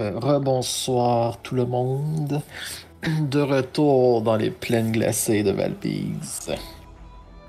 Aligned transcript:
Euh, 0.00 0.12
rebonsoir 0.16 1.38
tout 1.42 1.54
le 1.54 1.66
monde. 1.66 2.40
De 3.20 3.40
retour 3.40 4.20
dans 4.22 4.36
les 4.36 4.50
plaines 4.50 4.92
glacées 4.92 5.42
de 5.42 5.52
Valpise. 5.52 6.50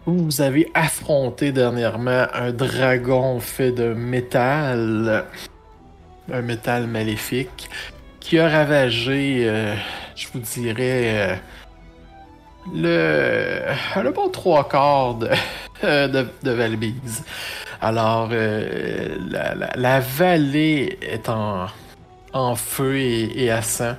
Vous 0.05 0.41
avez 0.41 0.69
affronté 0.73 1.51
dernièrement 1.51 2.25
un 2.33 2.51
dragon 2.51 3.39
fait 3.39 3.71
de 3.71 3.93
métal. 3.93 5.25
Un 6.32 6.41
métal 6.41 6.87
maléfique. 6.87 7.69
Qui 8.19 8.39
a 8.39 8.47
ravagé, 8.50 9.43
euh, 9.47 9.75
je 10.15 10.27
vous 10.33 10.39
dirais, 10.39 11.32
euh, 11.32 11.36
le, 12.74 14.02
le 14.04 14.11
bon 14.11 14.29
trois 14.29 14.68
quarts 14.69 15.15
de, 15.15 15.27
de, 15.83 16.27
de. 16.43 16.55
Alors, 17.82 18.29
euh, 18.32 19.18
la- 19.29 19.71
la 19.75 19.99
vallée 19.99 20.97
est 21.02 21.27
en, 21.29 21.65
en 22.33 22.55
feu 22.55 22.97
et, 22.97 23.43
et 23.43 23.51
à 23.51 23.61
sang. 23.61 23.95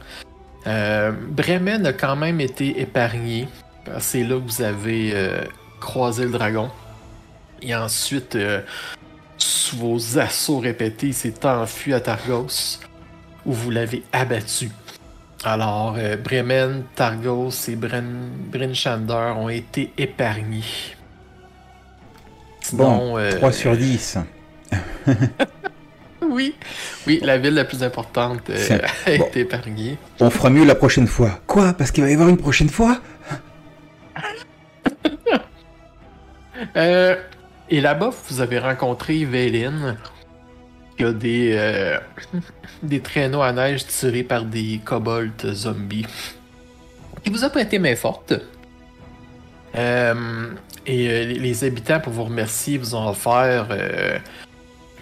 Euh, 0.67 1.13
Bremen 1.13 1.87
a 1.87 1.93
quand 1.93 2.17
même 2.17 2.41
été 2.41 2.81
épargné. 2.81 3.49
C'est 3.99 4.23
là 4.23 4.37
que 4.37 4.49
vous 4.49 4.63
avez 4.63 5.13
euh, 5.15 5.45
croisé 5.81 6.25
le 6.25 6.31
dragon. 6.31 6.71
Et 7.61 7.75
ensuite, 7.75 8.37
euh, 8.37 8.61
sous 9.37 9.77
vos 9.77 10.19
assauts 10.19 10.59
répétés, 10.59 11.09
il 11.09 11.15
s'est 11.15 11.45
enfui 11.47 11.95
à 11.95 12.01
Targos, 12.01 12.79
où 13.45 13.53
vous 13.53 13.71
l'avez 13.71 14.03
abattu. 14.13 14.71
Alors, 15.45 15.97
Bremen, 16.23 16.85
Targos 16.95 17.69
et 17.69 17.75
Bren, 17.75 18.31
Brinchander 18.53 19.35
ont 19.37 19.49
été 19.49 19.93
épargnés. 19.99 20.63
Bon, 22.73 22.99
Sinon, 22.99 23.19
euh, 23.19 23.37
3 23.37 23.53
sur 23.53 23.77
10. 23.77 24.19
Oui, 26.33 26.55
oui, 27.07 27.21
la 27.23 27.37
ville 27.37 27.53
la 27.55 27.65
plus 27.67 27.83
importante 27.83 28.49
euh, 28.49 28.79
a 29.07 29.17
bon. 29.19 29.27
été 29.27 29.41
épargnée. 29.41 29.99
On 30.19 30.31
fera 30.31 30.49
mieux 30.51 30.65
la 30.65 30.75
prochaine 30.75 31.07
fois. 31.07 31.41
Quoi? 31.47 31.75
Parce 31.75 31.91
qu'il 31.91 32.03
va 32.03 32.11
y 32.11 32.15
avoir 32.15 32.29
une 32.31 32.39
prochaine 32.39 32.71
fois? 32.71 32.99
Euh, 36.77 37.17
et 37.71 37.81
là-bas, 37.81 38.11
vous 38.29 38.41
avez 38.41 38.59
rencontré 38.59 39.25
Véline, 39.25 39.97
qui 40.97 41.05
a 41.05 41.13
des, 41.13 41.53
euh, 41.57 41.99
des 42.83 43.01
traîneaux 43.01 43.43
à 43.43 43.53
neige 43.53 43.85
tirés 43.87 44.23
par 44.23 44.45
des 44.45 44.81
kobolds 44.85 45.53
zombies, 45.55 46.07
qui 47.25 47.31
vous 47.31 47.43
a 47.45 47.51
prêté 47.51 47.79
main 47.79 47.97
forte. 47.97 48.35
Et 49.75 51.25
les- 51.25 51.65
habitants, 51.65 52.01
pour 52.01 52.13
vous 52.13 52.25
remercier, 52.25 52.79
vous 52.79 52.95
ont 52.95 53.09
offert 53.09 53.67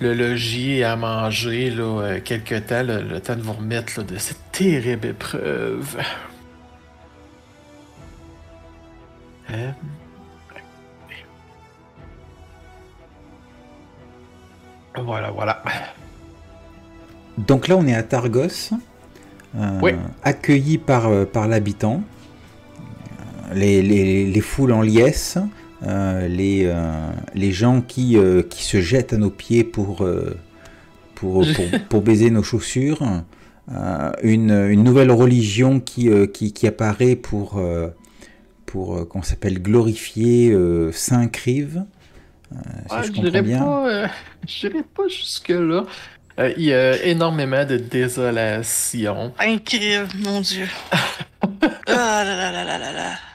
le 0.01 0.15
logis 0.15 0.79
et 0.79 0.85
à 0.85 0.97
manger 0.97 1.71
là, 1.71 1.83
euh, 1.85 2.21
quelque 2.21 2.59
temps, 2.59 2.83
le, 2.83 3.03
le 3.03 3.21
temps 3.21 3.37
de 3.37 3.43
vous 3.43 3.53
remettre 3.53 3.99
là, 3.99 4.05
de 4.05 4.17
cette 4.19 4.51
terrible 4.53 5.09
épreuve. 5.09 5.97
Euh, 9.53 9.71
Voilà, 15.03 15.31
voilà. 15.31 15.63
Donc 17.39 17.69
là, 17.69 17.77
on 17.77 17.87
est 17.87 17.95
à 17.95 18.03
Targos, 18.03 18.71
euh, 19.57 19.79
Oui. 19.81 19.93
accueilli 20.25 20.79
par, 20.79 21.09
par 21.33 21.49
l'habitant, 21.49 22.03
les, 23.55 23.83
les- 23.83 24.27
les 24.31 24.41
foules 24.41 24.73
en 24.73 24.83
liesse, 24.83 25.39
les, 25.83 26.65
euh, 26.67 27.11
les 27.35 27.53
gens 27.53 27.81
qui, 27.81 28.17
euh, 28.19 28.43
qui 28.43 28.63
se 28.65 28.81
jettent 28.81 29.13
à 29.13 29.17
nos 29.17 29.31
pieds 29.31 29.65
pour, 29.65 30.03
euh, 30.05 30.37
pour, 31.15 31.45
pour, 31.55 31.81
pour 31.89 32.03
baiser 32.03 32.31
nos 32.31 32.43
chaussures, 32.43 33.03
euh, 33.73 34.13
une, 34.23 34.51
une 34.51 34.83
nouvelle 34.85 35.11
religion 35.11 35.81
qui, 35.81 36.09
euh, 36.09 36.27
qui, 36.27 36.53
qui 36.53 36.67
apparaît 36.67 37.17
pour, 37.17 37.59
euh, 37.59 37.89
pour 38.67 38.97
euh, 38.97 39.05
qu'on 39.05 39.23
s'appelle 39.23 39.61
glorifier 39.63 40.51
euh, 40.51 40.93
Saint 40.93 41.29
Crive. 41.29 41.85
euh, 42.53 42.57
si 42.89 43.21
Ouais, 43.21 43.33
je 43.33 43.41
bien. 43.41 43.59
pas, 43.59 43.89
euh, 43.89 44.07
pas 44.95 45.09
jusque-là. 45.09 45.85
Euh, 46.39 46.53
il 46.57 46.65
y 46.65 46.73
a 46.73 47.03
énormément 47.05 47.65
de 47.65 47.77
désolation. 47.77 49.33
Incroyable, 49.39 50.11
mon 50.19 50.41
dieu. 50.41 50.67
Ah 51.87 52.23
là 52.25 52.37
là 52.37 52.53
là 52.53 52.65
là 52.65 52.79
là 52.79 52.93
là. 52.93 53.30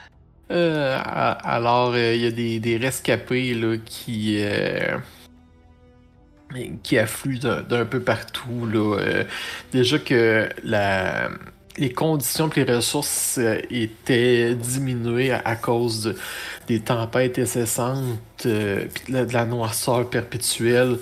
Euh, 0.50 0.98
alors, 1.04 1.92
euh, 1.94 2.14
il 2.14 2.22
y 2.22 2.26
a 2.26 2.30
des, 2.30 2.60
des 2.60 2.76
rescapés 2.76 3.54
là, 3.54 3.76
qui, 3.84 4.36
euh, 4.40 4.96
qui 6.82 6.98
affluent 6.98 7.40
d'un 7.40 7.84
peu 7.84 8.00
partout. 8.00 8.66
Là. 8.72 9.24
Déjà 9.72 9.98
que 9.98 10.48
la, 10.62 11.30
les 11.76 11.92
conditions 11.92 12.48
et 12.50 12.64
les 12.64 12.76
ressources 12.76 13.40
étaient 13.70 14.54
diminuées 14.54 15.32
à, 15.32 15.56
cause 15.56 16.04
de- 16.04 16.16
des 16.68 16.80
tempêtes 16.80 17.38
incessantes 17.38 18.20
euh, 18.46 18.84
de, 19.08 19.32
la, 19.32 19.44
noirceur 19.46 20.08
perpétuelle. 20.08 20.98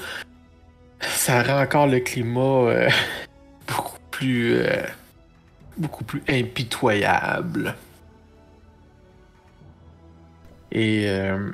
Ça 1.01 1.43
rend 1.43 1.61
encore 1.61 1.87
le 1.87 2.01
climat 2.01 2.89
beaucoup 3.69 3.99
plus 4.11 4.63
beaucoup 5.77 6.05
plus 6.05 6.23
impitoyable. 6.29 7.75
Et 10.75 11.09
euh, 11.09 11.53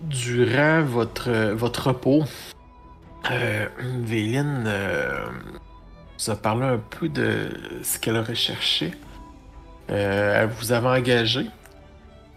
durant 0.00 0.82
votre, 0.82 1.52
votre 1.52 1.88
repos, 1.88 2.24
euh, 3.30 3.68
Véline 3.78 4.64
euh, 4.66 5.26
vous 6.18 6.30
a 6.30 6.36
parlé 6.36 6.64
un 6.64 6.78
peu 6.78 7.08
de 7.08 7.50
ce 7.82 7.98
qu'elle 7.98 8.18
recherchait. 8.18 8.92
Euh, 9.90 10.42
elle 10.42 10.48
vous 10.48 10.72
avait 10.72 11.00
engagé. 11.00 11.46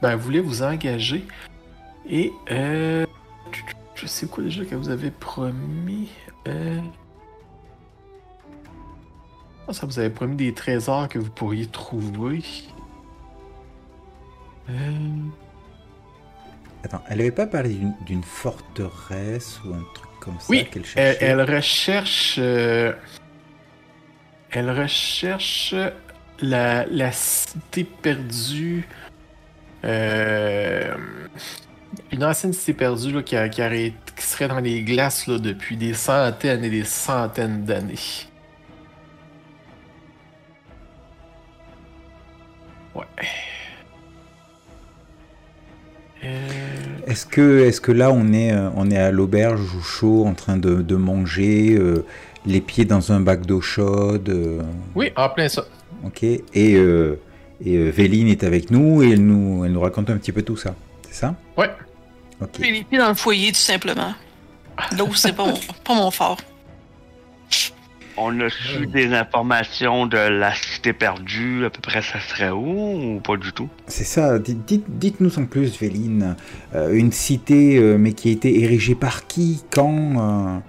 Ben, 0.01 0.11
elle 0.11 0.17
voulait 0.17 0.41
vous 0.41 0.63
engager. 0.63 1.25
Et 2.09 2.33
je 2.47 4.05
sais 4.05 4.27
quoi 4.27 4.43
déjà 4.43 4.65
qu'elle 4.65 4.79
vous 4.79 4.89
avait 4.89 5.11
promis. 5.11 6.09
Ah, 9.69 9.73
ça 9.73 9.85
vous 9.85 9.99
avait 9.99 10.09
promis 10.09 10.35
des 10.35 10.53
trésors 10.53 11.07
que 11.07 11.19
vous 11.19 11.29
pourriez 11.29 11.67
trouver. 11.67 12.43
Euh, 14.69 14.91
Attends, 16.83 17.01
elle 17.09 17.21
avait 17.21 17.31
pas 17.31 17.47
parlé 17.47 17.75
d'une- 18.05 18.23
forteresse 18.23 19.59
ou 19.65 19.73
un 19.73 19.83
truc 19.93 20.09
comme 20.21 20.39
ça 20.39 20.45
Oui, 20.49 20.65
qu'elle 20.71 20.83
Elle, 20.95 21.13
cherchait? 21.13 21.17
elle 21.25 21.41
recherche. 21.41 22.35
euh, 22.39 22.93
elle 24.51 24.69
recherche 24.71 25.75
la, 26.41 26.85
la 26.85 27.11
cité 27.11 27.83
perdue. 27.83 28.87
euh, 29.85 30.93
une 32.11 32.23
ancienne 32.23 32.51
cité 32.53 32.73
perdue 32.73 33.11
là, 33.13 33.23
qui, 33.23 33.35
a- 33.35 33.47
qui, 33.49 33.61
aurait- 33.61 33.93
qui 34.15 34.25
serait 34.25 34.47
dans 34.47 34.59
les 34.59 34.81
glaces 34.83 35.27
là, 35.27 35.37
depuis 35.39 35.77
des 35.77 35.93
centaines 35.93 36.63
et 36.65 36.69
des 36.69 36.83
centaines 36.83 37.63
d'années. 37.65 37.95
Est-ce 47.09 47.25
que, 47.25 47.65
est 47.67 47.81
que 47.81 47.91
là 47.91 48.11
on 48.11 48.31
est, 48.33 48.53
euh, 48.53 48.69
on 48.75 48.91
est 48.91 48.97
à 48.97 49.11
l'auberge 49.11 49.61
au 49.75 49.81
chaud 49.81 50.25
en 50.27 50.35
train 50.35 50.57
de, 50.57 50.81
de 50.83 50.95
manger, 50.95 51.75
euh, 51.75 52.05
les 52.45 52.61
pieds 52.61 52.85
dans 52.85 53.11
un 53.11 53.19
bac 53.19 53.45
d'eau 53.45 53.61
chaude 53.61 54.29
euh, 54.29 54.61
Oui, 54.95 55.11
en 55.15 55.29
plein 55.29 55.49
ça. 55.49 55.65
Ok. 56.05 56.23
Et, 56.23 56.43
euh, 56.55 57.19
et 57.65 57.89
Véline 57.89 58.27
est 58.27 58.43
avec 58.43 58.69
nous 58.69 59.01
et 59.01 59.11
elle 59.11 59.25
nous, 59.25 59.65
elle 59.65 59.71
nous 59.71 59.81
raconte 59.81 60.09
un 60.11 60.17
petit 60.17 60.31
peu 60.31 60.43
tout 60.43 60.55
ça. 60.55 60.75
C'est 61.09 61.15
ça? 61.15 61.35
Ouais. 61.57 61.69
Ok. 62.41 62.49
J'ai 62.61 62.71
les 62.71 62.83
pieds 62.83 62.99
dans 62.99 63.09
le 63.09 63.15
foyer, 63.15 63.51
tout 63.51 63.57
simplement. 63.57 64.13
L'eau, 64.97 65.09
c'est 65.15 65.33
pas 65.33 65.45
mon, 65.45 65.59
pas 65.83 65.95
mon 65.95 66.11
fort. 66.11 66.37
On 68.21 68.39
a 68.41 68.49
su 68.49 68.85
des 68.87 69.13
informations 69.13 70.05
de 70.05 70.17
la 70.17 70.53
cité 70.53 70.91
perdue, 70.93 71.65
à 71.65 71.69
peu 71.69 71.79
près 71.81 72.01
ça 72.01 72.19
serait 72.19 72.49
où 72.49 73.15
ou 73.15 73.19
pas 73.21 73.37
du 73.37 73.53
tout? 73.53 73.69
C'est 73.87 74.03
ça. 74.03 74.37
Dites- 74.39 74.65
dites- 74.65 74.85
Dites-nous 74.99 75.39
en 75.39 75.45
plus, 75.45 75.79
Véline. 75.79 76.35
Euh, 76.75 76.91
une 76.93 77.11
cité, 77.11 77.77
euh, 77.77 77.97
mais 77.97 78.13
qui 78.13 78.29
a 78.29 78.31
été 78.33 78.61
érigée 78.61 78.95
par 78.95 79.25
qui 79.27 79.63
Quand 79.71 79.93
euh, 80.17 80.59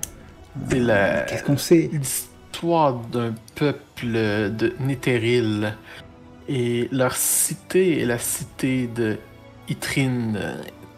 C'est 0.70 0.78
la- 0.78 1.20
Qu'est-ce 1.22 1.42
qu'on 1.44 1.56
sait? 1.56 1.90
l'histoire 1.92 2.94
d'un 2.94 3.34
peuple 3.56 4.06
de 4.06 4.72
Netheril. 4.80 5.74
Et 6.48 6.88
leur 6.92 7.14
cité 7.16 8.00
est 8.00 8.06
la 8.06 8.18
cité 8.18 8.88
de 8.94 9.18
Itrine. 9.68 10.38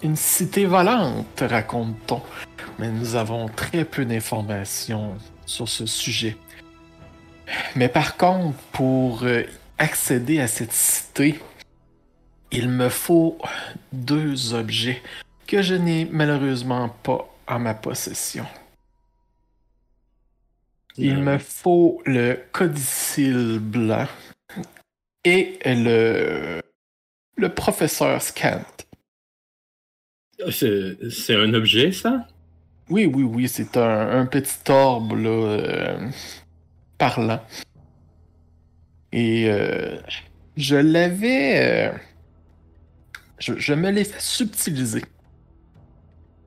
Une 0.03 0.17
cité 0.17 0.65
volante, 0.65 1.43
raconte-t-on. 1.49 2.21
Mais 2.79 2.91
nous 2.91 3.15
avons 3.17 3.49
très 3.49 3.85
peu 3.85 4.05
d'informations 4.05 5.15
sur 5.47 5.69
ce 5.69 5.87
sujet. 5.87 6.37
Mais 7.75 7.89
par 7.89 8.17
contre, 8.17 8.59
pour 8.73 9.25
euh, 9.25 9.45
accéder 9.79 10.41
à 10.41 10.47
cette 10.47 10.73
cité, 10.73 11.41
il 12.51 12.69
me 12.69 12.89
faut 12.89 13.39
deux 13.93 14.55
objets 14.55 15.03
que 15.47 15.63
je 15.63 15.75
n'ai 15.75 16.05
malheureusement 16.05 16.89
pas 16.89 17.29
en 17.47 17.59
ma 17.59 17.75
possession. 17.75 18.47
Il 20.97 21.19
me 21.19 21.39
faut 21.39 22.03
le 22.05 22.39
codicile 22.53 23.59
blanc 23.59 24.07
et 25.25 25.59
le, 25.65 26.61
le 27.37 27.55
professeur 27.55 28.21
Scant. 28.21 28.63
C'est 30.51 30.99
c'est 31.11 31.37
un 31.37 31.55
objet, 31.55 31.93
ça? 31.93 32.27
Oui, 32.91 33.07
oui, 33.07 33.23
oui, 33.23 33.49
c'est 33.49 33.77
un, 33.77 34.27
petit 34.27 34.71
orbe 34.71 35.13
là, 35.13 35.29
euh, 35.31 36.11
parlant. 36.99 37.41
Et 39.13 39.49
euh, 39.49 39.99
je 40.57 40.77
l'avais. 40.77 41.91
euh, 41.91 41.93
je, 43.39 43.75
me 43.75 43.91
l'ai 43.91 44.05
fait 44.05 44.21
subtiliser 44.21 45.03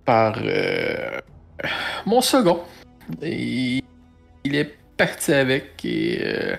par 0.04 0.40
mon 2.06 2.22
second. 2.22 2.62
Et 3.22 3.84
il 4.44 4.56
est 4.56 4.76
parti 4.98 5.34
avec 5.34 5.84
et 5.84 6.56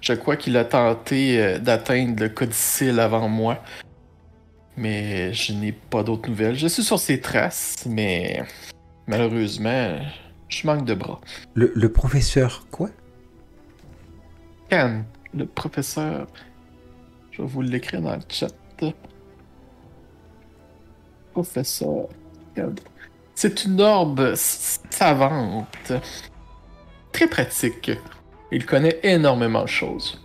je 0.00 0.12
crois 0.12 0.36
qu'il 0.36 0.56
a 0.56 0.64
tenté 0.64 1.58
d'atteindre 1.58 2.22
le 2.22 2.28
codicile 2.28 3.00
avant 3.00 3.28
moi. 3.28 3.62
Mais 4.76 5.32
je 5.32 5.52
n'ai 5.52 5.72
pas 5.72 6.02
d'autres 6.02 6.28
nouvelles. 6.28 6.56
Je 6.56 6.66
suis 6.68 6.82
sur 6.82 6.98
ses 6.98 7.20
traces, 7.20 7.84
mais 7.86 8.42
malheureusement, 9.10 9.98
je 10.48 10.66
manque 10.66 10.84
de 10.84 10.94
bras. 10.94 11.20
Le, 11.54 11.72
le 11.74 11.92
professeur 11.92 12.66
quoi? 12.70 12.88
Can, 14.70 15.02
le 15.34 15.46
professeur. 15.46 16.28
Je 17.32 17.42
vais 17.42 17.48
vous 17.48 17.60
l'écrire 17.60 18.00
dans 18.00 18.14
le 18.14 18.22
chat. 18.28 18.54
Professeur. 21.32 22.08
Can. 22.56 22.72
C'est 23.34 23.64
une 23.64 23.80
orbe 23.80 24.34
savante. 24.36 25.92
Très 27.12 27.26
pratique. 27.26 27.90
Il 28.52 28.64
connaît 28.64 29.00
énormément 29.02 29.62
de 29.62 29.68
choses. 29.68 30.24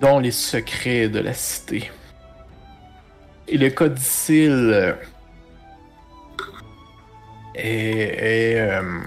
Dont 0.00 0.20
les 0.20 0.30
secrets 0.30 1.08
de 1.08 1.18
la 1.18 1.34
cité. 1.34 1.90
Et 3.48 3.58
le 3.58 3.70
codicile 3.70 4.96
est, 7.56 8.54
est, 8.54 8.60
euh, 8.60 9.00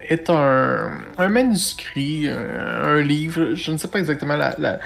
est 0.00 0.30
un, 0.30 0.92
un 1.18 1.28
manuscrit, 1.28 2.28
un, 2.28 2.36
un 2.38 3.00
livre, 3.02 3.54
je 3.54 3.72
ne 3.72 3.76
sais 3.76 3.88
pas 3.88 3.98
exactement 3.98 4.36
la, 4.36 4.54
la, 4.58 4.80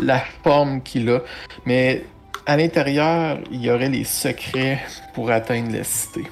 la 0.00 0.20
forme 0.42 0.82
qu'il 0.82 1.08
a, 1.10 1.20
mais 1.64 2.04
à 2.46 2.56
l'intérieur, 2.56 3.38
il 3.50 3.62
y 3.62 3.70
aurait 3.70 3.88
les 3.88 4.04
secrets 4.04 4.80
pour 5.14 5.30
atteindre 5.30 5.72
la 5.72 5.84
cité. 5.84 6.24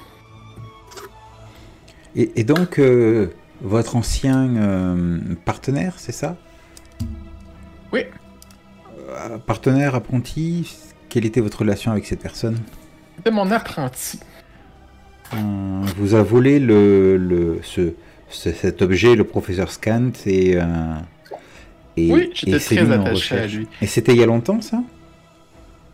et, 2.15 2.39
et 2.39 2.43
donc, 2.43 2.79
euh, 2.79 3.33
votre 3.61 3.95
ancien 3.95 4.55
euh, 4.55 5.19
partenaire, 5.45 5.93
c'est 5.97 6.13
ça? 6.13 6.37
Oui. 7.91 8.05
Euh, 9.09 9.37
partenaire, 9.37 9.95
apprenti, 9.95 10.77
quelle 11.09 11.25
était 11.25 11.41
votre 11.41 11.59
relation 11.59 11.91
avec 11.91 12.05
cette 12.05 12.21
personne? 12.21 12.57
C'était 13.17 13.31
mon 13.31 13.51
apprenti. 13.51 14.19
Euh, 15.33 15.81
vous 15.97 16.15
a 16.15 16.23
volé 16.23 16.59
le, 16.59 17.17
le, 17.17 17.59
ce, 17.63 17.93
ce- 18.29 18.51
cet 18.51 18.81
objet, 18.81 19.15
le 19.15 19.23
professeur 19.23 19.71
Scant, 19.71 20.11
et, 20.25 20.55
euh, 20.57 20.63
et, 21.97 22.11
Oui, 22.11 22.31
j'étais 22.33 22.59
très 22.59 22.79
attaché 22.91 23.07
à 23.07 23.09
recherche. 23.11 23.53
lui. 23.53 23.67
Et 23.81 23.87
c'était 23.87 24.13
il 24.13 24.19
y 24.19 24.23
a 24.23 24.25
longtemps, 24.25 24.59
ça? 24.61 24.81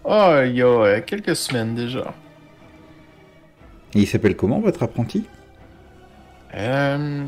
Ah, 0.08 0.44
il 0.46 0.56
y 0.56 0.62
a 0.62 1.02
quelques 1.02 1.36
semaines 1.36 1.76
déjà. 1.76 2.14
Et 3.94 4.00
il 4.02 4.08
s'appelle 4.08 4.36
comment, 4.36 4.60
votre 4.60 4.84
apprenti? 4.84 5.26
Euh, 6.54 7.26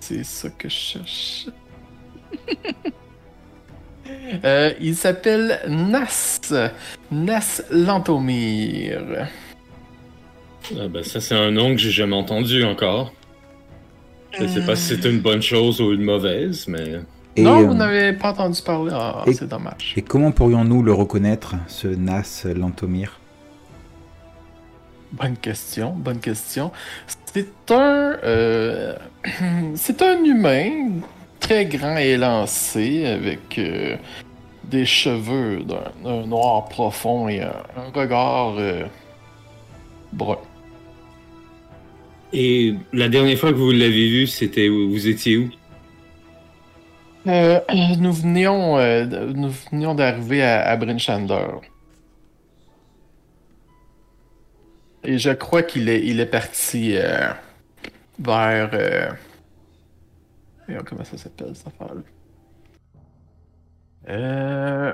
c'est 0.00 0.24
ça 0.24 0.48
que 0.50 0.68
je 0.68 0.74
cherche. 0.74 1.46
Euh, 4.44 4.72
il 4.80 4.96
s'appelle 4.96 5.60
Nas. 5.68 6.40
Nas 7.10 7.62
Lantomir. 7.70 9.28
Ah 10.74 10.88
ben, 10.88 11.02
ça, 11.02 11.20
c'est 11.20 11.34
un 11.34 11.50
nom 11.50 11.70
que 11.72 11.78
j'ai 11.78 11.90
jamais 11.90 12.16
entendu 12.16 12.64
encore. 12.64 13.12
Je 14.32 14.46
sais 14.46 14.64
pas 14.66 14.76
si 14.76 14.94
c'est 14.96 15.08
une 15.08 15.20
bonne 15.20 15.40
chose 15.42 15.80
ou 15.80 15.92
une 15.92 16.02
mauvaise, 16.02 16.66
mais. 16.68 17.00
et, 17.36 17.42
non, 17.42 17.60
euh, 17.62 17.66
vous 17.68 17.74
n'avez 17.74 18.12
pas 18.12 18.30
entendu 18.32 18.60
parler. 18.62 18.92
Ah, 18.94 19.22
et- 19.26 19.32
c'est 19.32 19.48
dommage. 19.48 19.94
et 19.96 20.02
comment 20.02 20.30
pourrions-nous 20.32 20.82
le 20.82 20.92
reconnaître, 20.92 21.54
ce 21.68 21.88
Nas 21.88 22.44
Lantomir? 22.54 23.20
Bonne 25.12 25.36
question, 25.36 25.92
bonne 25.96 26.18
question. 26.18 26.72
C'est 27.32 27.70
un, 27.70 28.16
euh, 28.24 28.94
c'est 29.74 30.02
un 30.02 30.22
humain 30.24 30.90
très 31.40 31.64
grand 31.66 31.96
et 31.96 32.08
élancé 32.10 33.06
avec 33.06 33.58
euh, 33.58 33.96
des 34.64 34.84
cheveux 34.84 35.60
d'un 36.04 36.26
noir 36.26 36.64
profond 36.68 37.28
et 37.28 37.40
un, 37.40 37.52
un 37.76 37.90
regard 37.98 38.56
euh, 38.58 38.84
brun. 40.12 40.38
Et 42.32 42.74
la 42.92 43.08
dernière 43.08 43.38
fois 43.38 43.50
que 43.50 43.56
vous 43.56 43.70
l'avez 43.70 44.08
vu, 44.08 44.26
c'était 44.26 44.68
où? 44.68 44.90
Vous 44.90 45.06
étiez 45.08 45.36
où? 45.38 45.50
Euh, 47.26 47.60
nous 47.98 48.12
venions, 48.12 48.78
euh, 48.78 49.04
nous 49.32 49.50
venions 49.72 49.94
d'arriver 49.94 50.42
à, 50.42 50.68
à 50.68 50.76
Brinchander. 50.76 51.46
Et 55.04 55.18
je 55.18 55.30
crois 55.30 55.62
qu'il 55.62 55.88
est, 55.88 56.04
il 56.04 56.20
est 56.20 56.26
parti 56.26 56.96
euh, 56.96 57.28
vers. 58.18 58.70
euh, 58.74 59.08
voyons 60.66 60.82
comment 60.84 61.04
ça 61.04 61.16
s'appelle 61.16 61.54
cette 61.54 61.68
affaire-là? 61.68 62.02
Euh, 64.08 64.92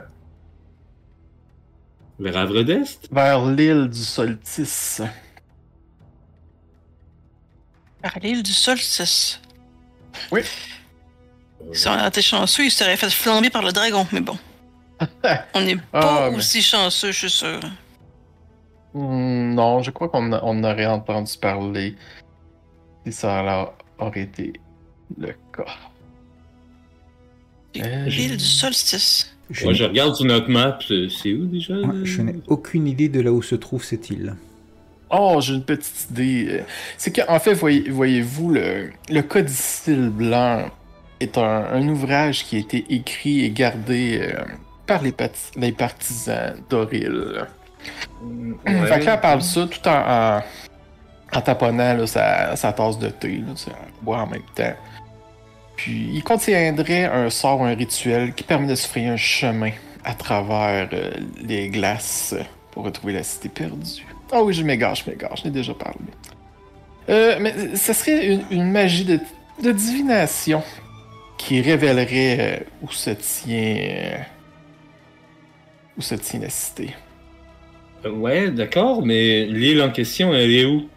Vers 2.18 2.36
Havre 2.36 2.62
d'Est? 2.62 3.08
vers 3.12 3.44
l'île 3.46 3.88
du 3.88 3.98
Solstice. 3.98 5.02
Par 8.02 8.18
l'île 8.20 8.42
du 8.42 8.52
solstice. 8.52 9.40
Oui. 10.30 10.42
Si 11.72 11.86
on 11.88 12.06
été 12.06 12.20
chanceux, 12.22 12.64
il 12.64 12.70
serait 12.70 12.96
fait 12.96 13.10
flamber 13.10 13.48
par 13.50 13.62
le 13.62 13.72
dragon, 13.72 14.06
mais 14.12 14.20
bon. 14.20 14.36
On 15.54 15.60
n'est 15.60 15.76
Ah, 15.92 16.00
pas 16.00 16.30
mais- 16.30 16.36
aussi 16.36 16.60
chanceux, 16.62 17.12
je 17.12 17.18
suis 17.26 17.30
sûr. 17.30 17.60
Hmm, 18.94 19.54
non, 19.54 19.82
je 19.82 19.90
crois 19.90 20.08
qu'on 20.08 20.32
a- 20.32 20.40
on 20.42 20.62
aurait 20.64 20.86
entendu 20.86 21.32
parler 21.40 21.96
si 23.06 23.12
ça 23.12 23.38
alors 23.38 23.74
aurait 23.98 24.22
été 24.22 24.52
le 25.18 25.34
cas. 25.56 25.64
Euh, 27.78 28.06
L'île 28.06 28.36
du 28.36 28.44
solstice. 28.44 29.34
Je 29.50 29.64
Moi, 29.64 29.72
n'ai- 29.72 29.78
je 29.78 29.84
regarde 29.84 30.14
sur 30.14 30.24
notre 30.26 30.48
map, 30.50 30.78
c'est 30.86 31.08
c'est 31.08 31.32
où 31.32 31.46
déjà 31.46 31.74
Ouais, 31.74 32.04
je 32.04 32.20
n'ai 32.22 32.36
aucune 32.48 32.86
idée 32.86 33.08
de 33.08 33.20
là 33.20 33.32
où 33.32 33.42
se 33.42 33.54
trouve 33.54 33.82
cette 33.84 34.10
île. 34.10 34.34
Oh, 35.12 35.38
j'ai 35.40 35.54
une 35.54 35.64
petite 35.64 36.10
idée. 36.10 36.62
C'est 36.96 37.14
qu'en 37.14 37.38
fait, 37.38 37.52
voyez- 37.54 37.90
voyez-vous, 37.90 38.50
le, 38.50 38.90
le 39.10 39.20
Codicile 39.22 40.08
blanc 40.08 40.64
est 41.20 41.36
un, 41.38 41.66
un 41.72 41.86
ouvrage 41.88 42.44
qui 42.44 42.56
a 42.56 42.58
été 42.60 42.84
écrit 42.88 43.44
et 43.44 43.50
gardé 43.50 44.20
euh, 44.22 44.42
par 44.86 45.02
les, 45.02 45.12
pati- 45.12 45.52
les 45.56 45.72
partisans 45.72 46.54
d'Oril. 46.70 47.44
Ouais. 48.22 48.86
Fait 48.86 49.00
que 49.00 49.04
là, 49.04 49.14
elle 49.14 49.20
parle 49.20 49.42
ça 49.42 49.66
tout 49.66 49.86
en, 49.88 50.38
en, 50.38 50.42
en 51.34 51.40
taponnant 51.42 51.94
là, 51.94 52.06
sa, 52.06 52.56
sa 52.56 52.72
tasse 52.72 52.98
de 52.98 53.08
thé, 53.08 53.36
là, 53.38 53.52
tu 53.54 53.64
sais, 53.64 53.70
elle 53.70 54.04
boit 54.04 54.18
en 54.18 54.26
même 54.26 54.42
temps. 54.54 54.74
Puis, 55.76 56.10
il 56.14 56.22
contiendrait 56.22 57.04
un 57.04 57.28
sort 57.30 57.60
ou 57.60 57.64
un 57.64 57.74
rituel 57.74 58.34
qui 58.34 58.44
permet 58.44 58.66
de 58.68 58.74
se 58.74 58.86
frayer 58.88 59.08
un 59.08 59.16
chemin 59.16 59.72
à 60.04 60.14
travers 60.14 60.88
euh, 60.92 61.10
les 61.42 61.68
glaces 61.68 62.34
pour 62.70 62.84
retrouver 62.84 63.12
la 63.14 63.22
cité 63.22 63.48
perdue. 63.48 64.06
Ah 64.34 64.42
oui, 64.42 64.54
je 64.54 64.62
m'égare, 64.62 64.94
je 64.94 65.08
m'égare, 65.08 65.36
je 65.36 65.44
n'ai 65.44 65.50
déjà 65.50 65.74
parlé. 65.74 65.98
Euh, 67.10 67.36
mais 67.38 67.76
ce 67.76 67.92
serait 67.92 68.26
une, 68.26 68.42
une 68.50 68.70
magie 68.70 69.04
de, 69.04 69.20
de 69.62 69.72
divination 69.72 70.62
qui 71.36 71.60
révélerait 71.60 72.36
euh, 72.40 72.64
où 72.82 72.90
se 72.90 73.10
tient 73.10 73.76
euh, 73.76 74.16
où 75.98 76.00
se 76.00 76.14
tient 76.14 76.40
la 76.40 76.48
cité. 76.48 76.94
Ouais, 78.04 78.50
d'accord, 78.50 79.04
mais 79.04 79.44
l'île 79.44 79.82
en 79.82 79.90
question, 79.90 80.32
elle 80.32 80.50
est 80.50 80.64
où? 80.64 80.88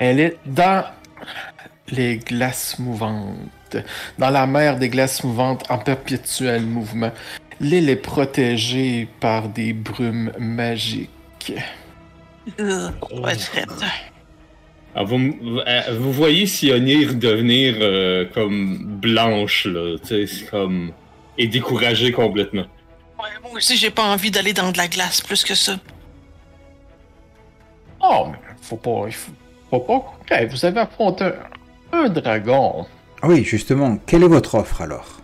Elle 0.00 0.18
est 0.20 0.36
dans 0.44 0.84
les 1.88 2.16
glaces 2.16 2.78
mouvantes, 2.78 3.76
dans 4.18 4.30
la 4.30 4.46
mer 4.46 4.76
des 4.78 4.88
glaces 4.88 5.22
mouvantes 5.22 5.64
en 5.70 5.78
perpétuel 5.78 6.62
mouvement. 6.62 7.12
L'île 7.60 7.88
est 7.88 7.96
protégée 7.96 9.08
par 9.20 9.48
des 9.48 9.72
brumes 9.72 10.32
magiques. 10.38 11.54
Euh. 12.60 12.90
Alors, 14.94 15.06
vous, 15.06 15.14
m- 15.16 15.34
vous- 15.40 15.58
euh, 15.60 15.82
vous 15.98 16.12
voyez 16.12 16.46
Sionir 16.46 17.14
devenir 17.14 17.76
euh, 17.80 18.24
comme 18.34 18.78
blanche, 19.00 19.66
là, 19.66 19.96
tu 19.98 20.06
sais, 20.06 20.26
c'est 20.26 20.46
comme... 20.50 20.92
et 21.36 21.46
découragée 21.46 22.12
complètement. 22.12 22.66
Ouais, 23.18 23.28
moi 23.42 23.52
aussi, 23.52 23.76
j'ai 23.76 23.90
pas 23.90 24.04
envie 24.04 24.30
d'aller 24.30 24.52
dans 24.52 24.70
de 24.72 24.78
la 24.78 24.88
glace 24.88 25.20
plus 25.20 25.44
que 25.44 25.54
ça. 25.54 25.76
Oh, 28.00 28.26
mais 28.30 28.38
faut 28.62 28.76
pas. 28.76 29.04
Il 29.06 29.12
faut, 29.12 29.32
Faut 29.70 29.80
pas 29.80 30.18
hey, 30.30 30.46
vous 30.46 30.64
avez 30.64 30.80
affronté 30.80 31.24
un, 31.24 32.04
un 32.04 32.08
dragon. 32.08 32.86
Ah 33.20 33.26
oui, 33.28 33.42
justement, 33.44 33.98
quelle 34.06 34.22
est 34.22 34.28
votre 34.28 34.54
offre 34.54 34.80
alors? 34.82 35.20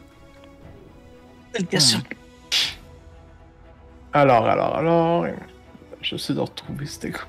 Belle 1.53 1.67
question. 1.67 2.01
Alors, 4.13 4.47
alors, 4.47 4.77
alors. 4.77 5.27
J'essaie 6.05 6.35
de 6.35 6.41
retrouver 6.41 6.85
c'était 6.85 7.11
quoi. 7.11 7.27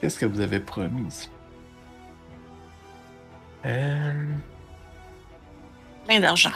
Qu'est-ce 0.00 0.18
que 0.18 0.26
vous 0.26 0.40
avez 0.40 0.58
promis? 0.58 1.30
Euh... 3.64 4.34
Plein 6.06 6.18
d'argent. 6.18 6.50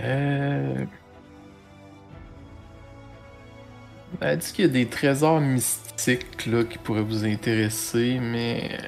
Euh... 0.00 0.86
Elle 4.20 4.28
a 4.28 4.36
dit 4.36 4.52
qu'il 4.52 4.64
y 4.64 4.68
a 4.68 4.70
des 4.70 4.88
trésors 4.88 5.40
mystiques 5.40 6.46
là, 6.46 6.64
qui 6.64 6.78
pourraient 6.78 7.02
vous 7.02 7.26
intéresser, 7.26 8.18
mais. 8.20 8.78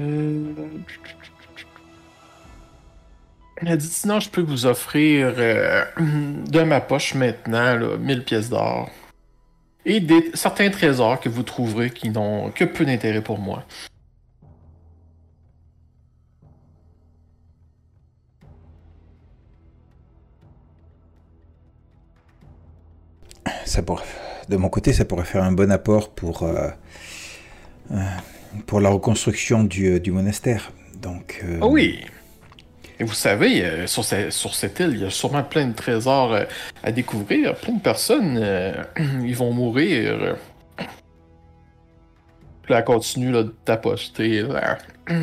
Euh... 0.00 0.54
Elle 3.66 3.72
a 3.72 3.76
dit 3.76 3.86
sinon 3.86 4.20
je 4.20 4.28
peux 4.28 4.42
vous 4.42 4.66
offrir 4.66 5.32
euh, 5.38 5.84
de 5.98 6.62
ma 6.62 6.80
poche 6.80 7.14
maintenant 7.14 7.76
là, 7.76 7.96
1000 7.96 8.24
pièces 8.24 8.50
d'or. 8.50 8.90
Et 9.86 10.00
des, 10.00 10.30
certains 10.34 10.70
trésors 10.70 11.20
que 11.20 11.28
vous 11.28 11.42
trouverez 11.42 11.90
qui 11.90 12.10
n'ont 12.10 12.50
que 12.50 12.64
peu 12.64 12.84
d'intérêt 12.84 13.22
pour 13.22 13.38
moi. 13.38 13.64
ça 23.64 23.82
pourrait, 23.82 24.04
De 24.48 24.56
mon 24.56 24.68
côté, 24.68 24.92
ça 24.92 25.04
pourrait 25.04 25.24
faire 25.24 25.42
un 25.42 25.52
bon 25.52 25.70
apport 25.70 26.10
pour, 26.10 26.42
euh, 26.42 26.68
euh, 27.90 27.96
pour 28.66 28.80
la 28.80 28.88
reconstruction 28.88 29.64
du, 29.64 30.00
du 30.00 30.12
monastère. 30.12 30.72
Donc, 31.00 31.42
euh, 31.44 31.58
Ah 31.60 31.66
oui. 31.66 32.04
Et 33.00 33.04
vous 33.04 33.14
savez, 33.14 33.64
euh, 33.64 33.86
sur, 33.86 34.04
ce- 34.04 34.30
sur 34.30 34.54
cette 34.54 34.78
île, 34.80 34.90
il 34.94 35.00
y 35.02 35.04
a 35.04 35.10
sûrement 35.10 35.42
plein 35.42 35.66
de 35.66 35.74
trésors 35.74 36.32
euh, 36.32 36.44
à 36.82 36.92
découvrir. 36.92 37.54
Plein 37.56 37.74
de 37.74 37.80
personnes, 37.80 38.38
euh, 38.40 38.72
ils 39.24 39.34
vont 39.36 39.52
mourir. 39.52 40.36
Puis 42.62 42.72
là, 42.72 42.78
elle 42.78 42.84
continue 42.84 43.30
là, 43.32 43.42
de 43.42 43.54
tapoter. 43.64 44.42
là. 44.42 44.78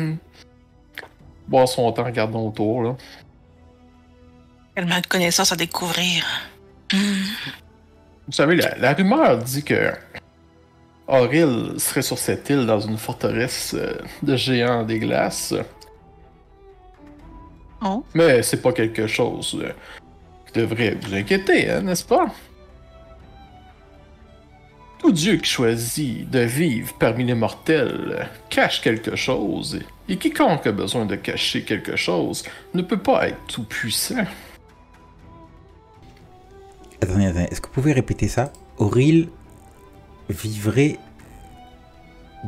Boire 1.48 1.66
son 1.68 1.90
temps 1.92 2.04
regardant 2.04 2.46
autour. 2.46 2.82
Là. 2.82 2.96
Tellement 4.74 5.00
de 5.00 5.06
connaissances 5.06 5.52
à 5.52 5.56
découvrir. 5.56 6.24
Vous 6.92 8.32
savez, 8.32 8.56
la, 8.56 8.76
la 8.78 8.92
rumeur 8.92 9.38
dit 9.38 9.64
que 9.64 9.92
Auril 11.08 11.74
serait 11.78 12.02
sur 12.02 12.16
cette 12.18 12.48
île 12.48 12.64
dans 12.64 12.80
une 12.80 12.96
forteresse 12.96 13.74
de 14.22 14.36
géants 14.36 14.84
des 14.84 14.98
glaces. 14.98 15.54
Oh. 17.84 18.04
Mais 18.14 18.42
c'est 18.42 18.62
pas 18.62 18.72
quelque 18.72 19.06
chose 19.06 19.58
euh, 19.60 19.72
qui 20.46 20.60
devrait 20.60 20.96
vous 21.00 21.14
inquiéter, 21.14 21.68
hein, 21.70 21.82
n'est-ce 21.82 22.04
pas? 22.04 22.26
Tout 25.00 25.10
Dieu 25.10 25.36
qui 25.38 25.50
choisit 25.50 26.30
de 26.30 26.38
vivre 26.40 26.94
parmi 27.00 27.24
les 27.24 27.34
mortels 27.34 28.18
euh, 28.20 28.24
cache 28.48 28.80
quelque 28.82 29.16
chose, 29.16 29.80
et 30.08 30.16
quiconque 30.16 30.66
a 30.66 30.72
besoin 30.72 31.06
de 31.06 31.16
cacher 31.16 31.64
quelque 31.64 31.96
chose 31.96 32.44
ne 32.72 32.82
peut 32.82 32.98
pas 32.98 33.28
être 33.28 33.44
tout 33.48 33.64
puissant. 33.64 34.24
Attendez, 37.00 37.26
attendez, 37.26 37.48
est-ce 37.50 37.60
que 37.60 37.66
vous 37.66 37.72
pouvez 37.72 37.92
répéter 37.94 38.28
ça? 38.28 38.52
Auril 38.78 39.28
vivrait 40.28 40.98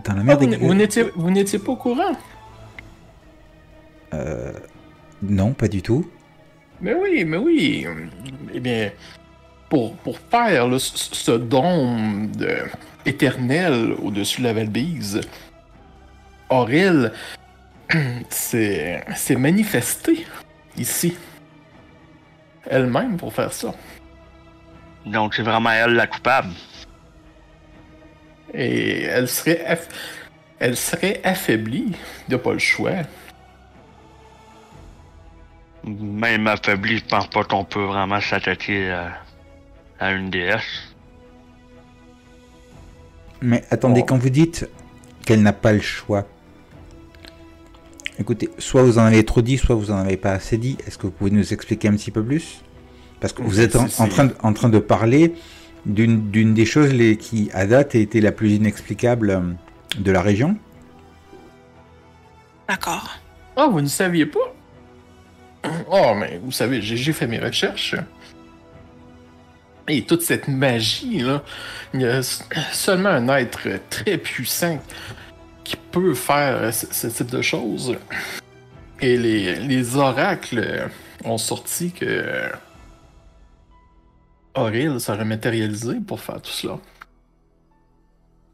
dans 0.05 0.15
la 0.15 0.23
mer 0.23 0.39
vous 0.39 0.47
des 0.47 0.57
vous 0.57 0.75
n'étiez 0.75 1.03
vous 1.17 1.31
n'étiez 1.31 1.59
pas 1.59 1.73
au 1.73 1.77
courant? 1.77 2.17
Non, 5.29 5.53
pas 5.53 5.69
du 5.69 5.83
tout. 5.83 6.11
Mais 6.81 6.95
oui, 6.95 7.25
mais 7.25 7.37
oui. 7.37 7.87
Eh 8.53 8.61
bien, 8.61 8.91
pour, 9.69 9.95
pour 9.97 10.19
faire 10.19 10.69
là, 10.69 10.79
ce, 10.79 11.33
de- 12.37 12.59
éternel 13.07 13.95
au-dessus 14.03 14.41
de 14.41 14.47
la 14.47 14.53
Valbise, 14.53 15.21
Auril 16.51 17.13
s'est 18.31 19.05
s'est 19.15 19.37
manifestée 19.37 20.27
ici. 20.77 21.17
Elle-même 22.67 23.17
pour 23.17 23.33
faire 23.33 23.53
ça. 23.53 23.75
Donc 25.07 25.35
c'est 25.35 25.43
vraiment 25.43 25.71
elle 25.71 25.93
la 25.95 26.07
coupable. 26.07 26.53
Et 28.55 29.03
elle 29.03 29.29
serait, 29.29 29.63
aff- 29.69 29.89
elle 30.59 30.77
serait 30.77 31.21
affaiblie. 31.25 31.93
Il 31.93 32.31
n'y 32.31 32.35
a 32.35 32.39
pas 32.39 32.53
le 32.53 32.59
choix. 32.59 32.93
Même 35.87 36.47
affaibli, 36.47 36.99
je 36.99 37.05
pense 37.05 37.29
pas 37.29 37.45
qu'on 37.45 37.65
peut 37.65 37.85
vraiment 37.85 38.21
s'attaquer 38.21 38.91
à, 38.91 39.13
à 40.01 40.13
une 40.13 40.31
déesse. 40.31 40.95
Mais 43.43 43.63
attendez, 43.71 44.01
Oh. 44.03 44.07
quand 44.07 44.17
vous 44.17 44.31
dites 44.31 44.69
qu'elle 45.27 45.43
n'a 45.43 45.53
pas 45.53 45.73
le 45.75 45.81
choix, 45.81 46.27
écoutez, 48.19 48.49
soit 48.59 48.83
vous 48.83 48.99
en 48.99 49.03
avez 49.03 49.25
trop 49.25 49.43
dit, 49.43 49.59
soit 49.59 49.75
vous 49.75 49.91
en 49.91 49.97
avez 49.97 50.17
pas 50.17 50.33
assez 50.33 50.57
dit. 50.57 50.79
Est-ce 50.87 50.97
que 50.97 51.03
vous 51.03 51.13
pouvez 51.13 51.31
nous 51.31 51.53
expliquer 51.53 51.89
un 51.89 51.93
petit 51.97 52.11
peu 52.11 52.25
plus? 52.25 52.63
Parce 53.21 53.33
que 53.35 53.43
vous 53.43 53.61
êtes 53.61 53.77
en, 53.77 53.87
train, 54.09 54.25
de, 54.27 54.35
en 54.43 54.53
train 54.55 54.69
de 54.71 54.79
parler 54.79 55.35
d'une 55.87 56.31
d'une 56.31 56.55
des 56.55 56.65
choses 56.65 56.93
les, 56.95 57.17
qui, 57.19 57.51
à 57.53 57.67
date, 57.67 57.95
a 57.95 57.99
été 57.99 58.21
la 58.23 58.33
plus 58.33 58.53
inexplicable 58.53 59.31
euh, 59.31 59.41
de 59.99 60.11
la 60.13 60.23
région. 60.23 60.57
D'accord. 62.69 63.11
Ah, 63.57 63.69
vous 63.71 63.81
ne 63.83 63.87
saviez 63.87 64.27
pas? 64.27 64.55
Oh, 65.91 66.15
mais 66.15 66.41
vous 66.43 66.53
savez, 66.53 66.83
j'ai 66.83 67.13
fait 67.13 67.27
mes 67.27 67.39
recherches. 67.39 67.97
Et 69.87 70.03
toute 70.03 70.23
cette 70.23 70.49
magie, 70.49 71.21
là, 71.21 71.43
il 71.93 72.01
y 72.01 72.07
a 72.07 72.23
seulement 72.23 73.11
un 73.11 73.29
être 73.29 73.69
très 73.91 74.17
puissant 74.17 74.81
qui 75.63 75.77
peut 75.77 76.15
faire 76.15 76.73
ce, 76.73 77.07
type 77.07 77.31
de 77.31 77.43
choses. 77.43 77.97
Et 79.01 79.17
les, 79.17 79.57
les 79.57 79.97
oracles 79.97 80.89
ont 81.25 81.39
sorti 81.39 81.93
que 81.93 82.51
Auril 84.55 85.01
serait 85.01 85.25
matérialisé 85.25 85.97
pour 86.07 86.21
faire 86.21 86.41
tout 86.41 86.51
cela. 86.51 86.79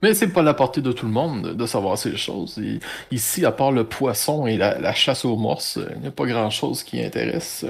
Mais 0.03 0.15
c'est 0.15 0.33
pas 0.33 0.43
la 0.43 0.55
portée 0.55 0.81
de 0.81 0.93
tout 0.93 1.07
le 1.07 1.13
monde 1.13 1.55
de 1.55 1.67
savoir 1.67 1.99
ces 1.99 2.17
choses. 2.17 2.59
Et 2.59 2.81
ici, 3.11 3.45
à 3.45 3.53
part 3.53 3.71
le 3.73 3.85
poisson 3.85 4.47
et 4.47 4.57
la, 4.57 4.79
la 4.79 4.95
chasse 4.95 5.25
aux 5.25 5.37
morses, 5.37 5.79
il 5.95 6.01
n'y 6.01 6.07
a 6.07 6.11
pas 6.11 6.27
grand-chose 6.27 6.83
qui 6.83 7.03
intéresse. 7.03 7.67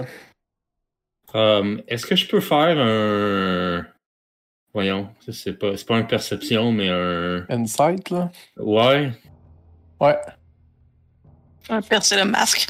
Euh, 1.34 1.80
Est-ce 1.88 2.06
que 2.06 2.16
je 2.16 2.26
peux 2.28 2.40
faire 2.40 2.76
un. 2.78 3.84
Voyons, 4.72 5.08
c'est 5.28 5.54
pas, 5.58 5.76
c'est 5.76 5.87
pas 5.87 5.99
une 5.99 6.06
perception, 6.06 6.70
mais 6.72 6.88
un. 6.88 7.44
Insight, 7.49 8.10
là? 8.10 8.30
Ouais. 8.56 9.12
Ouais. 10.00 10.16
Un 11.68 11.82
percer 11.82 12.16
le 12.16 12.25
masque. 12.25 12.68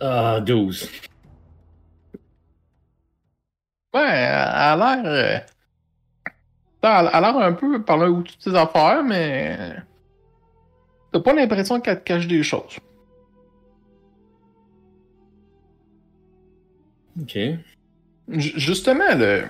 Ah, 0.00 0.40
12. 0.40 0.88
Ouais, 3.94 4.00
elle 4.02 4.34
a 4.34 4.76
l'air. 4.76 5.04
euh, 5.06 5.38
a 6.82 7.20
l'air 7.20 7.36
un 7.38 7.52
peu 7.52 7.82
par 7.82 7.98
là 7.98 8.10
où 8.10 8.22
toutes 8.22 8.40
ses 8.42 8.54
affaires, 8.54 9.02
mais. 9.02 9.76
T'as 11.12 11.20
pas 11.20 11.32
l'impression 11.34 11.80
qu'elle 11.80 11.98
te 12.00 12.04
cache 12.04 12.26
des 12.26 12.42
choses. 12.42 12.78
Ok. 17.20 17.36
Ju- 18.28 18.52
Justement, 18.60 19.14
le, 19.16 19.44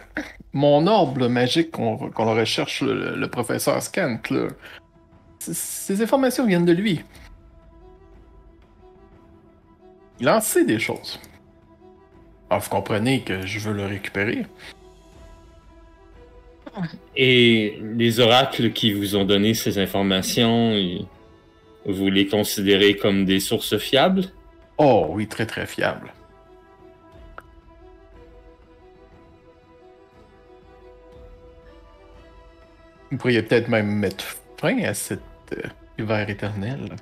mon 0.52 0.86
orbe 0.86 1.18
là, 1.18 1.28
magique 1.28 1.70
qu'on 1.70 2.10
qu'on 2.10 2.34
recherche, 2.34 2.82
le, 2.82 3.16
le 3.16 3.28
professeur 3.30 3.82
Scant, 3.82 4.20
là, 4.30 4.48
ces 5.40 6.02
informations 6.02 6.46
viennent 6.46 6.64
de 6.66 6.72
lui. 6.72 7.04
Il 10.20 10.28
en 10.28 10.40
sait 10.40 10.64
des 10.64 10.78
choses. 10.78 11.18
Alors, 12.50 12.62
vous 12.64 12.70
comprenez 12.70 13.20
que 13.20 13.46
je 13.46 13.60
veux 13.60 13.72
le 13.72 13.86
récupérer. 13.86 14.44
Et 17.16 17.80
les 17.80 18.18
oracles 18.18 18.72
qui 18.72 18.92
vous 18.92 19.14
ont 19.14 19.24
donné 19.24 19.54
ces 19.54 19.78
informations, 19.78 20.74
vous 21.86 22.10
les 22.10 22.26
considérez 22.26 22.96
comme 22.96 23.24
des 23.24 23.38
sources 23.38 23.78
fiables? 23.78 24.24
Oh 24.78 25.06
oui, 25.10 25.28
très 25.28 25.46
très 25.46 25.66
fiable. 25.66 26.12
Vous 33.10 33.18
pourriez 33.18 33.42
peut-être 33.42 33.68
même 33.68 33.90
mettre 33.90 34.24
fin 34.56 34.78
à 34.84 34.94
cet 34.94 35.20
euh, 35.52 35.68
hiver 35.98 36.30
éternel. 36.30 36.96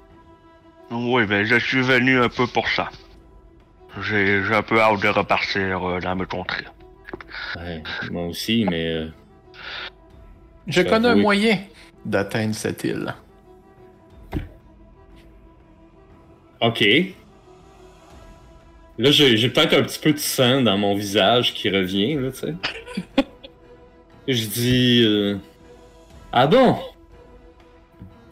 Oui, 0.90 1.26
ben 1.26 1.44
je 1.44 1.56
suis 1.56 1.82
venu 1.82 2.18
un 2.18 2.30
peu 2.30 2.46
pour 2.46 2.66
ça. 2.68 2.90
J'ai 4.02 4.42
un 4.52 4.62
peu 4.62 4.80
hâte 4.80 5.00
de 5.02 5.08
repartir 5.08 5.88
euh, 5.88 6.00
dans 6.00 6.14
mes 6.16 6.26
contrées. 6.26 6.64
Ouais, 7.56 7.82
moi 8.10 8.26
aussi, 8.26 8.64
mais. 8.68 8.86
euh, 8.86 9.06
Je 10.66 10.82
connais 10.82 11.08
un 11.08 11.16
moyen 11.16 11.58
d'atteindre 12.04 12.54
cette 12.54 12.84
île. 12.84 13.14
Ok. 16.60 16.84
Là, 18.98 19.10
j'ai 19.12 19.36
j'ai 19.36 19.48
peut-être 19.48 19.74
un 19.74 19.82
petit 19.82 20.00
peu 20.00 20.12
de 20.12 20.18
sang 20.18 20.60
dans 20.62 20.76
mon 20.76 20.94
visage 20.96 21.54
qui 21.54 21.70
revient, 21.70 22.14
là, 22.16 22.30
tu 22.32 22.38
sais. 22.38 22.54
Je 24.26 24.46
dis. 24.46 25.02
euh, 25.04 25.36
Ah 26.32 26.46
bon? 26.46 26.76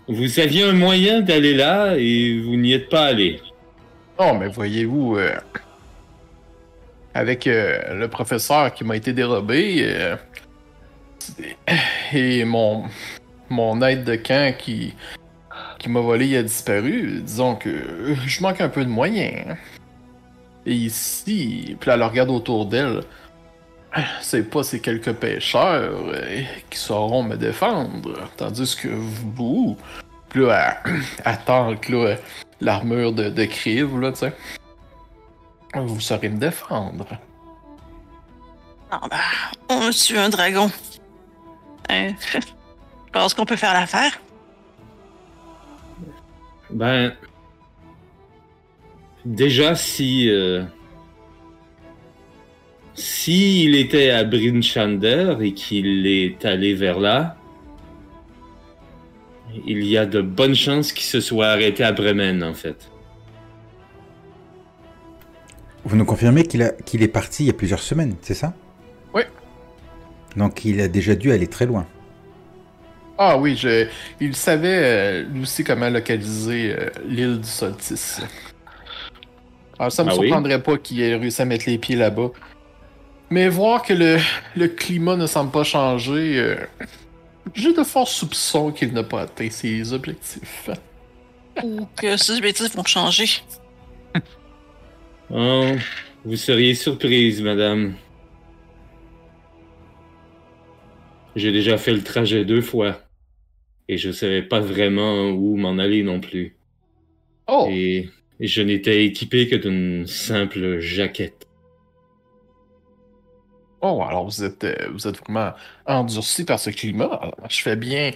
Vous 0.08 0.38
aviez 0.40 0.64
un 0.64 0.72
moyen 0.72 1.20
d'aller 1.20 1.54
là 1.54 1.94
et 1.96 2.38
vous 2.40 2.56
n'y 2.56 2.72
êtes 2.72 2.88
pas 2.88 3.06
allé. 3.06 3.40
Oh, 4.18 4.32
mais 4.32 4.48
voyez-vous, 4.48 5.16
euh, 5.16 5.36
avec 7.12 7.46
euh, 7.46 7.94
le 7.94 8.08
professeur 8.08 8.72
qui 8.72 8.82
m'a 8.82 8.96
été 8.96 9.12
dérobé 9.12 9.84
euh, 9.90 10.16
et 12.14 12.44
mon, 12.46 12.84
mon 13.50 13.82
aide 13.82 14.04
de 14.04 14.16
camp 14.16 14.56
qui, 14.56 14.94
m'a 15.86 16.00
volé 16.00 16.28
il 16.28 16.36
a 16.36 16.42
disparu, 16.42 17.20
disons 17.22 17.56
que 17.56 18.14
je 18.26 18.42
manque 18.42 18.60
un 18.62 18.70
peu 18.70 18.84
de 18.84 18.90
moyens. 18.90 19.56
Et 20.64 20.72
ici, 20.72 21.76
puis 21.78 21.90
elle 21.90 22.02
regarde 22.02 22.30
autour 22.30 22.66
d'elle. 22.66 23.02
C'est 24.20 24.50
pas 24.50 24.62
ces 24.62 24.80
quelques 24.80 25.12
pêcheurs 25.12 26.12
qui 26.68 26.78
sauront 26.78 27.22
me 27.22 27.36
défendre. 27.36 28.28
Tandis 28.36 28.76
que 28.76 28.88
vous, 28.88 29.76
puis 30.28 30.44
là, 30.44 30.78
elle, 30.84 31.02
elle 31.24 31.94
là, 31.94 32.16
l'armure 32.60 33.12
de, 33.12 33.28
de 33.30 33.44
Crive, 33.44 33.98
là, 34.00 34.12
tu 34.12 34.18
sais. 34.18 34.32
Vous 35.74 36.00
saurez 36.00 36.28
me 36.28 36.38
défendre. 36.38 37.06
Ah 38.90 39.00
bah, 39.10 39.16
on 39.68 39.90
tue 39.90 40.16
un 40.16 40.28
dragon. 40.28 40.70
Hein, 41.88 42.12
je 42.32 42.38
pense 43.12 43.34
qu'on 43.34 43.44
peut 43.44 43.56
faire 43.56 43.74
l'affaire. 43.74 44.20
Ben. 46.70 47.12
Déjà, 49.24 49.74
si. 49.74 50.30
euh, 50.30 50.64
S'il 52.94 53.74
était 53.74 54.10
à 54.10 54.24
Brinchander 54.24 55.36
et 55.40 55.52
qu'il 55.52 56.06
est 56.06 56.44
allé 56.46 56.74
vers 56.74 56.98
là, 56.98 57.35
il 59.66 59.84
y 59.84 59.96
a 59.96 60.06
de 60.06 60.20
bonnes 60.20 60.54
chances 60.54 60.92
qu'il 60.92 61.04
se 61.04 61.20
soit 61.20 61.46
arrêté 61.48 61.84
à 61.84 61.92
Bremen, 61.92 62.42
en 62.42 62.54
fait. 62.54 62.90
Vous 65.84 65.96
nous 65.96 66.04
confirmez 66.04 66.42
qu'il 66.44 66.62
est 67.02 67.08
parti 67.08 67.44
il 67.44 67.46
y 67.46 67.50
a 67.50 67.52
plusieurs 67.52 67.80
semaines, 67.80 68.16
c'est 68.20 68.34
ça? 68.34 68.54
Oui. 69.14 69.22
Donc 70.36 70.64
il 70.64 70.80
a 70.80 70.88
déjà 70.88 71.14
dû 71.14 71.30
aller 71.30 71.46
très 71.46 71.64
loin. 71.66 71.86
Ah 73.18 73.38
oui, 73.38 73.56
je, 73.56 73.86
il 74.20 74.34
savait 74.36 74.80
euh, 74.82 75.22
lui 75.22 75.42
aussi 75.42 75.64
comment 75.64 75.88
localiser 75.88 76.74
euh, 76.76 76.90
l'île 77.06 77.40
du 77.40 77.48
Solstice. 77.48 78.20
Alors 79.78 79.92
ça 79.92 80.04
me 80.04 80.10
Ah 80.10 80.16
oui? 80.18 80.26
surprendrait 80.26 80.62
pas 80.62 80.76
qu'il 80.76 81.00
ait 81.00 81.14
réussi 81.16 81.40
à 81.40 81.44
mettre 81.44 81.64
les 81.66 81.78
pieds 81.78 81.96
là-bas. 81.96 82.30
Mais 83.30 83.48
voir 83.48 83.82
que 83.82 83.94
le, 83.94 84.18
le 84.56 84.68
climat 84.68 85.16
ne 85.16 85.26
semble 85.26 85.50
pas 85.50 85.64
changer, 85.64 86.38
euh, 86.38 86.56
j'ai 87.54 87.72
de 87.72 87.82
forts 87.82 88.08
soupçons 88.08 88.72
qu'il 88.72 88.92
n'a 88.92 89.04
pas 89.04 89.22
atteint 89.22 89.50
ses 89.50 89.92
objectifs. 89.92 90.70
Ou 91.62 91.86
que 91.96 92.16
ces 92.16 92.36
objectifs 92.36 92.74
vont 92.74 92.84
changer. 92.84 93.26
Oh, 95.28 95.72
vous 96.24 96.36
seriez 96.36 96.76
surprise, 96.76 97.42
madame. 97.42 97.96
J'ai 101.34 101.50
déjà 101.50 101.78
fait 101.78 101.92
le 101.92 102.04
trajet 102.04 102.44
deux 102.44 102.60
fois. 102.60 103.00
Et 103.88 103.98
je 103.98 104.12
savais 104.12 104.42
pas 104.42 104.60
vraiment 104.60 105.30
où 105.30 105.56
m'en 105.56 105.78
aller 105.78 106.04
non 106.04 106.20
plus. 106.20 106.56
Oh! 107.48 107.66
Et, 107.68 108.08
et 108.38 108.46
je 108.46 108.62
n'étais 108.62 109.04
équipé 109.04 109.48
que 109.48 109.56
d'une 109.56 110.06
simple 110.06 110.78
jaquette. 110.78 111.45
Oh, 113.88 114.02
alors 114.02 114.24
vous 114.24 114.42
êtes, 114.42 114.64
euh, 114.64 114.74
vous 114.92 115.06
êtes 115.06 115.18
vraiment 115.18 115.52
endurci 115.86 116.44
par 116.44 116.58
ce 116.58 116.70
climat. 116.70 117.20
Alors, 117.22 117.34
je 117.48 117.60
fais 117.62 117.76
bien. 117.76 118.10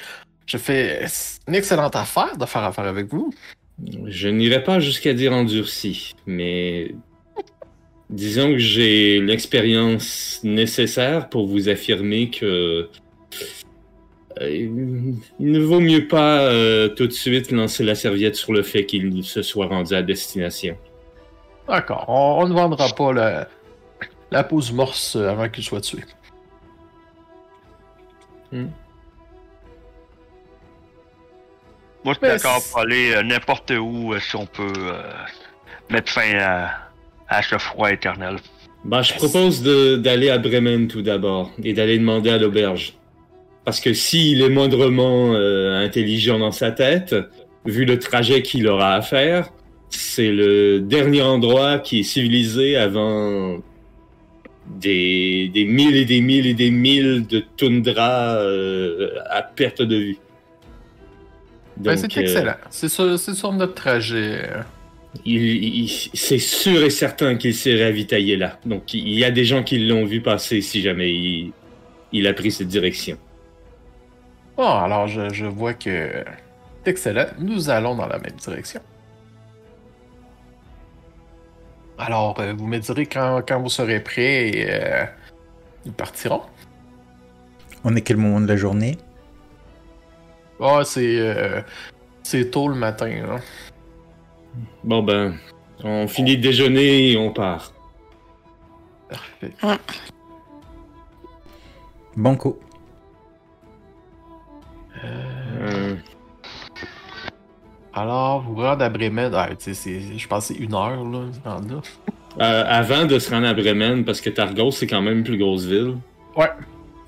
Je 0.47 0.57
fais. 0.57 1.07
Une 1.47 1.55
excellente 1.55 1.95
affaire 1.95 2.37
de 2.37 2.45
faire 2.45 2.65
affaire 2.65 2.87
avec 2.87 3.07
vous. 3.07 3.33
Je 4.07 4.29
n'irai 4.29 4.63
pas 4.65 4.81
jusqu'à 4.81 5.15
dire 5.15 5.33
endurci, 5.33 6.15
mais 6.27 6.95
disons 8.11 8.51
que 8.51 8.59
j'ai 8.59 9.21
l'expérience 9.21 10.41
nécessaire 10.43 11.29
pour 11.29 11.47
vous 11.47 11.69
affirmer 11.69 12.31
que 12.31 12.91
euh, 14.41 14.51
il 14.51 15.15
ne 15.39 15.61
vaut 15.61 15.81
mieux 15.81 16.09
pas 16.09 16.41
euh, 16.41 16.89
tout 16.89 17.07
de 17.07 17.13
suite 17.13 17.53
lancer 17.53 17.85
la 17.85 17.95
serviette 17.95 18.35
sur 18.35 18.53
le 18.53 18.63
fait 18.63 18.85
qu'il 18.87 19.25
se 19.25 19.43
soit 19.43 19.67
rendu 19.67 19.95
à 19.95 20.03
destination. 20.03 20.77
D'accord. 21.69 22.05
On, 22.09 22.43
on 22.43 22.49
ne 22.49 22.53
vendra 22.53 22.89
pas 22.89 23.13
la, 23.13 23.49
la 24.31 24.45
pause 24.45 24.73
morse 24.73 25.17
avant 25.17 25.49
qu'il 25.49 25.65
soit 25.65 25.81
tué. 25.81 26.05
Moi, 28.53 28.65
je 32.05 32.11
suis 32.11 32.19
Mais 32.23 32.29
d'accord 32.29 32.63
pour 32.71 32.81
aller 32.81 33.13
euh, 33.13 33.23
n'importe 33.23 33.71
où 33.71 34.13
euh, 34.13 34.21
si 34.21 34.35
on 34.37 34.47
peut 34.47 34.73
euh, 34.79 35.03
mettre 35.91 36.11
fin 36.11 36.37
à, 36.39 36.71
à 37.29 37.43
ce 37.43 37.59
froid 37.59 37.93
éternel. 37.93 38.37
Bah, 38.85 39.03
je 39.03 39.13
propose 39.15 39.63
d'aller 39.63 40.31
à 40.31 40.39
Bremen 40.39 40.89
tout 40.89 41.03
d'abord 41.03 41.51
et 41.63 41.75
d'aller 41.75 41.99
demander 41.99 42.31
à 42.31 42.39
l'auberge. 42.39 42.95
Parce 43.65 43.81
que 43.81 43.93
s'il 43.93 44.41
est 44.43 44.49
moindrement 44.49 45.35
euh, 45.35 45.85
intelligent 45.85 46.39
dans 46.39 46.51
sa 46.51 46.73
tête, 46.73 47.15
vu 47.67 47.85
le 47.85 47.99
trajet 47.99 48.41
qu'il 48.43 48.67
aura 48.67 48.95
à 48.95 49.03
faire, 49.03 49.51
c'est 49.91 50.31
le 50.31 50.81
dernier 50.81 51.21
endroit 51.23 51.79
qui 51.79 52.01
est 52.01 52.05
civilisé 52.05 52.77
avant 52.77 53.59
des, 54.79 55.51
des 55.53 55.65
mille 55.65 55.97
et 55.97 56.05
des 56.05 56.21
mille 56.21 56.47
et 56.47 56.55
des 56.55 56.71
mille 56.71 57.27
de 57.27 57.41
toundra 57.57 58.37
euh, 58.37 59.19
à 59.29 59.43
perte 59.43 59.83
de 59.83 59.97
vue. 59.97 60.19
Ben, 61.77 61.97
c'est 61.97 62.17
euh, 62.17 62.21
excellent. 62.21 62.57
C'est 62.71 62.89
sur, 62.89 63.53
notre 63.53 63.75
trajet. 63.75 64.49
c'est 66.15 66.39
sûr 66.39 66.85
et 66.85 66.91
certain 66.91 67.37
qu'il 67.37 67.55
s'est 67.55 67.83
ravitaillé 67.83 68.37
là. 68.37 68.59
Donc 68.67 68.95
il 68.95 69.19
y 69.19 69.25
a 69.25 69.31
des 69.31 69.45
gens 69.45 69.63
qui 69.63 69.79
l'ont 69.79 70.05
vu 70.05 70.21
passer 70.21 70.61
si 70.61 70.83
jamais 70.83 71.11
il, 71.11 71.53
il 72.13 72.27
a 72.27 72.35
pris 72.35 72.51
cette 72.51 72.69
direction. 72.69 73.17
Bon, 74.57 74.69
alors 74.69 75.07
je, 75.07 75.33
je 75.33 75.47
vois 75.47 75.73
que 75.75 76.25
c'est 76.85 76.91
excellent. 76.91 77.27
Nous 77.39 77.71
allons 77.71 77.95
dans 77.95 78.07
la 78.07 78.19
même 78.19 78.37
direction. 78.43 78.81
Alors, 82.01 82.41
euh, 82.41 82.55
vous 82.57 82.67
me 82.67 82.79
direz 82.79 83.05
quand, 83.05 83.43
quand 83.47 83.61
vous 83.61 83.69
serez 83.69 84.01
prêts 84.01 84.49
et 84.49 84.67
euh, 84.71 85.05
nous 85.85 85.93
partirons. 85.93 86.41
On 87.85 87.95
est 87.95 88.01
quel 88.01 88.17
moment 88.17 88.41
de 88.41 88.49
la 88.49 88.57
journée? 88.57 88.97
Ah, 90.61 90.81
c'est 90.83 91.19
euh, 91.19 91.61
c'est 92.23 92.51
tôt 92.51 92.69
le 92.69 92.75
matin. 92.75 93.09
Là. 93.09 93.37
Bon 94.83 95.03
ben, 95.03 95.37
on 95.85 96.09
finit 96.09 96.39
de 96.39 96.43
déjeuner 96.43 97.13
et 97.13 97.17
on 97.19 97.33
part. 97.33 97.73
Parfait. 99.11 99.53
Banco. 102.17 102.61
Euh, 105.05 105.97
Alors, 108.01 108.41
vous 108.41 108.55
rendez 108.63 108.85
à 108.85 108.89
Bremen. 108.89 109.31
Ah, 109.35 109.51
je 109.61 110.27
pense 110.27 110.49
que 110.49 110.55
c'est 110.55 110.61
une 110.61 110.75
heure, 110.75 111.05
là, 111.05 111.27
euh, 112.41 112.65
avant 112.67 113.05
de 113.05 113.19
se 113.19 113.31
rendre 113.31 113.47
à 113.47 113.53
Bremen, 113.53 114.05
parce 114.07 114.23
que 114.23 114.31
Targos 114.31 114.71
c'est 114.71 114.87
quand 114.87 115.03
même 115.03 115.19
une 115.19 115.25
plus 115.25 115.37
grosse 115.37 115.67
ville. 115.67 115.97
Ouais. 116.35 116.47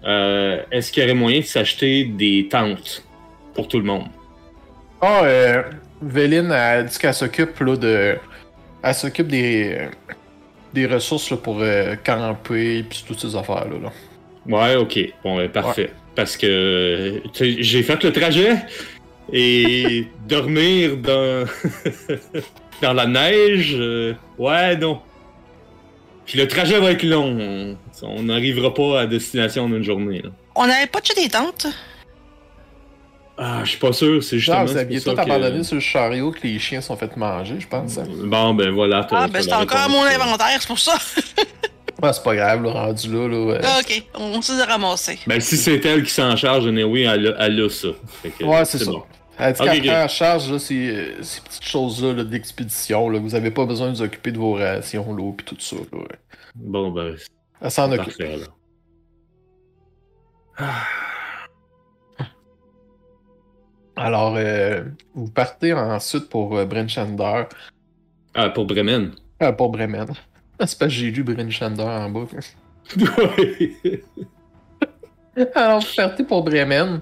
euh, 0.05 0.61
Est-ce 0.70 0.92
qu'il 0.92 1.02
y 1.02 1.07
aurait 1.07 1.14
moyen 1.14 1.40
de 1.40 1.44
s'acheter 1.44 2.05
des 2.05 2.46
tentes 2.50 3.05
pour 3.55 3.68
tout 3.68 3.78
le 3.78 3.85
monde? 3.85 4.05
Ah, 5.00 5.22
euh, 5.24 5.62
Véline 6.02 6.52
a 6.52 6.83
dit 6.83 6.98
qu'elle 6.98 7.14
s'occupe, 7.14 7.59
là, 7.61 7.76
de. 7.76 8.16
Elle 8.83 8.94
s'occupe 8.94 9.28
des. 9.28 9.88
des 10.74 10.87
ressources, 10.87 11.31
là, 11.31 11.38
pour 11.38 11.57
euh, 11.61 11.94
camper, 12.05 12.83
puis 12.83 13.02
toutes 13.09 13.20
ces 13.20 13.35
affaires-là. 13.35 13.78
Là. 13.83 13.92
Ouais, 14.46 14.76
ok. 14.76 14.98
Bon, 15.24 15.37
ben, 15.38 15.48
parfait. 15.48 15.90
Parce 16.14 16.37
que 16.37 17.22
j'ai 17.33 17.83
fait 17.83 18.05
le 18.05 18.12
trajet 18.12 18.57
et 19.32 20.06
dormir 20.28 20.96
dans 20.96 21.44
dans 22.82 22.92
la 22.94 23.06
neige, 23.06 23.74
euh, 23.78 24.14
ouais, 24.38 24.76
non. 24.76 25.00
Puis 26.24 26.38
le 26.38 26.46
trajet 26.48 26.78
va 26.80 26.92
être 26.92 27.02
long. 27.02 27.76
On- 28.04 28.22
n'arrivera 28.22 28.72
pas 28.74 29.00
à 29.02 29.06
destination 29.06 29.64
en 29.64 29.72
une 29.72 29.82
journée. 29.85 30.22
là. 30.22 30.30
On 30.56 30.66
n'avait 30.66 30.87
pas 30.88 31.00
de 31.00 31.14
des 31.22 31.28
tentes? 31.28 31.66
Ah, 33.38 33.61
je 33.64 33.70
suis 33.70 33.78
pas 33.78 33.92
sûr, 33.92 34.22
c'est 34.22 34.38
justement. 34.38 34.64
vous 34.64 34.72
c'est 34.72 34.78
aviez 34.80 35.00
pour 35.00 35.12
tout 35.12 35.16
ça 35.18 35.24
que- 35.24 35.30
abandonné 35.30 35.64
sur 35.64 35.74
le 35.76 35.80
chariot 35.80 36.30
que 36.32 36.40
les 36.46 36.58
chiens 36.58 36.80
sont 36.80 36.96
fait 36.96 37.16
manger, 37.16 37.56
je 37.58 37.66
pense. 37.66 37.96
Bon, 38.24 38.54
ben 38.54 38.70
voilà. 38.70 39.04
t'as- 39.04 39.22
Ah, 39.22 39.28
ben 39.28 39.42
c'est 39.42 39.52
encore 39.52 39.88
mon 39.88 40.02
inventaire, 40.04 40.56
c'est 40.61 40.66
pour 40.66 40.78
ça. 40.78 40.94
C'est 42.12 42.22
pas 42.24 42.34
grave, 42.34 42.62
là, 42.64 42.70
rendu 42.72 43.12
là. 43.12 43.28
là 43.28 43.40
ouais. 43.44 43.60
Ah, 43.62 43.78
ok, 43.80 44.04
on 44.18 44.42
s'est 44.42 44.62
ramassé. 44.64 45.18
Ben, 45.26 45.40
si 45.40 45.56
c'est 45.56 45.84
elle 45.84 46.02
qui 46.02 46.10
s'en 46.10 46.34
charge, 46.36 46.64
oui, 46.66 47.02
elle, 47.02 47.28
a- 47.28 47.46
elle 47.46 47.60
a 47.60 47.68
ça. 47.68 47.88
Que, 48.38 48.44
Ouais, 48.44 48.64
c'est 48.64 48.78
ça. 48.78 48.90
bon. 48.90 49.02
Elle 49.38 49.52
dit 49.54 49.60
Ok, 49.60 49.66
qu'après, 49.66 49.78
ok. 49.80 49.86
elle 49.86 50.08
charge 50.08 50.52
là, 50.52 50.58
ces, 50.58 50.90
euh, 50.90 51.22
ces 51.22 51.40
petites 51.40 51.64
choses-là 51.64 52.12
là, 52.14 52.24
d'expédition. 52.24 53.08
Là, 53.08 53.18
vous 53.18 53.34
avez 53.34 53.50
pas 53.50 53.64
besoin 53.66 53.88
de 53.88 53.92
vous 53.96 54.02
occuper 54.02 54.32
de 54.32 54.38
vos 54.38 54.54
rations, 54.54 55.12
l'eau 55.12 55.36
et 55.38 55.42
tout 55.44 55.56
ça. 55.60 55.76
Là, 55.76 55.98
ouais. 55.98 56.06
Bon, 56.54 56.90
ben, 56.90 57.14
Elle 57.60 57.70
s'en 57.70 57.88
c'est 57.90 57.98
occupe. 57.98 58.18
parfait, 58.18 58.36
là. 58.36 58.46
Alors, 63.96 64.34
euh, 64.36 64.84
vous 65.14 65.30
partez 65.30 65.72
ensuite 65.72 66.28
pour 66.28 66.56
euh, 66.56 66.64
Brenchander. 66.64 67.44
Ah, 68.34 68.48
pour 68.48 68.64
Bremen. 68.66 69.12
Ah, 69.40 69.52
pour 69.52 69.70
Bremen. 69.70 70.06
C'est 70.66 70.79
parce 70.79 70.92
que 70.92 71.01
j'ai 71.01 71.11
lu 71.11 71.25
Brenchander 71.25 71.83
en 71.83 72.11
bas. 72.11 72.27
Alors, 75.55 75.81
vous 75.81 75.87
partez 75.96 76.25
pour 76.25 76.44
Bremen. 76.44 77.01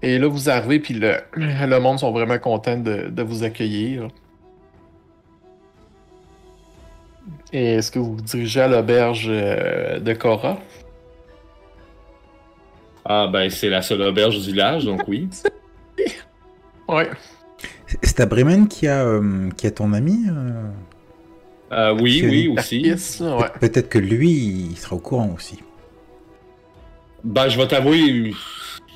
Et 0.00 0.18
là, 0.18 0.26
vous 0.26 0.48
arrivez, 0.50 0.80
puis 0.80 0.94
le, 0.94 1.18
le 1.36 1.78
monde 1.78 2.00
sont 2.00 2.10
vraiment 2.10 2.38
contents 2.38 2.78
de, 2.78 3.08
de 3.08 3.22
vous 3.22 3.44
accueillir. 3.44 4.08
Et 7.52 7.74
est-ce 7.74 7.92
que 7.92 7.98
vous 7.98 8.16
vous 8.16 8.22
dirigez 8.22 8.62
à 8.62 8.68
l'auberge 8.68 9.26
euh, 9.28 10.00
de 10.00 10.12
Cora? 10.14 10.58
ah, 13.04 13.28
ben, 13.32 13.50
c'est 13.50 13.68
la 13.68 13.82
seule 13.82 14.02
auberge 14.02 14.40
du 14.40 14.52
village, 14.52 14.84
donc 14.84 15.06
oui. 15.06 15.28
Ouais. 16.88 17.08
C'est 18.02 18.20
à 18.20 18.26
Bremen 18.26 18.68
qui 18.68 18.88
a, 18.88 19.04
euh, 19.04 19.48
qui 19.56 19.66
a 19.66 19.70
ton 19.70 19.92
ami 19.92 20.26
euh? 20.28 20.68
Euh, 21.72 21.94
oui, 22.00 22.18
C'est 22.20 22.28
oui, 22.28 22.48
aussi. 22.48 22.92
Ouais. 23.22 23.46
Peut-être 23.60 23.88
que 23.88 23.98
lui, 23.98 24.30
il 24.70 24.76
sera 24.76 24.96
au 24.96 24.98
courant 24.98 25.32
aussi. 25.36 25.58
Ben, 27.24 27.48
je 27.48 27.56
vais 27.58 27.66
t'avouer, 27.68 28.32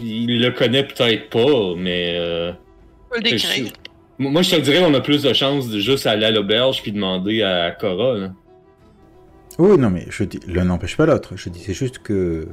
il 0.01 0.41
le 0.41 0.51
connaît 0.51 0.85
peut-être 0.87 1.31
pas, 1.31 1.75
mais. 1.77 2.15
euh, 2.19 2.53
On 3.11 3.15
peut 3.15 3.17
le 3.19 3.31
décrire. 3.31 3.73
Moi, 4.19 4.43
je 4.43 4.51
te 4.57 4.61
dirais 4.61 4.81
qu'on 4.81 4.95
a 4.95 5.01
plus 5.01 5.23
de 5.23 5.33
chances 5.33 5.69
de 5.69 5.79
juste 5.79 6.07
aller 6.07 6.25
à 6.27 6.31
l'auberge 6.31 6.83
puis 6.83 6.91
demander 6.93 7.43
à 7.43 7.71
Cora. 7.71 8.15
Là. 8.19 8.33
Oui, 9.59 9.79
non, 9.79 9.91
mais 9.91 10.07
je 10.11 10.25
dis, 10.25 10.41
l'un 10.49 10.65
n'empêche 10.65 10.97
pas 10.97 11.07
l'autre. 11.07 11.35
Je 11.37 11.49
disais 11.51 11.73
juste 11.75 11.99
que 12.01 12.49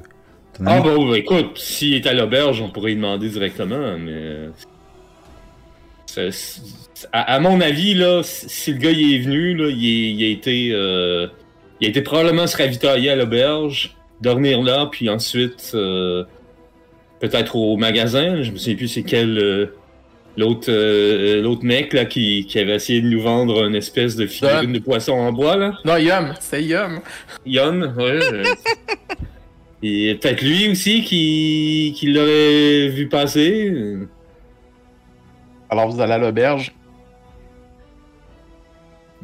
Ah, 0.65 0.81
ben, 0.81 1.13
écoute, 1.15 1.57
s'il 1.57 1.93
est 1.95 2.05
à 2.05 2.13
l'auberge, 2.13 2.61
on 2.61 2.69
pourrait 2.69 2.91
lui 2.91 2.97
demander 2.97 3.29
directement, 3.29 3.97
mais. 3.97 4.49
C'est- 6.31 6.61
à, 7.11 7.35
à 7.35 7.39
mon 7.39 7.59
avis, 7.61 7.93
là, 7.95 8.21
si 8.23 8.71
le 8.73 8.77
gars 8.79 8.91
il 8.91 9.15
est 9.15 9.19
venu, 9.19 9.55
là, 9.55 9.69
il, 9.69 10.23
a 10.23 10.27
été. 10.27 10.69
euh, 10.71 11.27
il 11.81 11.87
a 11.87 11.89
été 11.89 12.01
probablement 12.01 12.47
se 12.47 12.55
ravitailler 12.55 13.09
à 13.09 13.15
l'auberge, 13.15 13.95
dormir 14.21 14.61
là, 14.61 14.87
puis 14.91 15.09
ensuite. 15.09 15.71
euh, 15.75 16.23
Peut-être 17.19 17.55
au 17.55 17.77
magasin, 17.77 18.41
je 18.43 18.51
me 18.51 18.57
souviens 18.57 18.75
plus 18.75 18.87
c'est 18.89 19.03
quel. 19.03 19.37
euh, 19.37 19.65
L'autre 20.35 20.65
euh, 20.69 21.41
l'autre 21.43 21.63
mec 21.63 21.93
là 21.93 22.05
qui, 22.05 22.45
qui 22.47 22.57
avait 22.57 22.73
essayé 22.75 23.01
de 23.01 23.07
nous 23.07 23.21
vendre 23.21 23.65
une 23.67 23.75
espèce 23.75 24.15
de 24.15 24.25
figurine 24.25 24.73
de 24.73 24.79
poisson 24.79 25.13
en 25.13 25.31
bois 25.31 25.55
là. 25.57 25.77
Non, 25.85 25.95
Yum, 25.97 26.33
c'est 26.39 26.63
Yum. 26.63 27.01
Yon, 27.45 27.81
ouais. 27.95 28.19
euh, 28.33 28.43
Et 29.83 30.15
peut-être 30.15 30.41
lui 30.41 30.69
aussi 30.69 31.01
qui, 31.03 31.93
qui 31.95 32.07
l'aurait 32.11 32.87
vu 32.87 33.07
passer. 33.09 33.71
Alors, 35.73 35.89
vous 35.89 35.99
allez 35.99 36.13
à 36.13 36.17
l'auberge. 36.19 36.71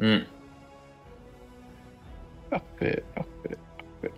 Hmm. 0.00 0.18
Parfait, 2.50 3.04
parfait, 3.14 3.56
parfait. 4.02 4.14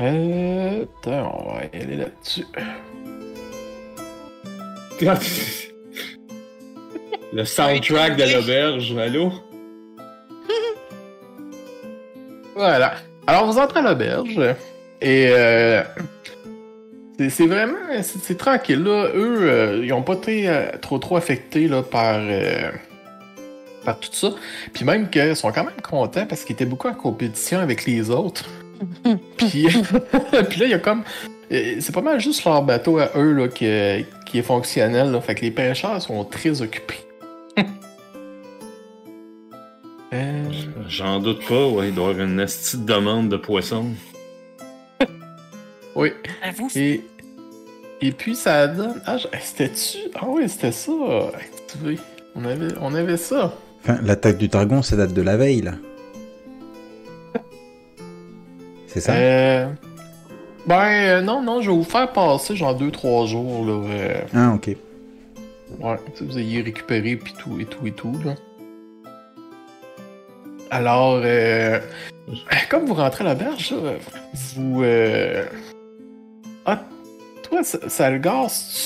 Euh, 0.00 0.84
attends, 0.84 1.38
on 1.38 1.52
va 1.52 1.64
y 1.64 1.82
aller 1.82 1.96
là-dessus. 1.96 2.46
Le 7.34 7.44
soundtrack 7.44 8.16
de 8.16 8.34
l'auberge, 8.34 8.96
allô? 8.96 9.32
Voilà. 12.56 12.94
Alors, 13.26 13.44
vous 13.44 13.58
entrez 13.58 13.80
à 13.80 13.82
l'auberge. 13.82 14.40
Et 15.02 15.28
euh, 15.28 15.82
c'est- 17.20 17.30
c'est 17.30 17.46
vraiment. 17.46 17.76
C'est 18.02 18.18
c'est 18.22 18.36
tranquille, 18.36 18.82
là. 18.82 19.08
Eux, 19.14 19.38
euh, 19.42 19.80
ils 19.84 19.92
ont 19.92 20.02
pas 20.02 20.14
été 20.14 20.48
euh, 20.48 20.70
trop 20.80 20.98
trop 20.98 21.16
affectés 21.16 21.68
là, 21.68 21.82
par. 21.82 22.16
euh, 22.18 22.70
par 23.84 23.98
tout 23.98 24.10
ça. 24.12 24.30
Puis 24.74 24.84
même 24.84 25.08
qu'ils 25.10 25.34
sont 25.36 25.52
quand 25.52 25.64
même 25.64 25.80
contents 25.82 26.26
parce 26.26 26.44
qu'ils 26.44 26.54
étaient 26.54 26.66
beaucoup 26.66 26.88
en 26.88 26.94
compétition 26.94 27.58
avec 27.60 27.84
les 27.86 28.10
autres. 28.10 28.44
Puis, 29.36 29.66
puis 30.48 30.60
là, 30.60 30.66
il 30.66 30.70
y 30.70 30.74
a 30.74 30.78
comme. 30.78 31.02
C'est 31.50 31.92
pas 31.92 32.00
mal 32.02 32.20
juste 32.20 32.44
leur 32.44 32.62
bateau 32.62 32.98
à 32.98 33.10
eux 33.16 33.32
là, 33.32 33.48
qui, 33.48 33.66
qui 34.26 34.38
est 34.38 34.42
fonctionnel. 34.42 35.10
Là. 35.10 35.20
Fait 35.20 35.34
que 35.34 35.40
les 35.42 35.50
pêcheurs 35.50 36.00
sont 36.00 36.24
très 36.24 36.62
occupés. 36.62 37.00
Euh, 40.12 40.42
J'en 40.88 41.20
doute 41.20 41.46
pas, 41.46 41.68
ouais, 41.68 41.90
il 41.90 41.94
doit 41.94 42.08
y 42.08 42.10
avoir 42.10 42.26
une 42.26 42.40
esti 42.40 42.76
de 42.78 42.82
demande 42.84 43.28
de 43.28 43.36
poisson. 43.36 43.86
Oui. 45.96 46.12
Avoue. 46.42 46.68
Et, 46.76 47.02
et 48.00 48.12
puis 48.12 48.34
ça 48.34 48.66
donne. 48.68 49.00
Ah, 49.06 49.16
je- 49.18 49.26
c'était-tu. 49.42 49.98
Ah 50.14 50.26
oui, 50.28 50.48
c'était 50.48 50.72
ça. 50.72 50.92
Activé. 51.34 51.98
On 52.36 52.44
avait, 52.44 52.68
on 52.80 52.94
avait 52.94 53.16
ça. 53.16 53.54
Enfin, 53.82 53.98
l'attaque 54.02 54.38
du 54.38 54.48
dragon, 54.48 54.82
ça 54.82 54.96
date 54.96 55.12
de 55.12 55.22
la 55.22 55.36
veille, 55.36 55.62
là. 55.62 55.72
C'est 58.86 59.00
ça? 59.00 59.12
Euh, 59.14 59.66
Ben 60.66 60.82
euh, 60.84 61.20
non, 61.22 61.42
non, 61.42 61.62
je 61.62 61.70
vais 61.70 61.76
vous 61.76 61.84
faire 61.84 62.12
passer 62.12 62.56
genre 62.56 62.76
2-3 62.76 63.26
jours 63.28 63.64
là. 63.64 63.72
euh, 63.88 64.20
Ah, 64.34 64.52
ok. 64.54 64.68
ouais, 65.80 65.96
que 66.18 66.24
vous 66.24 66.38
ayez 66.38 66.60
récupéré 66.62 67.16
puis 67.16 67.32
tout 67.38 67.58
et 67.60 67.64
tout 67.66 67.86
et 67.86 67.92
tout 67.92 68.12
là. 68.24 68.34
Alors, 70.72 71.20
euh, 71.24 71.78
comme 72.68 72.84
vous 72.86 72.94
rentrez 72.94 73.24
à 73.26 73.32
l'auberge, 73.32 73.72
là, 73.72 73.92
vous. 74.56 74.82
Euh... 76.66 76.72
Ah, 76.72 76.80
toi, 77.42 77.62
ça, 77.62 77.88
ça 77.88 78.10
le 78.10 78.20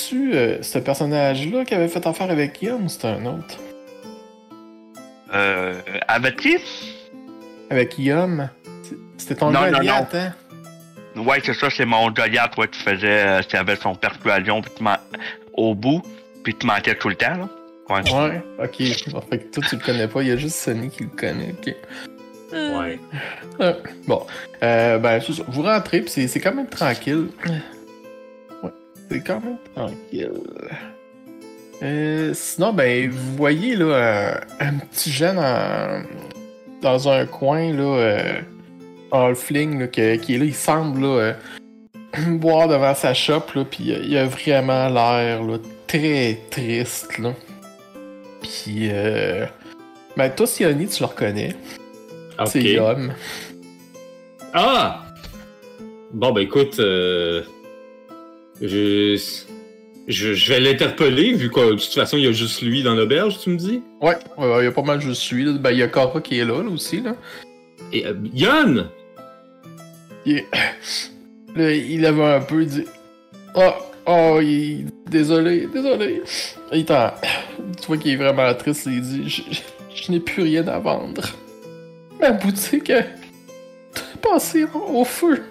tu 0.09 0.35
euh, 0.35 0.63
ce 0.63 0.79
personnage-là 0.79 1.65
qui 1.65 1.75
avait 1.75 1.89
fait 1.89 2.07
affaire 2.07 2.31
avec 2.31 2.63
Yum 2.63 2.85
ou 2.85 2.89
c'était 2.89 3.09
un 3.09 3.27
autre? 3.27 3.59
Euh, 5.33 5.81
avec 6.09 6.37
qui? 6.37 6.57
Avec 7.71 7.99
Yum 7.99 8.49
C'était 9.17 9.35
ton 9.35 9.51
Non, 9.51 9.71
non, 9.71 9.79
Goliath, 9.79 10.15
hein? 10.15 10.35
Ouais, 11.17 11.41
c'est 11.45 11.55
ça, 11.55 11.71
c'est 11.71 11.85
mon 11.85 12.11
Goliath, 12.11 12.57
ouais, 12.57 12.69
tu 12.69 12.79
faisais, 12.81 13.25
euh, 13.25 13.41
tu 13.47 13.57
avais 13.57 13.77
son 13.77 13.95
persuasion, 13.95 14.63
puis 14.63 14.73
tu 14.77 14.85
au 15.55 15.75
bout, 15.75 16.03
puis 16.43 16.55
tu 16.55 16.67
mentais 16.67 16.97
tout 16.97 17.09
le 17.09 17.15
temps, 17.15 17.37
là. 17.37 17.49
Ouais. 17.89 18.03
Ouais, 18.11 18.43
ok. 18.59 18.77
Fait 19.31 19.39
que 19.39 19.53
toi, 19.53 19.65
tu 19.69 19.77
le 19.77 19.85
connais 19.85 20.09
pas, 20.09 20.23
il 20.23 20.29
y 20.29 20.33
a 20.33 20.37
juste 20.37 20.57
Sonny 20.57 20.89
qui 20.89 21.05
le 21.05 21.11
connaît, 21.11 21.55
ok. 21.59 21.75
Euh, 22.55 22.79
Ouais. 23.59 23.75
Bon, 24.07 24.27
euh, 24.63 24.99
ben. 24.99 25.21
Vous 25.49 25.63
rentrez, 25.63 26.01
puis 26.03 26.27
c'est- 26.29 26.41
quand 26.41 26.55
même 26.55 26.69
tranquille. 26.69 27.29
Ouais, 28.63 28.71
c'est 29.11 29.21
quand 29.21 29.41
même 29.41 29.57
tranquille. 29.75 30.31
Euh, 31.83 32.33
sinon, 32.35 32.73
ben, 32.73 33.11
vous 33.11 33.37
voyez, 33.37 33.77
là, 33.77 34.41
un, 34.61 34.67
un 34.69 34.73
petit 34.79 35.11
jeune 35.11 35.39
en- 35.39 36.03
dans 36.81 37.09
un 37.09 37.27
coin, 37.27 37.73
là, 37.73 37.83
euh, 37.83 38.41
halfling, 39.13 39.79
là, 39.81 39.87
que- 39.89 40.17
qui 40.17 40.35
est 40.35 40.39
là, 40.39 40.45
il 40.45 40.55
semble, 40.55 41.01
là, 41.03 41.07
euh, 41.09 41.33
boire 42.39 42.69
devant 42.69 42.95
sa 42.95 43.13
shop, 43.15 43.43
là, 43.55 43.65
puis 43.69 43.93
euh, 43.93 43.99
il 44.05 44.17
a 44.17 44.27
vraiment 44.27 44.89
l'air, 44.89 45.43
là, 45.43 45.59
très 45.87 46.39
triste, 46.51 47.19
là. 47.19 47.33
Puis, 48.41 48.89
euh, 48.91 49.47
ben, 50.17 50.31
toi, 50.31 50.47
Sioni, 50.47 50.87
tu 50.87 51.03
le 51.03 51.07
reconnais. 51.07 51.55
Ok. 52.39 52.49
C'est 52.49 52.63
Yum. 52.63 53.13
Ah! 54.53 55.05
Bon, 56.13 56.33
ben 56.33 56.43
écoute, 56.43 56.79
euh, 56.79 57.43
je, 58.61 59.19
je, 60.07 60.33
je 60.35 60.53
vais 60.53 60.61
l'interpeller, 60.61 61.33
vu 61.33 61.51
que 61.51 61.61
de 61.73 61.75
toute 61.75 61.93
façon, 61.93 62.17
il 62.17 62.25
y 62.25 62.27
a 62.29 62.33
juste 62.33 62.63
lui 62.63 62.83
dans 62.83 62.95
l'auberge, 62.95 63.39
tu 63.41 63.51
me 63.51 63.57
dis? 63.57 63.83
Ouais, 64.01 64.17
il 64.39 64.65
y 64.65 64.67
a 64.67 64.73
pas 64.73 64.83
mal 64.83 65.01
juste 65.01 65.31
lui. 65.33 65.45
là. 65.45 65.53
Ben, 65.53 65.71
il 65.73 65.79
y 65.79 65.83
a 65.83 65.89
Kara 65.89 66.21
qui 66.21 66.39
est 66.39 66.45
là, 66.45 66.63
là 66.63 66.71
aussi, 66.71 67.01
là. 67.01 67.17
Et 67.93 68.07
euh, 68.07 68.15
Yann! 68.33 68.87
Il, 70.27 70.45
il 71.57 72.07
avait 72.07 72.23
un 72.25 72.41
peu 72.41 72.65
dit... 72.65 72.85
Oh, 73.57 73.71
oh, 74.07 74.39
il... 74.41 74.87
Désolé, 75.11 75.67
désolé. 75.73 76.23
Il 76.73 76.85
t'en... 76.85 77.11
Tu 77.81 77.87
vois 77.87 77.97
qu'il 77.99 78.13
est 78.13 78.17
vraiment 78.17 78.53
triste, 78.55 78.87
il 78.87 79.01
dit... 79.01 79.29
Je, 79.29 79.43
je- 79.51 79.61
je 80.07 80.11
n'ai 80.13 80.19
plus 80.21 80.43
rien 80.43 80.67
à 80.69 80.79
vendre. 80.79 81.23
Ma 82.21 82.31
boutique 82.33 82.91
est 82.91 83.09
passée 84.23 84.65
au 84.73 85.05
feu. 85.05 85.43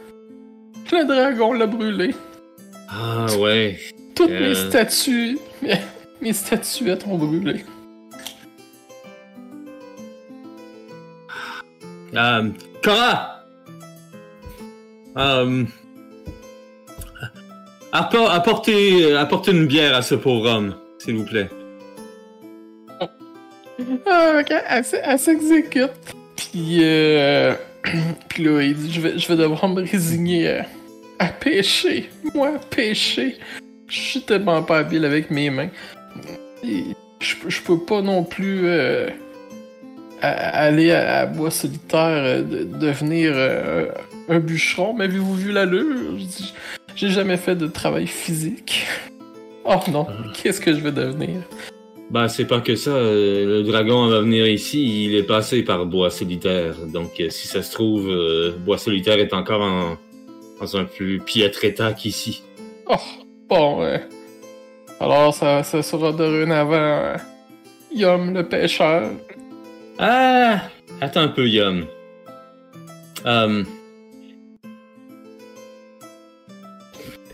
Le 0.92 1.06
dragon 1.06 1.54
l'a 1.54 1.66
brûlé. 1.68 2.16
Ah 2.90 3.26
ouais. 3.40 3.80
Toutes 4.16 4.30
Euh. 4.32 4.50
mes 4.50 4.56
statues, 4.56 5.38
mes, 5.62 5.80
mes 6.22 6.34
statuettes 6.34 7.06
ont 7.08 7.18
brûlé. 7.18 7.66
Euh, 12.16 12.50
Cora! 12.84 13.44
Euh, 15.18 15.64
appor- 17.92 18.30
apportez, 18.32 19.16
apportez 19.16 19.52
une 19.52 19.66
bière 19.68 19.96
à 19.96 20.02
ce 20.04 20.16
pauvre 20.16 20.50
homme, 20.50 20.76
s'il 21.00 21.16
vous 21.18 21.26
plaît. 21.26 21.50
Ah, 24.06 24.40
ok, 24.40 24.54
elle 25.08 25.20
s'exécute. 25.20 25.92
Puis, 26.52 26.80
euh, 26.82 27.54
puis 28.30 28.44
là, 28.44 28.62
il 28.62 28.76
dit, 28.76 28.92
je 28.94 29.02
vais, 29.02 29.18
je 29.18 29.28
vais 29.28 29.36
devoir 29.36 29.68
me 29.68 29.82
résigner 29.82 30.50
à, 30.50 30.66
à 31.20 31.28
pêcher. 31.28 32.10
Moi, 32.34 32.52
pêcher. 32.70 33.38
Je 33.88 34.00
suis 34.00 34.22
tellement 34.22 34.62
pas 34.64 34.80
habile 34.80 35.06
avec 35.06 35.30
mes 35.30 35.50
mains. 35.50 35.70
Et 36.64 36.84
je, 37.20 37.36
je 37.48 37.62
peux 37.62 37.80
pas 37.80 38.02
non 38.02 38.24
plus 38.24 38.62
euh, 38.66 39.10
aller 40.22 40.92
à, 40.92 41.20
à 41.20 41.26
bois 41.26 41.52
solitaire, 41.52 42.00
euh, 42.24 42.42
de- 42.42 42.64
devenir 42.64 43.32
euh, 43.36 43.88
un 44.30 44.40
bûcheron. 44.40 44.94
M'avez-vous 44.94 45.36
vu 45.36 45.52
l'allure? 45.52 46.18
J'ai 46.96 47.10
jamais 47.10 47.38
fait 47.38 47.56
de 47.56 47.68
travail 47.68 48.08
physique. 48.08 48.86
Oh 49.66 49.80
non, 49.92 50.08
qu'est-ce 50.34 50.60
que 50.62 50.74
je 50.74 50.80
vais 50.80 50.92
devenir? 50.92 51.42
Bah, 52.10 52.30
c'est 52.30 52.46
pas 52.46 52.62
que 52.62 52.76
ça. 52.76 52.92
euh, 52.92 53.46
le 53.46 53.64
dragon 53.64 54.08
va 54.08 54.20
venir 54.22 54.48
ici, 54.48 55.06
il 55.06 55.16
est 55.16 55.24
passé 55.24 55.64
par 55.64 55.86
Bois 55.86 56.12
Solitaire. 56.12 56.76
Donc, 56.86 57.20
euh, 57.20 57.30
si 57.30 57.48
ça 57.48 57.64
se 57.64 57.72
trouve, 57.72 58.08
euh, 58.10 58.52
Bois 58.60 58.78
Solitaire 58.78 59.18
est 59.20 59.34
encore 59.34 59.62
en, 59.62 59.98
dans 60.60 60.78
un 60.78 60.86
plus 60.86 61.20
piètre 61.20 61.66
état 61.66 61.94
qu'ici. 61.94 62.44
Oh, 62.88 62.96
bon, 63.50 63.82
euh, 63.82 63.98
alors 65.00 65.34
ça, 65.34 65.64
ça 65.64 65.82
sera 65.82 66.12
dorénavant 66.12 66.74
euh, 66.74 67.16
Yum 67.96 68.34
le 68.34 68.48
pêcheur. 68.48 69.10
Ah! 69.98 70.62
Attends 71.02 71.22
un 71.22 71.28
peu, 71.30 71.48
Yum. 71.48 71.86
Euh, 73.26 73.64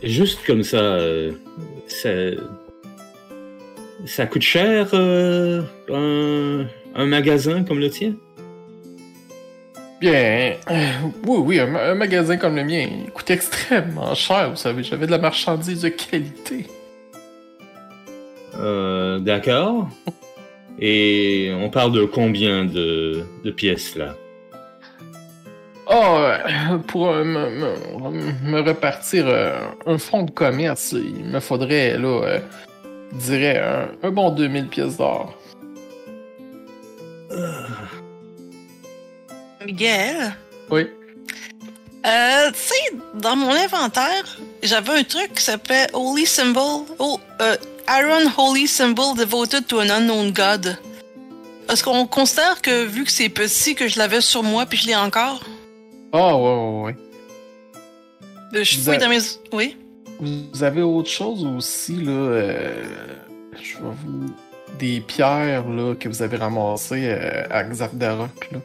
juste 0.04 0.46
comme 0.46 0.64
ça, 0.64 0.78
euh, 0.78 1.34
ça, 1.88 2.10
ça 4.06 4.26
coûte 4.26 4.42
cher 4.42 4.88
euh, 4.94 5.62
un, 5.92 6.66
un 6.96 7.06
magasin 7.06 7.64
comme 7.64 7.80
le 7.80 7.90
tien? 7.90 8.14
Bien, 10.00 10.56
euh, 10.72 10.88
oui, 11.28 11.38
oui, 11.40 11.60
un, 11.60 11.68
ma- 11.68 11.84
un 11.84 11.96
magasin 11.96 12.38
comme 12.38 12.56
le 12.56 12.64
mien, 12.64 12.88
il 13.06 13.12
coûte 13.12 13.30
extrêmement 13.32 14.14
cher, 14.16 14.50
vous 14.52 14.56
savez, 14.56 14.82
j'avais 14.84 15.06
de 15.08 15.12
la 15.12 15.18
marchandise 15.18 15.82
de 15.82 15.90
qualité. 15.90 16.68
Euh, 18.58 19.20
D'accord. 19.20 19.90
Et 20.80 21.52
on 21.60 21.70
parle 21.70 21.92
de 21.92 22.06
combien 22.06 22.64
de, 22.64 23.26
de 23.44 23.52
pièces 23.52 23.98
là? 23.98 24.16
Oh, 25.92 26.24
pour 26.88 27.10
euh, 27.10 27.24
me, 27.26 27.50
me- 27.50 28.52
me 28.52 28.62
repartir 28.62 29.26
euh, 29.28 29.60
un 29.86 29.98
fonds 29.98 30.24
de 30.24 30.32
commerce, 30.32 30.94
il 30.94 31.26
me 31.26 31.40
faudrait, 31.42 31.98
là, 31.98 32.40
dirais, 33.14 33.58
un, 33.60 34.08
un 34.08 34.12
bon 34.12 34.30
2000 34.32 34.68
pièces 34.68 34.98
d'or. 34.98 35.34
Miguel, 39.66 40.34
Oui. 40.70 40.88
euh, 42.06 42.52
tu 42.52 42.58
sais, 42.60 42.94
dans 43.16 43.36
mon 43.36 43.52
inventaire, 43.52 44.38
j'avais 44.64 44.94
un 45.00 45.04
truc 45.04 45.34
qui 45.34 45.44
s'appelait 45.44 45.88
Holy 45.94 46.26
Symbol. 46.26 46.86
Oh, 46.98 47.20
euh, 47.42 47.58
Iron 47.90 48.32
Holy 48.38 48.68
Symbol 48.68 49.16
devoted 49.18 49.68
to 49.68 49.80
an 49.82 49.90
unknown 49.90 50.32
god. 50.32 50.78
Est-ce 51.70 51.84
qu'on 51.84 52.08
considère 52.08 52.62
que, 52.62 52.86
vu 52.86 53.04
que 53.04 53.12
c'est 53.12 53.30
petit, 53.30 53.76
que 53.76 53.88
je 53.88 54.00
l'avais 54.00 54.22
sur 54.22 54.44
moi 54.44 54.66
puis 54.66 54.78
je 54.78 54.88
l'ai 54.88 54.96
encore? 54.96 55.42
Ah, 56.14 56.36
ouais, 56.36 56.42
ouais, 56.56 56.82
ouais. 56.84 56.96
Euh, 58.56 58.64
Je 58.64 58.80
fouille 58.80 58.98
dans 58.98 59.10
mes. 59.10 59.20
Oui? 59.52 59.78
Vous 60.20 60.64
avez 60.64 60.82
autre 60.82 61.10
chose 61.10 61.46
aussi, 61.46 61.96
là. 61.96 62.12
euh, 62.12 62.84
je 63.62 63.76
vais 63.78 63.84
vous. 64.06 64.34
Des 64.78 65.02
pierres, 65.02 65.68
là, 65.68 65.96
que 65.96 66.08
vous 66.08 66.22
avez 66.22 66.38
ramassées 66.38 67.08
euh, 67.10 67.44
à 67.50 67.64
Xardarok, 67.64 68.50
là. 68.52 68.60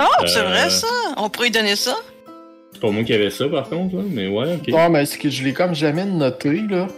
Oh, 0.00 0.26
c'est 0.26 0.38
Euh. 0.38 0.48
vrai 0.48 0.70
ça? 0.70 0.86
On 1.16 1.28
pourrait 1.30 1.46
lui 1.48 1.52
donner 1.52 1.76
ça? 1.76 1.96
C'est 2.72 2.80
pas 2.80 2.90
moi 2.90 3.02
qui 3.04 3.14
avais 3.14 3.30
ça 3.30 3.48
par 3.48 3.68
contre, 3.68 3.96
là, 3.96 4.02
mais 4.10 4.28
ouais, 4.28 4.56
ok. 4.56 4.68
Non, 4.68 4.90
mais 4.90 5.06
c'est 5.06 5.18
que 5.18 5.30
je 5.30 5.42
l'ai 5.44 5.52
comme 5.54 5.74
jamais 5.74 6.04
noté, 6.04 6.60
là. 6.68 6.88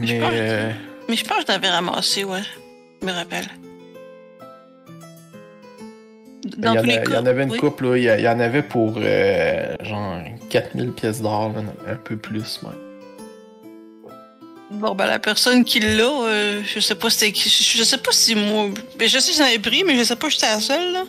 Je 0.00 0.12
Mais. 0.14 0.20
pense- 0.20 0.30
euh, 0.32 0.70
Mais 1.08 1.16
je 1.16 1.24
pense 1.24 1.38
que 1.38 1.44
je 1.48 1.52
l'avais 1.52 1.68
ramassé, 1.70 2.24
ouais. 2.24 2.42
Je 3.02 3.06
me 3.06 3.12
rappelle. 3.12 3.46
Il 6.52 6.58
y, 6.58 6.60
Dans 6.62 6.70
en 6.70 6.74
tous 6.74 6.80
a- 6.80 6.82
les 6.86 6.94
il 6.94 7.00
y 7.00 7.04
cas. 7.12 7.20
en 7.22 7.26
avait 7.26 7.42
une 7.44 7.50
oui. 7.50 7.58
couple, 7.58 7.86
là. 7.88 7.96
Il 8.16 8.20
y, 8.24 8.28
en 8.28 8.40
avait 8.40 8.62
pour, 8.62 8.94
euh, 8.98 9.74
genre, 9.82 10.18
4000 10.48 10.92
pièces 10.92 11.22
d'or, 11.22 11.52
un 11.88 11.94
peu 11.96 12.16
plus, 12.16 12.60
même. 12.62 12.72
Bon, 14.72 14.94
ben, 14.94 15.06
la 15.06 15.18
personne 15.18 15.64
qui 15.64 15.80
l'a, 15.80 16.04
euh, 16.04 16.62
je 16.64 16.78
sais 16.78 16.94
pas 16.94 17.08
qui. 17.08 17.48
Je, 17.48 17.82
sais 17.82 17.98
pas 17.98 18.12
si 18.12 18.34
moi. 18.36 18.68
Ben, 18.98 19.08
je 19.08 19.18
sais 19.18 19.32
que 19.32 19.38
j'en 19.38 19.44
avais 19.44 19.58
pris, 19.58 19.82
mais 19.84 19.96
je 19.96 20.04
sais 20.04 20.14
pas 20.16 20.30
si 20.30 20.36
j'étais 20.36 20.46
la 20.52 20.60
seule, 20.60 20.92
là. 20.92 21.02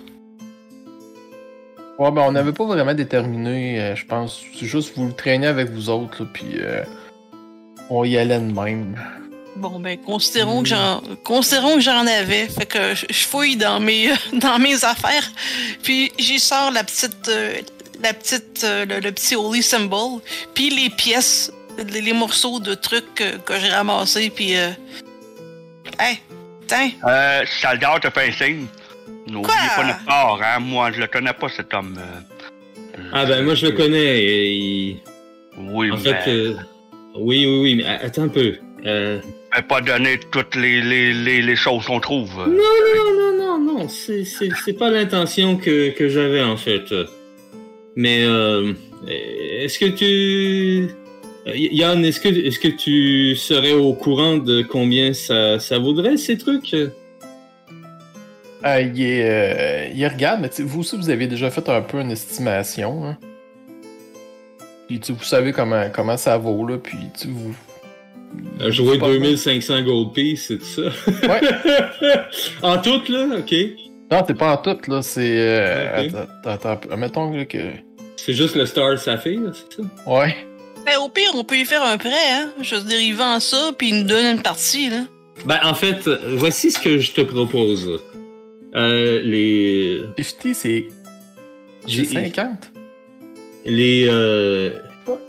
Ouais, 1.99 2.09
ben, 2.11 2.23
on 2.27 2.31
n'avait 2.31 2.53
pas 2.53 2.65
vraiment 2.65 2.95
déterminé, 2.95 3.79
euh, 3.79 3.95
je 3.95 4.05
pense. 4.05 4.41
C'est 4.57 4.65
juste 4.65 4.93
vous 4.97 5.05
le 5.07 5.13
traînez 5.13 5.45
avec 5.45 5.69
vous 5.69 5.89
autres, 5.91 6.23
là, 6.23 6.29
puis 6.33 6.53
euh, 6.57 6.83
on 7.91 8.03
y 8.03 8.17
allait 8.17 8.39
de 8.39 8.51
même. 8.51 8.95
Bon, 9.57 9.79
ben, 9.79 9.97
considérons 9.99 10.63
que 10.63 10.69
j'en, 10.69 11.01
considérons 11.23 11.75
que 11.75 11.81
j'en 11.81 12.07
avais. 12.07 12.47
Fait 12.47 12.65
que 12.65 12.95
je, 12.95 13.05
fouille 13.13 13.57
dans 13.57 13.79
mes, 13.79 14.09
dans 14.33 14.57
mes 14.59 14.83
affaires. 14.85 15.29
Puis 15.83 16.11
j'y 16.17 16.39
sors 16.39 16.71
la 16.71 16.83
petite, 16.83 17.27
euh, 17.27 17.55
la 18.01 18.13
petite, 18.13 18.63
euh, 18.63 18.85
le, 18.85 18.99
le 18.99 19.11
petit 19.11 19.35
holy 19.35 19.61
symbol. 19.61 20.21
Puis 20.53 20.69
les 20.69 20.89
pièces, 20.89 21.51
les, 21.77 22.01
les 22.01 22.13
morceaux 22.13 22.59
de 22.59 22.73
trucs 22.73 23.13
que, 23.15 23.37
que 23.37 23.59
j'ai 23.59 23.69
ramassés. 23.69 24.29
Puis, 24.29 24.55
euh... 24.57 24.69
hey, 25.99 26.19
tiens, 26.67 26.91
Euh, 27.05 27.43
Saldar 27.61 27.99
te 27.99 28.09
fait 28.09 28.29
un 28.29 28.31
signe. 28.31 28.65
N'oubliez 29.27 29.53
pas 29.75 29.83
notre 29.83 30.05
part, 30.05 30.39
hein. 30.41 30.59
Moi, 30.59 30.91
je 30.93 30.99
le 31.01 31.07
connais 31.07 31.33
pas, 31.33 31.47
cet 31.49 31.73
homme. 31.73 31.97
euh. 31.99 32.19
Ah 33.13 33.25
ben 33.25 33.43
moi 33.45 33.55
je 33.55 33.67
le 33.67 33.71
connais. 33.73 34.19
et 34.23 34.51
il- 34.51 34.99
Oui, 35.57 35.91
En 35.91 35.97
mais 35.97 36.03
fait, 36.03 36.29
euh, 36.29 36.55
oui, 37.15 37.45
oui, 37.45 37.59
oui, 37.61 37.75
mais 37.75 37.85
attends 37.85 38.23
un 38.23 38.27
peu. 38.29 38.57
Euh, 38.85 39.19
je 39.51 39.57
vais 39.57 39.67
pas 39.67 39.81
donner 39.81 40.19
toutes 40.31 40.55
les, 40.55 40.81
les, 40.81 41.13
les, 41.13 41.41
les 41.41 41.55
choses 41.55 41.85
qu'on 41.85 41.99
trouve. 41.99 42.35
Non, 42.37 42.47
non, 42.47 43.13
non, 43.15 43.37
non, 43.37 43.59
non, 43.59 43.87
c'est, 43.87 44.25
c'est, 44.25 44.49
c'est 44.65 44.73
pas 44.73 44.89
l'intention 44.89 45.57
que, 45.57 45.91
que 45.91 46.09
j'avais 46.09 46.41
en 46.41 46.57
fait. 46.57 46.91
Mais 47.95 48.23
euh, 48.23 48.73
est-ce 49.07 49.77
que 49.77 49.85
tu... 49.85 50.89
Euh, 51.47 51.55
Yann, 51.55 52.03
est-ce 52.05 52.19
que, 52.19 52.29
est-ce 52.29 52.59
que 52.59 52.69
tu 52.69 53.35
serais 53.35 53.73
au 53.73 53.93
courant 53.93 54.37
de 54.37 54.61
combien 54.63 55.13
ça, 55.13 55.59
ça 55.59 55.77
vaudrait 55.77 56.17
ces 56.17 56.37
trucs? 56.37 56.73
Euh, 56.73 56.89
il, 58.63 59.01
est, 59.01 59.23
euh, 59.23 59.87
il 59.93 60.07
regarde, 60.07 60.41
mais 60.41 60.49
vous 60.63 60.81
aussi, 60.81 60.95
vous 60.97 61.09
avez 61.09 61.27
déjà 61.27 61.51
fait 61.51 61.67
un 61.69 61.81
peu 61.81 61.99
une 61.99 62.11
estimation. 62.11 63.05
Hein. 63.05 63.17
Puis 64.87 65.01
vous 65.09 65.23
savez 65.23 65.51
comment, 65.51 65.89
comment 65.93 66.17
ça 66.17 66.37
vaut, 66.37 66.65
là, 66.65 66.77
puis 66.77 66.97
vous... 67.27 67.55
Jouer 68.69 68.97
Pas 68.99 69.07
2500 69.09 69.81
gold 69.83 70.13
piece, 70.13 70.47
c'est 70.47 70.61
ça? 70.63 70.81
Ouais. 70.81 71.41
en 72.61 72.77
tout, 72.79 73.01
là, 73.09 73.27
ok. 73.39 73.55
Non, 74.11 74.23
t'es 74.23 74.33
pas 74.33 74.53
en 74.53 74.57
tout, 74.57 74.77
là, 74.91 75.01
c'est... 75.01 75.35
Euh, 75.39 76.03
Ok. 76.07 76.11
attends, 76.45 76.69
attends, 76.71 76.97
mettons 76.97 77.31
là, 77.35 77.45
que... 77.45 77.57
C'est 78.17 78.33
juste 78.33 78.55
le 78.55 78.65
Star 78.65 78.97
Saphir, 78.99 79.39
là, 79.39 79.51
c'est 79.53 79.81
ça? 79.81 79.89
Ouais. 80.05 80.35
ben, 80.85 80.97
au 81.03 81.09
pire, 81.09 81.31
on 81.35 81.43
peut 81.43 81.55
lui 81.55 81.65
faire 81.65 81.83
un 81.83 81.97
prêt, 81.97 82.09
hein. 82.31 82.51
Je 82.61 82.75
veux 82.75 82.81
dire, 82.83 82.99
il 82.99 83.15
vend 83.15 83.39
ça, 83.39 83.71
puis 83.77 83.89
il 83.89 83.95
nous 84.01 84.07
donne 84.07 84.37
une 84.37 84.41
partie, 84.41 84.89
là. 84.89 85.03
Ben, 85.45 85.59
en 85.63 85.73
fait, 85.73 86.07
voici 86.35 86.71
ce 86.71 86.79
que 86.79 86.99
je 86.99 87.13
te 87.13 87.21
propose. 87.21 87.99
Euh, 88.75 89.21
les... 89.23 90.01
50, 90.17 90.55
c'est... 90.55 90.85
J'ai- 91.87 92.05
C'est 92.05 92.13
50? 92.31 92.49
les 93.65 94.07
euh, 94.09 94.69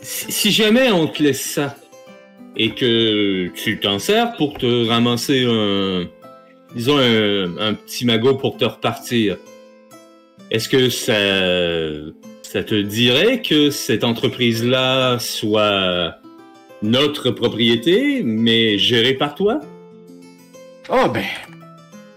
si 0.03 0.51
jamais 0.53 0.91
on 0.91 1.07
te 1.07 1.23
laisse 1.23 1.41
ça 1.41 1.77
et 2.57 2.71
que 2.71 3.49
tu 3.55 3.79
t'en 3.81 3.99
sers 3.99 4.37
pour 4.37 4.59
te 4.59 4.87
ramasser 4.89 5.45
un 5.49 6.05
disons 6.75 6.99
un, 6.99 7.57
un 7.59 7.75
petit 7.75 8.05
magot 8.05 8.35
pour 8.35 8.57
te 8.57 8.65
repartir 8.65 9.37
est-ce 10.51 10.69
que 10.69 10.89
ça 10.89 12.13
ça 12.43 12.63
te 12.63 12.75
dirait 12.75 13.41
que 13.41 13.71
cette 13.71 14.05
entreprise 14.05 14.65
là 14.65 15.19
soit 15.19 16.17
notre 16.83 17.31
propriété 17.31 18.23
mais 18.25 18.77
gérée 18.77 19.15
par 19.15 19.35
toi? 19.35 19.61
Ah, 20.91 21.09
ben... 21.09 21.25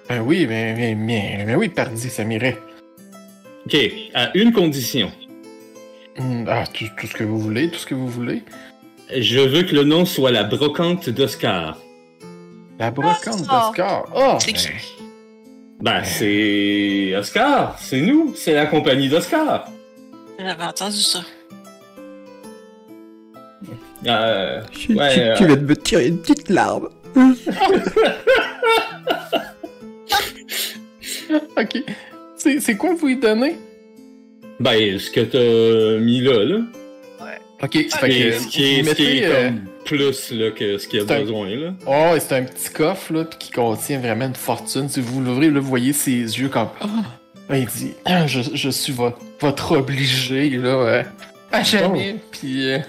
Ben 0.09 0.21
oui, 0.21 0.45
ben, 0.45 0.75
ben, 0.77 1.07
ben, 1.07 1.45
ben 1.47 1.55
oui, 1.55 1.69
pardi, 1.69 2.09
ça 2.09 2.23
m'irait. 2.25 2.57
ok 3.65 3.75
à 4.13 4.35
une 4.37 4.51
condition 4.51 5.11
Hmm, 6.17 6.45
Ah, 6.47 6.63
tout, 6.73 6.85
tout 6.97 7.07
ce 7.07 7.13
que 7.13 7.23
vous 7.23 7.39
voulez, 7.39 7.69
tout 7.69 7.79
ce 7.79 7.85
que 7.85 7.95
vous 7.95 8.07
voulez. 8.07 8.41
Je 9.13 9.39
veux 9.39 9.63
que 9.63 9.75
le 9.75 9.83
nom 9.83 10.05
soit 10.05 10.31
la 10.31 10.43
brocante 10.43 11.09
d'Oscar. 11.09 11.77
La 12.79 12.91
brocante 12.91 13.45
Ah. 13.49 13.67
d'Oscar. 13.67 14.05
Oh, 14.15 14.37
C'est 14.39 14.53
qui? 14.53 14.69
Ben, 15.81 16.03
c'est 16.03 17.15
Oscar, 17.17 17.75
c'est 17.79 18.01
nous, 18.01 18.33
c'est 18.35 18.53
la 18.53 18.65
compagnie 18.65 19.09
d'Oscar. 19.09 19.67
J'avais 20.39 20.63
entendu 20.63 20.97
ça. 20.97 21.19
Euh, 24.07 24.61
Tu, 24.71 24.93
Ouais, 24.95 25.13
tu- 25.13 25.19
euh, 25.19 25.35
tu 25.37 25.45
viens 25.47 25.55
de 25.55 25.65
me 25.65 25.75
tirer 25.75 26.07
une 26.07 26.19
petite 26.21 26.49
larme. 26.49 26.89
ok. 31.57 31.83
C'est 32.35 32.59
c'est 32.59 32.75
quoi 32.77 32.93
vous 32.93 33.07
lui 33.07 33.17
donnez? 33.17 33.57
ben, 34.59 34.97
ce 34.99 35.09
que 35.11 35.21
t'as 35.21 35.99
mis 36.03 36.21
là, 36.21 36.43
là. 36.45 36.59
Ok, 37.63 37.71
Ce 37.73 37.77
qui 38.05 38.11
est, 38.21 38.31
ce 38.39 38.47
qui 38.47 38.63
est- 38.63 38.83
ce 38.83 38.95
qui 38.95 39.03
est 39.19 39.25
euh, 39.25 39.47
comme 39.49 39.61
plus 39.85 40.31
là, 40.31 40.51
que 40.51 40.77
ce 40.77 40.87
qu'il 40.87 40.99
y 40.99 41.03
a 41.03 41.05
c'est 41.07 41.13
un- 41.15 41.21
besoin, 41.21 41.49
là. 41.55 41.73
Oh, 41.87 42.15
c'est 42.19 42.35
un 42.35 42.43
petit 42.43 42.69
coffre 42.69 43.13
là, 43.13 43.23
qui 43.39 43.51
contient 43.51 43.99
vraiment 43.99 44.25
une 44.25 44.35
fortune. 44.35 44.89
Si 44.89 44.99
vous 44.99 45.21
l'ouvrez, 45.21 45.49
là, 45.49 45.59
vous 45.59 45.67
voyez 45.69 45.93
ses 45.93 46.11
yeux 46.19 46.49
comme. 46.49 46.67
Ah, 47.49 47.57
il 47.57 47.65
dit 47.67 47.93
Ah, 48.05 48.27
je, 48.27 48.41
je 48.53 48.69
suis 48.69 48.91
vo- 48.93 49.13
votre 49.39 49.77
obligé, 49.77 50.49
là, 50.51 50.67
euh, 50.69 51.03
à 51.51 51.63
jamais. 51.63 52.17
Puis. 52.31 52.67
euh, 52.73 52.79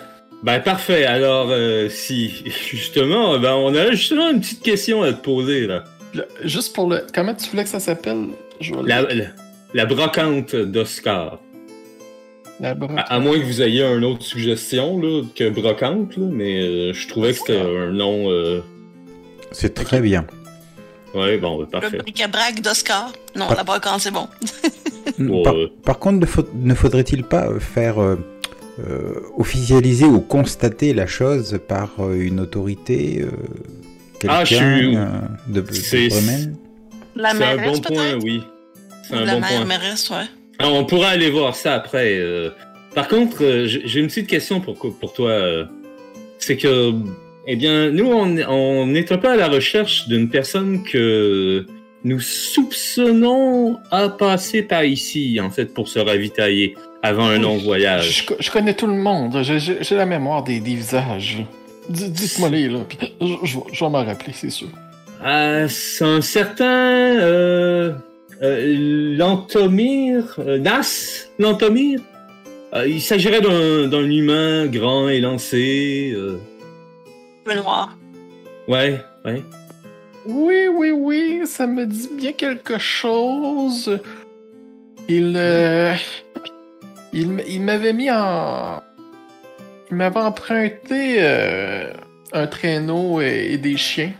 Ben, 0.42 0.60
parfait. 0.60 1.04
Alors, 1.04 1.48
euh, 1.50 1.88
si, 1.88 2.44
justement, 2.70 3.38
ben, 3.38 3.52
on 3.54 3.74
a 3.74 3.92
justement 3.92 4.30
une 4.30 4.40
petite 4.40 4.62
question 4.62 5.02
à 5.02 5.12
te 5.12 5.22
poser, 5.22 5.66
là. 5.66 5.84
le- 6.14 6.26
juste 6.44 6.74
pour 6.74 6.88
le. 6.90 7.06
Comment 7.14 7.34
tu 7.34 7.48
voulais 7.50 7.64
que 7.64 7.68
ça 7.70 7.80
s'appelle? 7.80 8.26
La, 8.84 9.02
la 9.74 9.84
brocante 9.86 10.56
d'Oscar. 10.56 11.38
À, 12.62 12.70
à 13.14 13.18
moins 13.18 13.38
que 13.38 13.44
vous 13.44 13.60
ayez 13.62 13.82
une 13.84 14.04
autre 14.04 14.22
suggestion, 14.22 14.98
là, 15.00 15.22
que 15.34 15.48
brocante, 15.50 16.16
là, 16.16 16.26
mais 16.30 16.60
euh, 16.60 16.92
je 16.94 17.06
trouvais 17.08 17.32
que 17.32 17.38
c'était 17.38 17.60
un 17.60 17.90
nom, 17.92 18.30
euh... 18.30 18.60
C'est 19.52 19.74
très 19.74 20.00
bien. 20.00 20.26
ouais, 21.14 21.36
bon, 21.38 21.56
ben, 21.58 21.64
Le 21.64 21.66
parfait. 21.80 21.98
bric-à-brac 21.98 22.60
d'Oscar. 22.62 23.12
Non, 23.34 23.46
Ah. 23.50 23.54
la 23.56 23.64
brocante, 23.64 24.00
c'est 24.00 24.10
bon. 24.10 24.26
Par, 25.44 25.54
par 25.84 25.98
contre, 25.98 26.18
ne, 26.20 26.26
faut- 26.26 26.48
ne 26.54 26.74
faudrait-il 26.74 27.22
pas 27.24 27.46
euh, 27.48 27.58
faire 27.60 28.02
euh, 28.02 28.16
officialiser 29.38 30.04
ou 30.04 30.20
constater 30.20 30.92
la 30.94 31.06
chose 31.06 31.58
par 31.66 31.90
euh, 32.00 32.14
une 32.20 32.40
autorité 32.40 33.22
euh, 33.22 33.30
quelqu'un 34.18 34.36
Ah, 34.40 34.44
je 34.44 34.54
suis- 34.56 34.96
euh, 34.96 35.06
de, 35.48 35.60
de 35.60 36.08
Bremen 36.08 36.56
La 37.14 37.30
c'est 37.30 37.36
un 37.36 37.56
mairesse, 37.56 37.80
bon 37.80 37.94
point, 37.94 38.14
oui. 38.22 38.42
C'est 39.08 39.14
un 39.14 39.24
La 39.24 39.34
bon 39.36 39.40
mère, 39.40 39.50
point. 39.56 39.64
mairesse, 39.64 40.10
ouais. 40.10 40.26
On 40.60 40.84
pourra 40.84 41.08
aller 41.08 41.30
voir 41.30 41.54
ça 41.54 41.74
après. 41.74 42.18
euh. 42.18 42.50
Par 42.94 43.08
contre, 43.08 43.42
euh, 43.44 43.66
j'ai 43.66 44.00
une 44.00 44.06
petite 44.06 44.26
question 44.26 44.60
pour, 44.60 44.76
pour 44.98 45.12
toi. 45.12 45.30
euh. 45.30 45.64
C'est 46.38 46.56
que, 46.56 46.92
eh 47.46 47.56
bien, 47.56 47.90
nous, 47.90 48.06
on, 48.10 48.36
un 49.12 49.18
peu 49.18 49.28
à 49.28 49.36
la 49.36 49.48
recherche 49.48 50.06
d'une 50.08 50.28
personne 50.28 50.82
que 50.84 51.66
nous 52.04 52.20
soupçonnons 52.20 53.78
à 53.90 54.08
passer 54.08 54.62
par 54.62 54.84
ici, 54.84 55.38
en 55.42 55.50
fait, 55.50 55.66
pour 55.74 55.88
se 55.88 55.98
ravitailler 55.98 56.74
avant 57.02 57.26
un 57.26 57.38
long 57.38 57.56
voyage. 57.58 58.26
Je, 58.28 58.34
je 58.38 58.50
connais 58.50 58.74
tout 58.74 58.86
le 58.86 58.94
monde. 58.94 59.42
J'ai- 59.42 59.60
la 59.96 60.06
mémoire 60.06 60.42
des, 60.44 60.60
des 60.60 60.74
visages. 60.74 61.38
Dites-moi 61.88 62.48
les 62.48 62.68
là. 62.68 62.80
puis 62.88 62.98
je, 63.20 63.26
je 63.44 63.56
vais- 63.58 63.64
je 63.72 63.84
vais 63.84 63.90
m'en 63.90 64.04
rappeler, 64.04 64.32
c'est 64.32 64.50
sûr. 64.50 64.68
Ah, 65.22 65.68
c'est 65.68 66.04
un 66.04 66.20
certain 66.20 66.66
euh, 68.42 69.16
Lantomir, 69.16 70.34
euh, 70.38 70.58
Nas, 70.58 71.26
Lantomir. 71.38 72.00
Euh, 72.74 72.86
il 72.86 73.00
s'agirait 73.00 73.40
d'un 73.40 73.86
d'un 73.88 74.04
humain 74.10 74.66
grand 74.66 75.08
et 75.08 75.20
lancé. 75.20 76.12
euh. 76.14 76.38
Noir. 77.54 77.96
Ouais, 78.68 79.00
ouais. 79.24 79.42
Oui, 80.26 80.66
oui, 80.74 80.90
oui, 80.90 81.40
ça 81.44 81.66
me 81.68 81.86
dit 81.86 82.10
bien 82.14 82.32
quelque 82.32 82.78
chose. 82.78 83.98
Il, 85.08 85.34
euh, 85.36 85.94
il, 87.12 87.28
m- 87.30 87.42
il 87.46 87.62
m'avait 87.62 87.92
mis 87.92 88.10
en, 88.10 88.82
il 89.90 89.96
m'avait 89.96 90.18
emprunté 90.18 91.18
euh, 91.20 91.92
un 92.32 92.46
traîneau 92.48 93.20
et, 93.20 93.52
et 93.52 93.58
des 93.58 93.76
chiens 93.76 94.10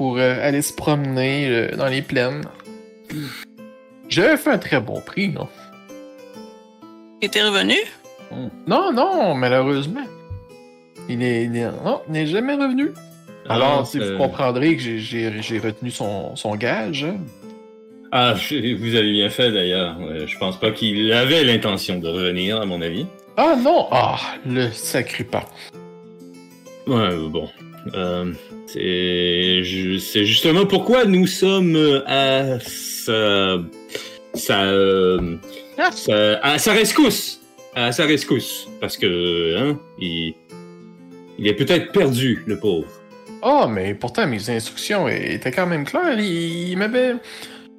pour 0.00 0.16
euh, 0.16 0.36
aller 0.48 0.62
se 0.62 0.72
promener 0.72 1.46
euh, 1.50 1.76
dans 1.76 1.88
les 1.88 2.00
plaines. 2.00 2.40
J'avais 4.08 4.38
fait 4.38 4.48
un 4.48 4.56
très 4.56 4.80
bon 4.80 4.98
prix, 5.02 5.28
non? 5.28 5.46
Il 7.20 7.26
était 7.26 7.42
revenu? 7.42 7.74
Non, 8.66 8.92
non, 8.94 9.34
malheureusement. 9.34 10.06
Il 11.10 11.22
est, 11.22 11.44
il 11.44 11.54
est- 11.54 11.70
non, 11.84 12.00
il 12.08 12.12
n'est 12.14 12.26
jamais 12.26 12.54
revenu. 12.54 12.92
Alors, 13.46 13.80
Ah, 13.82 13.84
si 13.84 14.00
euh, 14.00 14.12
vous 14.12 14.16
comprendrez 14.16 14.74
que 14.74 14.80
j'ai- 14.80 15.00
j'ai 15.00 15.42
j'ai 15.42 15.58
retenu 15.58 15.90
son, 15.90 16.34
son 16.34 16.56
gage. 16.56 17.04
hein. 17.04 17.18
Ah, 18.10 18.34
je- 18.36 18.74
vous 18.76 18.94
avez 18.94 19.12
bien 19.12 19.28
fait 19.28 19.52
d'ailleurs. 19.52 19.98
Euh, 20.00 20.26
je 20.26 20.38
pense 20.38 20.58
pas 20.58 20.70
qu'il 20.70 21.12
avait 21.12 21.44
l'intention 21.44 21.98
de 21.98 22.08
revenir, 22.08 22.58
à 22.58 22.64
mon 22.64 22.80
avis. 22.80 23.04
Ah 23.36 23.54
non! 23.62 23.86
Ah, 23.90 24.16
le 24.46 24.70
sacré 24.70 25.24
pas. 25.24 25.44
Ouais, 26.86 27.14
bon. 27.28 27.50
Euh, 27.94 28.32
c'est 28.72 29.62
ju- 29.64 29.98
c'est 29.98 30.24
justement 30.24 30.66
pourquoi 30.66 31.04
nous 31.04 31.26
sommes 31.26 31.76
euh, 31.76 32.02
à 32.06 32.58
sa, 32.60 33.58
sa, 34.34 34.62
euh, 34.64 35.36
Ah. 35.78 35.90
sa- 35.92 36.38
à 36.42 36.58
sa 36.58 36.72
rescousse. 36.72 37.40
À 37.74 37.92
sa 37.92 38.04
rescousse. 38.06 38.68
Parce 38.80 38.96
que, 38.96 39.56
hein, 39.56 39.78
il, 39.98 40.34
il 41.38 41.48
est 41.48 41.54
peut-être 41.54 41.92
perdu, 41.92 42.42
le 42.46 42.58
pauvre. 42.58 42.86
Ah, 43.42 43.66
mais 43.70 43.94
pourtant, 43.94 44.26
mes 44.26 44.50
instructions 44.50 45.08
étaient 45.08 45.50
quand 45.52 45.66
même 45.66 45.84
claires. 45.84 46.18
Il, 46.18 46.70
il 46.70 46.76
m'avait 46.76 47.14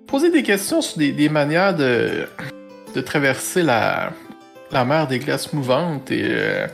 posé 0.07 0.31
des 0.31 0.43
questions 0.43 0.81
sur 0.81 0.97
des, 0.97 1.11
des 1.11 1.29
manières 1.29 1.75
de, 1.75 2.25
de 2.95 3.01
traverser 3.01 3.61
la, 3.63 4.11
la 4.71 4.83
mer 4.85 5.07
des 5.07 5.19
glaces 5.19 5.53
mouvantes 5.53 6.09
et 6.11 6.23
euh, 6.25 6.67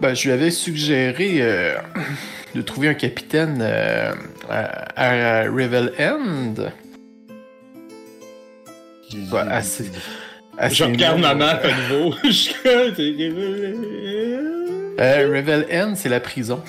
ben, 0.00 0.14
je 0.14 0.24
lui 0.26 0.32
avais 0.32 0.50
suggéré 0.50 1.36
euh, 1.40 1.74
de 2.54 2.62
trouver 2.62 2.88
un 2.88 2.94
capitaine 2.94 3.58
euh, 3.60 4.12
à, 4.48 5.40
à 5.40 5.42
Revel 5.44 5.92
End. 5.98 6.54
Ouais, 9.32 9.40
assez, 9.48 9.90
assez 10.58 10.74
Je 10.74 10.84
regarde 10.84 11.20
ma 11.20 11.34
map 11.34 11.60
à 11.62 11.68
nouveau. 11.92 12.14
Euh, 15.00 15.28
Revel 15.34 15.66
End, 15.72 15.94
c'est 15.96 16.08
la 16.08 16.20
prison. 16.20 16.62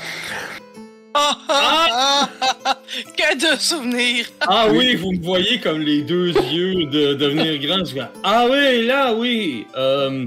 Ah, 1.14 1.38
ah, 1.48 1.88
ah, 1.92 2.30
ah, 2.66 2.80
que 3.16 3.36
de 3.38 3.60
souvenirs! 3.60 4.26
Ah 4.42 4.68
oui, 4.70 4.96
vous 4.96 5.14
me 5.14 5.24
voyez 5.24 5.60
comme 5.60 5.80
les 5.80 6.02
deux 6.02 6.30
yeux 6.30 6.88
de 6.88 7.14
devenir 7.14 7.58
grand. 7.60 7.86
Je 7.86 7.96
Ah 8.24 8.48
oui, 8.52 8.86
là, 8.86 9.14
oui. 9.14 9.66
Euh, 9.78 10.26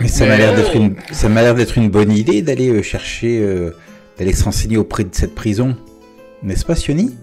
Mais 0.00 0.08
ça 0.08 0.26
m'a 0.26 0.36
l'air 0.36 0.54
d'être 0.54 0.76
une, 0.76 0.96
ça 1.12 1.28
m'a 1.30 1.42
l'air 1.42 1.54
d'être 1.54 1.78
une 1.78 1.88
bonne 1.88 2.12
idée 2.12 2.42
d'aller 2.42 2.68
euh, 2.68 2.82
chercher, 2.82 3.40
euh, 3.40 3.70
d'aller 4.18 4.32
se 4.32 4.44
renseigner 4.44 4.76
auprès 4.76 5.04
de 5.04 5.14
cette 5.14 5.34
prison, 5.34 5.76
n'est-ce 6.42 6.64
pas, 6.64 6.74
Sioni? 6.74 7.14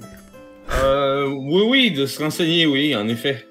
Euh, 0.84 1.27
oui, 1.27 1.63
oui, 1.67 1.91
de 1.91 2.06
se 2.06 2.21
renseigner, 2.23 2.65
oui, 2.65 2.95
en 2.95 3.08
effet. 3.08 3.47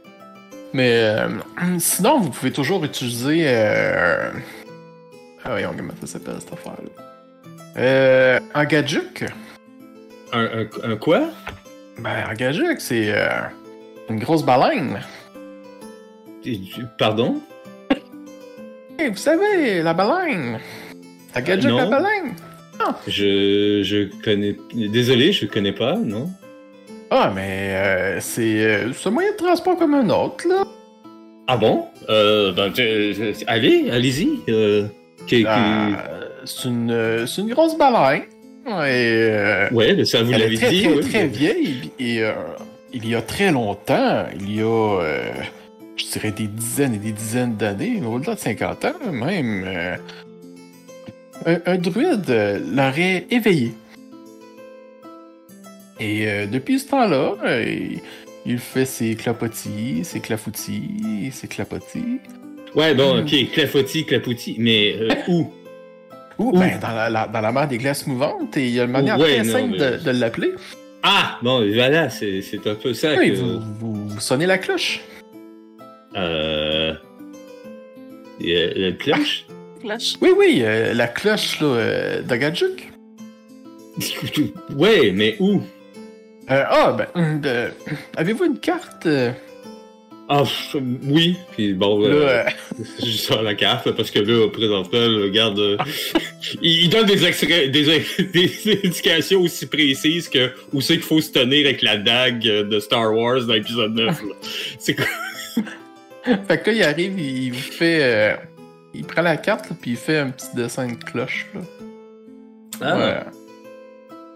Mais 0.73 0.91
euh, 0.93 1.29
sinon, 1.79 2.21
vous 2.21 2.31
pouvez 2.31 2.53
toujours 2.53 2.85
utiliser. 2.85 3.45
Euh... 3.47 4.31
Ah 5.45 5.51
voyons, 5.51 5.73
comment 5.77 5.93
ça 6.01 6.07
s'appelle 6.07 6.37
cette 6.41 6.53
affaire-là? 6.53 7.05
Euh, 7.77 8.41
un 8.55 8.65
gadjuk. 8.65 9.25
Un, 10.33 10.45
un, 10.45 10.91
un 10.93 10.97
quoi? 10.97 11.31
Ben, 11.99 12.25
un 12.29 12.35
gadjuk, 12.35 12.81
c'est 12.81 13.13
euh, 13.13 13.29
une 14.09 14.19
grosse 14.19 14.45
baleine. 14.45 15.01
Pardon? 16.99 17.41
Hey, 18.99 19.11
vous 19.11 19.17
savez, 19.17 19.83
la 19.83 19.95
baleine. 19.95 20.59
Un 21.35 21.41
gadjuk, 21.41 21.73
la 21.73 21.87
baleine. 21.87 22.35
Je, 23.07 23.83
je 23.83 24.09
connais. 24.23 24.57
Désolé, 24.75 25.33
je 25.33 25.47
connais 25.47 25.73
pas, 25.73 25.97
non? 25.97 26.29
Ah, 27.11 27.31
mais 27.35 27.69
euh, 27.75 28.21
c'est 28.21 28.65
euh, 28.65 28.91
un 29.05 29.11
moyen 29.11 29.33
de 29.33 29.37
transport 29.37 29.77
comme 29.77 29.95
un 29.95 30.09
autre, 30.11 30.49
là. 30.49 30.65
Ah 31.47 31.57
bon? 31.57 31.85
Euh, 32.09 32.53
ben, 32.53 32.73
allez, 33.47 33.91
allez-y. 33.91 34.29
Euh, 34.49 34.87
Ah, 35.47 35.89
c'est 36.45 36.69
une, 36.69 37.27
une 37.39 37.49
grosse 37.53 37.77
baleine. 37.77 38.23
Et, 38.67 39.75
Ouais, 39.75 40.05
ça 40.05 40.23
vous 40.23 40.31
l'avez 40.33 40.57
dit. 40.57 40.83
très, 40.85 41.01
très 41.01 41.27
vieille. 41.27 41.91
Et 41.99 42.21
il 42.95 43.09
y 43.09 43.15
a 43.15 43.23
très 43.23 43.51
longtemps, 43.53 44.25
il 44.39 44.57
y 44.57 44.63
a, 44.63 45.01
je 45.97 46.05
dirais, 46.13 46.31
des 46.33 46.47
dizaines 46.47 46.95
et 46.95 46.99
des 46.99 47.13
dizaines 47.13 47.57
d'années, 47.57 48.01
au-delà 48.07 48.35
de 48.35 48.41
50 48.41 48.85
ans 48.87 48.93
même, 49.13 49.67
un, 51.47 51.59
un 51.67 51.79
druide 51.79 52.31
euh, 52.31 52.59
l'aurait 52.75 53.27
éveillé. 53.31 53.73
Et 56.01 56.27
euh, 56.27 56.47
depuis 56.47 56.79
ce 56.81 56.89
temps-là, 56.89 57.35
euh, 57.45 57.65
il- 58.47 58.59
fait 58.59 58.85
ses 58.87 59.15
clapotis, 59.15 60.01
ses 60.05 60.21
clafoutis, 60.21 61.31
ses 61.33 61.47
clapotis. 61.47 62.19
Ouais, 62.75 62.95
bon, 62.95 63.17
Hmm. 63.17 63.21
ok, 63.21 63.51
clafoutis, 63.53 64.05
clafoutis. 64.05 64.57
Mais 64.59 64.97
euh, 64.99 65.09
où? 65.29 65.53
Ou 66.39 66.59
ben, 66.59 66.79
dans 66.81 66.89
la, 66.93 67.09
la- 67.11 67.27
dans 67.29 67.41
la 67.41 67.53
mer 67.53 67.69
des 67.69 67.79
glaces 67.79 68.07
mouvantes, 68.07 68.57
et 68.57 68.67
il 68.67 68.75
y 68.75 68.81
a 68.81 68.85
une 68.85 68.91
manière 68.91 69.19
Ouais, 69.19 69.37
très 69.37 69.45
non, 69.45 69.53
simple 69.53 69.77
mais- 69.79 69.79
de, 69.99 70.05
de 70.05 70.11
l'appeler. 70.19 70.53
Ah, 71.05 71.39
bon, 71.43 71.59
voilà, 71.75 72.09
c'est 72.11 72.41
un 72.67 72.75
peu 72.75 72.95
ça 72.95 73.15
Oui, 73.17 73.31
que... 73.33 73.37
vous, 73.37 73.61
vous, 73.81 74.09
vous 74.09 74.21
sonnez 74.21 74.47
la 74.47 74.59
cloche. 74.59 75.01
Euh... 76.17 76.95
La 78.41 78.93
cloche? 78.93 79.47
Oui, 80.21 80.31
oui, 80.37 80.61
euh, 80.63 80.95
la 80.95 81.09
cloche 81.09 81.61
là, 81.61 81.67
euh, 81.67 82.23
d'Agajuk. 82.23 82.89
Ouais, 84.77 85.11
mais 85.13 85.37
où? 85.39 85.61
Euh, 86.51 86.65
ah, 86.69 86.97
ben, 87.15 87.41
de- 87.41 87.71
avez-vous 88.17 88.45
une 88.45 88.59
carte 88.59 89.07
euh, 89.07 89.31
Ah, 90.29 90.43
oui, 91.05 91.37
puis 91.53 91.73
bon, 91.75 92.01
là, 92.01 92.07
euh, 92.09 92.45
euh, 92.81 92.85
je 93.05 93.11
sors 93.11 93.43
la 93.43 93.55
carte, 93.55 93.91
parce 93.93 94.11
que 94.11 94.19
là, 94.19 94.49
présentement, 94.49 95.07
le 95.07 95.29
garde... 95.29 95.59
euh, 95.59 95.77
il, 96.63 96.85
il 96.85 96.89
donne 96.89 97.07
des, 97.07 97.25
extra- 97.27 97.67
des, 97.69 98.03
des 98.33 98.81
indications 98.85 99.41
aussi 99.43 99.67
précises 99.67 100.29
que 100.29 100.51
où 100.73 100.81
c'est 100.81 100.95
qu'il 100.95 101.03
faut 101.03 101.21
se 101.21 101.31
tenir 101.33 101.67
avec 101.67 101.83
la 101.83 101.97
dague 101.99 102.47
euh, 102.49 102.65
de 102.65 102.81
Star 102.81 103.15
Wars 103.15 103.43
dans 103.43 103.55
l'épisode 103.55 103.95
9. 103.95 104.07
là. 104.23 104.35
C'est 104.79 104.95
quoi? 104.95 105.07
Fait 106.49 106.63
que 106.63 106.71
là, 106.71 106.77
il 106.77 106.83
arrive, 106.83 107.19
il 107.19 107.51
vous 107.53 107.73
fait. 107.73 107.99
euh, 108.03 108.35
il 108.95 109.05
prend 109.05 109.23
la 109.23 109.37
carte, 109.37 109.69
là, 109.71 109.77
puis 109.81 109.93
il 109.93 109.97
fait 109.97 110.19
un 110.19 110.31
petit 110.31 110.55
dessin 110.55 110.87
de 110.89 110.95
cloche. 110.95 111.47
Là. 111.55 111.61
Ah. 112.81 112.97
Ouais. 112.99 113.21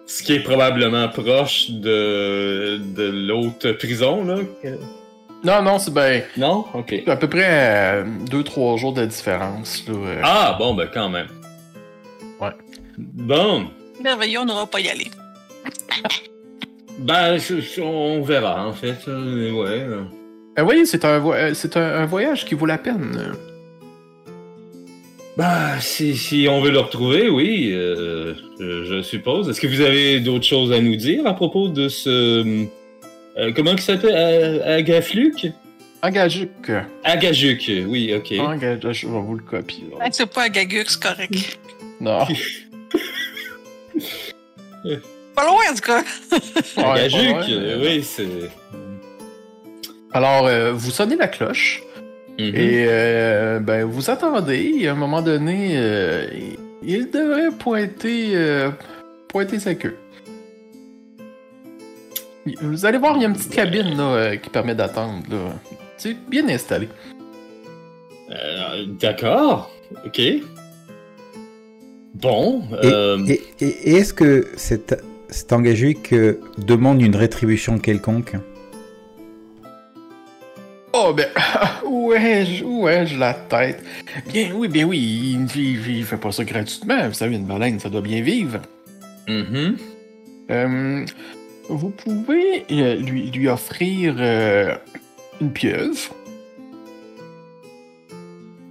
Ce 0.06 0.22
qui 0.22 0.34
est 0.34 0.40
probablement 0.40 1.08
proche 1.08 1.70
de, 1.70 2.78
de 2.78 3.10
l'autre 3.28 3.72
prison, 3.72 4.24
là. 4.24 4.36
Non, 5.44 5.62
non, 5.62 5.78
c'est 5.78 5.92
ben. 5.92 6.22
Non? 6.36 6.64
Ok. 6.74 6.94
À 7.06 7.16
peu 7.16 7.28
près 7.28 8.04
2-3 8.30 8.78
jours 8.78 8.92
de 8.92 9.04
différence. 9.04 9.84
Là, 9.88 9.94
euh. 9.94 10.20
Ah, 10.22 10.56
bon, 10.58 10.74
ben 10.74 10.88
quand 10.92 11.08
même. 11.08 11.26
Ouais. 12.40 12.50
Bon, 12.98 13.66
Merveilleux, 14.02 14.40
on 14.40 14.44
n'aura 14.44 14.66
pas 14.66 14.80
y 14.80 14.88
aller. 14.88 15.08
ben, 16.98 17.36
je- 17.38 17.60
je- 17.60 17.80
on 17.80 18.22
verra, 18.22 18.66
en 18.66 18.72
fait. 18.72 18.96
euh, 19.08 19.52
ouais. 19.52 19.80
euh. 19.80 20.02
Euh, 20.58 20.62
voyez, 20.62 20.86
c'est 20.86 21.04
un, 21.04 21.18
vo- 21.18 21.34
euh, 21.34 21.52
c'est 21.54 21.76
un, 21.76 21.82
un 22.00 22.06
voyage 22.06 22.44
qui 22.44 22.54
vaut 22.54 22.66
la 22.66 22.78
peine. 22.78 23.32
Bah, 25.36 25.78
si, 25.80 26.16
si 26.16 26.46
on 26.50 26.60
veut 26.62 26.70
le 26.70 26.78
retrouver, 26.80 27.28
oui, 27.28 27.70
euh, 27.72 28.34
je, 28.58 28.84
je 28.84 29.02
suppose. 29.02 29.48
Est-ce 29.50 29.60
que 29.60 29.66
vous 29.66 29.82
avez 29.82 30.20
d'autres 30.20 30.46
choses 30.46 30.72
à 30.72 30.80
nous 30.80 30.96
dire 30.96 31.26
à 31.26 31.34
propos 31.34 31.68
de 31.68 31.88
ce... 31.88 32.66
euh, 33.36 33.52
comment 33.54 33.72
il 33.72 33.80
s'appelle? 33.80 34.16
A- 34.64 34.74
Agafluc? 34.76 35.48
Engajuk. 36.02 36.70
Agajuk, 37.04 37.70
oui, 37.86 38.14
ok. 38.14 38.32
Engajuk, 38.38 38.92
je 38.92 39.06
vais 39.08 39.12
vous 39.20 39.34
le 39.34 39.42
copier. 39.42 39.84
là. 39.98 40.06
C'est 40.10 40.24
pas 40.26 40.44
à 40.44 40.48
Gagux, 40.48 40.84
c'est 40.88 41.02
correct. 41.02 41.34
Non. 42.00 42.26
Pas 45.34 45.44
loin, 45.44 45.62
en 45.70 45.74
tout 45.74 45.80
cas. 45.82 46.02
Agajuk, 46.76 47.20
pas 47.34 47.46
loin, 47.46 47.50
euh, 47.50 47.78
mais- 47.80 47.86
oui, 47.96 48.02
c'est... 48.02 48.26
Alors, 50.12 50.46
euh, 50.46 50.72
vous 50.72 50.90
sonnez 50.90 51.16
la 51.16 51.28
cloche. 51.28 51.82
Mhm. 52.38 52.54
Et 52.54 52.86
euh, 52.88 53.60
ben, 53.60 53.84
vous 53.84 54.10
attendez, 54.10 54.72
et 54.80 54.88
à 54.88 54.92
un 54.92 54.94
moment 54.94 55.22
donné, 55.22 55.72
euh, 55.76 56.26
il 56.82 57.10
devrait 57.10 57.50
pointer, 57.58 58.32
euh, 58.34 58.70
pointer 59.28 59.58
sa 59.58 59.74
queue. 59.74 59.96
Vous 62.60 62.86
allez 62.86 62.98
voir, 62.98 63.16
il 63.16 63.22
y 63.22 63.24
a 63.24 63.28
une 63.28 63.34
petite 63.34 63.52
cabine 63.54 63.96
là, 63.96 64.02
euh, 64.14 64.36
qui 64.36 64.50
permet 64.50 64.74
d'attendre. 64.74 65.22
là. 65.30 65.54
C'est 65.96 66.16
bien 66.28 66.48
installé. 66.48 66.88
Euh, 68.30 68.84
D'accord, 69.00 69.70
ok. 70.04 70.20
Bon, 72.14 72.62
Et, 72.82 72.86
euh, 72.86 73.18
et- 73.26 73.42
et- 73.60 73.90
et 73.90 73.94
est-ce 73.96 74.14
que 74.14 74.46
cet, 74.56 75.02
cet 75.28 75.52
engagé 75.52 75.94
que 75.94 76.38
demande 76.58 77.02
une 77.02 77.16
rétribution 77.16 77.78
quelconque? 77.78 78.34
Oh 80.98 81.12
ben, 81.12 81.28
où 81.84 82.12
ai-je, 82.14 82.64
où 82.64 82.88
ai-je 82.88 83.18
la 83.18 83.34
tête? 83.34 83.82
Bien 84.32 84.52
oui, 84.54 84.66
bien 84.68 84.84
oui, 84.86 84.98
il, 85.54 85.60
il 85.96 86.04
fait 86.04 86.16
pas 86.16 86.32
ça 86.32 86.42
gratuitement. 86.44 87.08
Vous 87.08 87.14
savez, 87.14 87.36
une 87.36 87.44
baleine, 87.44 87.78
ça 87.78 87.90
doit 87.90 88.00
bien 88.00 88.22
vivre. 88.22 88.60
mhm. 89.28 89.76
Euh, 90.50 91.04
vous 91.68 91.90
pouvez 91.90 92.64
euh, 92.70 92.94
lui, 92.96 93.30
lui 93.32 93.48
offrir 93.48 94.14
euh, 94.18 94.76
une 95.40 95.52
pieuvre. 95.52 96.14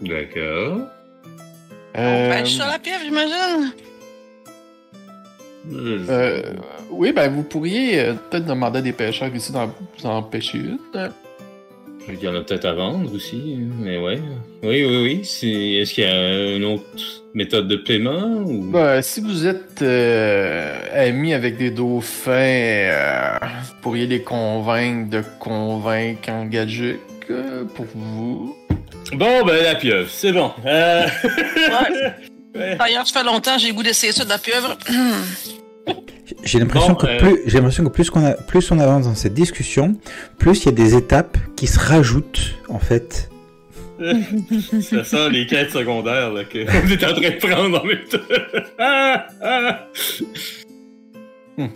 D'accord. 0.01 0.79
On 1.97 2.01
Euh, 2.01 2.31
pêche 2.31 2.53
sur 2.55 2.65
la 2.65 2.79
pieuvre, 2.79 3.01
j'imagine. 3.03 3.73
euh, 5.73 6.53
oui, 6.89 7.11
ben 7.11 7.29
vous 7.31 7.43
pourriez 7.43 7.99
euh, 7.99 8.13
peut-être 8.13 8.45
demander 8.45 8.79
à 8.79 8.81
des 8.81 8.93
pêcheurs 8.93 9.33
ici 9.35 9.51
d'en 9.51 9.67
vous 9.67 10.05
en 10.05 10.23
pêcher 10.23 10.59
une. 10.59 10.79
Il 12.07 12.23
y 12.23 12.27
en 12.27 12.35
a 12.35 12.41
peut-être 12.41 12.65
à 12.65 12.73
vendre 12.73 13.13
aussi, 13.13 13.57
mais 13.79 13.97
ouais. 13.97 14.19
Oui, 14.63 14.85
oui, 14.85 15.03
oui. 15.03 15.79
Est-ce 15.79 15.93
qu'il 15.93 16.03
y 16.03 16.07
a 16.07 16.55
une 16.55 16.65
autre 16.65 17.23
méthode 17.33 17.67
de 17.67 17.75
paiement 17.75 18.43
ou... 18.45 18.71
Ben, 18.71 19.01
si 19.01 19.21
vous 19.21 19.47
êtes 19.47 19.81
euh, 19.81 20.77
ami 20.93 21.33
avec 21.33 21.57
des 21.57 21.71
dauphins, 21.71 22.31
euh, 22.31 23.37
vous 23.41 23.81
pourriez 23.81 24.07
les 24.07 24.21
convaincre 24.21 25.09
de 25.09 25.23
convaincre 25.39 26.29
un 26.29 26.45
gadget 26.45 26.99
euh, 27.29 27.63
pour 27.63 27.85
vous. 27.95 28.55
Bon, 29.13 29.45
ben 29.45 29.63
la 29.63 29.75
pieuvre, 29.75 30.09
c'est 30.09 30.31
bon. 30.31 30.51
Euh... 30.65 31.05
Ouais. 32.55 32.75
D'ailleurs, 32.77 33.07
ça 33.07 33.19
fait 33.19 33.25
longtemps, 33.25 33.57
j'ai 33.57 33.69
le 33.69 33.73
goût 33.73 33.83
d'essayer 33.83 34.13
ça 34.13 34.23
de 34.23 34.29
la 34.29 34.37
pieuvre. 34.37 34.77
J'ai 36.45 36.59
l'impression 36.59 36.95
que 36.95 37.07
euh, 37.07 37.17
plus 37.17 37.41
j'ai 37.45 37.57
l'impression 37.57 37.83
que 37.83 37.89
plus 37.89 38.09
qu'on 38.09 38.25
a 38.25 38.33
plus 38.33 38.71
on 38.71 38.79
avance 38.79 39.05
dans 39.05 39.15
cette 39.15 39.33
discussion, 39.33 39.95
plus 40.37 40.63
il 40.63 40.65
y 40.67 40.69
a 40.69 40.71
des 40.71 40.95
étapes 40.95 41.37
qui 41.55 41.67
se 41.67 41.79
rajoutent 41.79 42.55
en 42.69 42.79
fait. 42.79 43.29
Ça 44.81 45.03
sent 45.03 45.29
les 45.29 45.47
quêtes 45.47 45.71
secondaires 45.71 46.31
là, 46.31 46.43
qu'on 46.43 46.57
est 46.59 47.03
en 47.03 47.13
train 47.13 47.29
de 47.29 47.47
prendre 47.47 47.81
en 47.81 47.85
même 47.85 48.03
temps. 48.09 48.17
Ah, 48.77 49.27
ah. 49.41 49.87
Hmm. 51.57 51.67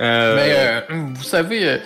Euh, 0.00 0.36
Mais 0.36 0.54
euh, 0.56 0.80
vous 1.14 1.24
savez, 1.24 1.68
euh, 1.68 1.78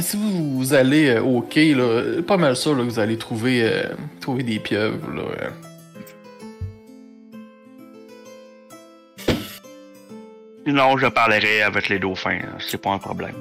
si 0.00 0.16
vous, 0.16 0.56
vous 0.56 0.74
allez 0.74 1.08
euh, 1.08 1.22
au 1.22 1.40
quai, 1.40 1.74
là, 1.74 2.22
pas 2.26 2.36
mal 2.36 2.56
ça, 2.56 2.70
là, 2.70 2.82
vous 2.82 2.98
allez 2.98 3.16
trouver, 3.16 3.62
euh, 3.62 3.84
trouver 4.20 4.42
des 4.42 4.58
pieuvres. 4.58 5.10
Là, 5.14 5.22
euh. 10.66 10.70
Sinon, 10.70 10.96
je 10.98 11.06
parlerai 11.06 11.62
avec 11.62 11.88
les 11.88 11.98
dauphins. 11.98 12.38
C'est 12.58 12.80
pas 12.80 12.90
un 12.90 12.98
problème. 12.98 13.34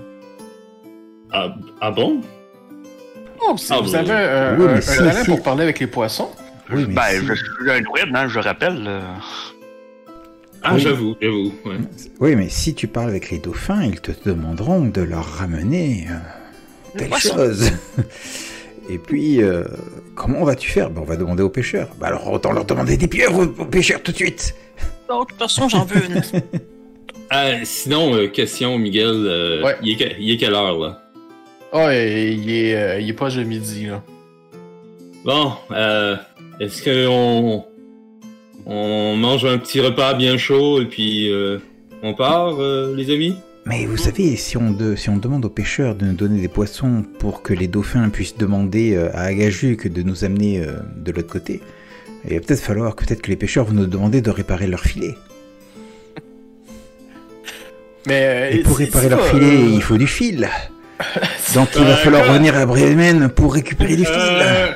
ah, 1.32 1.54
ah 1.82 1.92
bon? 1.92 2.22
Oh, 3.42 3.56
si 3.58 3.72
Ah, 3.74 3.80
vous 3.82 3.90
oui. 3.92 3.96
avez 3.96 4.12
un, 4.14 4.58
Oui, 4.58 4.66
un- 4.66 4.68
mais 4.68 4.78
un 4.78 4.82
si, 4.82 4.98
talent 4.98 5.12
si. 5.24 5.26
pour 5.30 5.44
parler 5.44 5.64
avec 5.64 5.80
les 5.80 5.88
poissons. 5.88 6.32
Oui, 6.72 6.86
mais 6.88 6.96
ben, 6.96 7.04
si- 7.20 7.26
je 7.28 7.34
suis 7.34 7.72
un 7.72 7.82
druide, 7.82 8.16
hein, 8.16 8.28
je 8.28 8.40
rappelle. 8.40 8.84
euh. 8.88 9.02
Ah, 10.64 10.74
Oui. 10.74 10.80
j'avoue, 10.82 11.16
j'avoue. 11.22 11.54
ouais. 11.66 11.76
oui, 12.20 12.36
mais 12.36 12.50
si 12.50 12.74
tu 12.74 12.88
parles 12.88 13.10
avec 13.10 13.30
les 13.30 13.38
dauphins, 13.38 13.84
ils 13.84 14.02
te 14.02 14.12
demanderont 14.28 14.86
de 14.86 15.02
leur 15.02 15.24
ramener 15.26 16.08
euh, 16.10 16.98
telle 16.98 17.14
chose. 17.16 17.72
Et 18.90 18.98
puis, 18.98 19.44
euh, 19.44 19.64
comment 20.16 20.44
vas-tu 20.44 20.70
faire? 20.72 20.90
Ben, 20.90 21.02
On 21.02 21.06
va 21.06 21.18
demander 21.18 21.44
aux 21.44 21.50
pêcheurs. 21.50 21.90
Bah 22.00 22.08
alors, 22.08 22.32
autant 22.32 22.52
leur 22.52 22.66
demander 22.66 22.98
des 22.98 23.08
pieuvres 23.08 23.40
aux, 23.40 23.62
aux 23.62 23.66
pêcheurs 23.66 24.02
tout 24.02 24.12
de 24.12 24.18
suite. 24.18 24.56
Donc, 25.08 25.28
de 25.28 25.32
toute 25.34 25.42
façon, 25.42 25.68
j'en 25.70 25.86
veux 25.86 26.04
une. 26.06 26.22
Ah, 27.30 27.64
sinon, 27.64 28.14
euh, 28.16 28.28
question, 28.28 28.78
Miguel. 28.78 29.08
euh, 29.10 29.64
Ouais. 29.64 29.76
il, 29.84 29.92
est 29.94 29.96
que- 29.96 30.20
il 30.20 30.32
est 30.32 30.38
quelle 30.38 30.54
heure, 30.54 30.78
là? 30.80 31.02
Ah, 31.74 31.94
et 31.96 32.32
il 32.32 32.50
est, 32.52 32.76
euh, 32.76 33.00
il 33.00 33.10
est 33.10 33.14
proche 33.14 33.36
de 33.36 33.44
midi, 33.44 33.88
là. 33.88 34.04
Bon, 35.26 35.54
euh, 35.72 36.16
est-ce 36.60 36.84
qu'on 36.84 37.66
on 38.68 39.16
mange 39.16 39.44
un 39.46 39.58
petit 39.58 39.82
repas 39.82 40.14
bien 40.14 40.38
chaud 40.38 40.82
et 40.82 40.86
puis 40.86 41.32
euh, 41.32 41.58
on 42.04 42.14
part, 42.14 42.62
euh, 42.62 42.96
les 42.96 43.12
amis? 43.14 43.36
Mais 43.66 43.86
vous 43.88 43.98
savez, 43.98 44.36
si 44.36 44.56
on, 44.58 44.70
de- 44.72 44.96
si 44.96 45.10
on 45.10 45.18
demande 45.18 45.44
aux 45.46 45.50
pêcheurs 45.50 45.96
de 45.96 46.06
nous 46.06 46.14
donner 46.14 46.40
des 46.40 46.48
poissons 46.48 47.04
pour 47.18 47.42
que 47.42 47.54
les 47.54 47.68
dauphins 47.68 48.10
puissent 48.10 48.38
demander 48.38 48.96
à 48.96 49.22
Agajuk 49.24 49.88
de 49.92 50.04
nous 50.04 50.24
amener 50.24 50.64
de 50.98 51.12
l'autre 51.12 51.30
côté, 51.32 51.62
il 52.30 52.36
va 52.36 52.40
peut-être 52.42 52.62
falloir 52.62 52.96
que 52.96 53.04
peut-être 53.06 53.24
que 53.24 53.32
les 53.32 53.36
pêcheurs 53.36 53.66
vont 53.66 53.74
nous 53.74 53.88
demander 53.88 54.22
de 54.22 54.30
réparer 54.30 54.68
leur 54.68 54.82
filet. 54.82 55.16
Mais 58.08 58.22
euh, 58.24 58.50
Et 58.52 58.58
pour 58.60 58.78
réparer 58.78 59.10
leur 59.10 59.26
filet, 59.28 59.46
euh, 59.46 59.70
il 59.74 59.82
faut 59.82 59.98
du 59.98 60.08
fil. 60.08 60.48
Donc 61.56 61.70
il 61.76 61.84
va 61.84 61.90
Euh, 61.92 61.96
falloir 61.98 62.28
revenir 62.28 62.56
à 62.58 62.66
Bremen 62.66 63.30
pour 63.30 63.54
récupérer 63.54 63.96
du 63.96 64.06
fil. 64.06 64.14
Euh, 64.16 64.68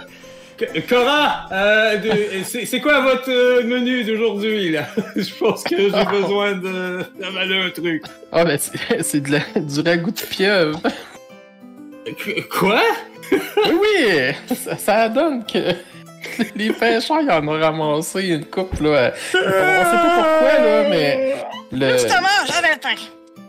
Cora, 0.90 1.46
euh, 1.54 1.98
c'est 2.44 2.82
quoi 2.82 3.00
votre 3.00 3.64
menu 3.64 4.04
d'aujourd'hui, 4.04 4.72
là? 4.72 4.88
Je 5.16 5.34
pense 5.40 5.64
que 5.64 5.78
j'ai 5.78 6.06
besoin 6.12 6.52
de 6.54 7.00
d'avaler 7.20 7.62
un 7.62 7.70
truc. 7.70 8.04
Ah, 8.34 8.44
ben 8.44 8.58
c'est 8.60 9.02
c'est 9.04 9.22
de 9.22 9.32
la- 9.32 9.62
du 9.62 9.80
ragoût 9.82 10.12
de 10.12 10.20
pieuvre. 10.22 10.82
Qu- 12.18 12.42
Quoi? 12.50 12.82
oui, 13.32 13.78
oui, 13.82 14.56
ça, 14.56 14.76
ça 14.78 15.08
donne 15.10 15.46
que 15.46 15.60
les 16.56 16.74
pêcheurs, 16.74 17.20
ils 17.22 17.32
en 17.32 17.48
ont 17.48 17.60
ramassé 17.60 18.28
une 18.28 18.46
coupe, 18.46 18.80
là. 18.82 19.14
On 19.34 19.38
sait 19.38 19.44
pas 19.46 20.12
pourquoi, 20.16 20.60
là, 20.66 20.90
mais. 20.90 21.36
Le, 21.72 21.92
Justement, 21.94 22.28
j'avais 22.48 22.74
le 22.74 22.80
temps. 22.80 22.90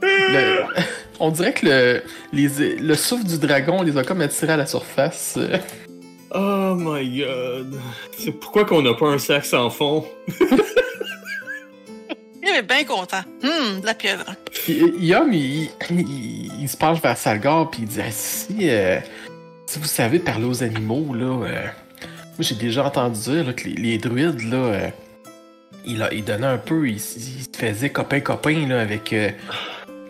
Le- 0.03 0.65
on 1.21 1.31
dirait 1.31 1.53
que 1.53 1.67
le, 1.67 2.03
les, 2.33 2.77
le 2.77 2.95
souffle 2.95 3.25
du 3.25 3.39
dragon 3.39 3.83
les 3.83 3.97
a 3.97 4.05
comme 4.05 4.21
attirés 4.21 4.53
à 4.53 4.57
la 4.57 4.67
surface. 4.67 5.39
Oh 6.35 6.75
my 6.77 7.19
god. 7.21 7.75
C'est 8.19 8.33
pourquoi 8.33 8.65
qu'on 8.65 8.83
n'a 8.83 8.95
pas 8.95 9.09
un 9.09 9.19
sac 9.19 9.45
sans 9.45 9.69
fond? 9.71 10.07
Il 12.43 12.49
est 12.57 12.63
bien 12.63 12.85
content. 12.85 13.23
Hum, 13.45 13.81
de 13.81 13.87
la 13.87 13.95
pieuvre. 13.95 14.25
Euh, 14.69 14.91
Yum, 14.99 15.33
il, 15.33 15.69
il, 15.91 16.51
il 16.63 16.69
se 16.69 16.77
penche 16.77 17.01
vers 17.03 17.17
Salgar, 17.17 17.71
puis 17.71 17.83
il 17.83 17.89
dit 17.89 18.01
Ah, 18.01 18.11
si, 18.11 18.69
euh, 18.71 18.99
si 19.67 19.79
vous 19.79 19.85
savez 19.87 20.19
parler 20.19 20.47
aux 20.47 20.63
animaux, 20.63 21.13
là. 21.15 21.25
euh, 21.47 21.63
moi, 21.67 22.41
j'ai 22.41 22.55
déjà 22.55 22.87
entendu 22.87 23.21
dire 23.21 23.45
là, 23.47 23.53
que 23.53 23.65
les, 23.69 23.75
les 23.75 23.99
druides, 23.99 24.43
là. 24.51 24.57
euh, 24.57 24.89
il, 25.85 26.03
a, 26.03 26.13
il 26.15 26.25
donnait 26.25 26.47
un 26.47 26.59
peu. 26.59 26.89
Il, 26.89 26.95
il 26.95 27.01
se 27.01 27.49
faisait 27.57 27.91
copain-copain, 27.91 28.67
là, 28.69 28.81
avec 28.81 29.13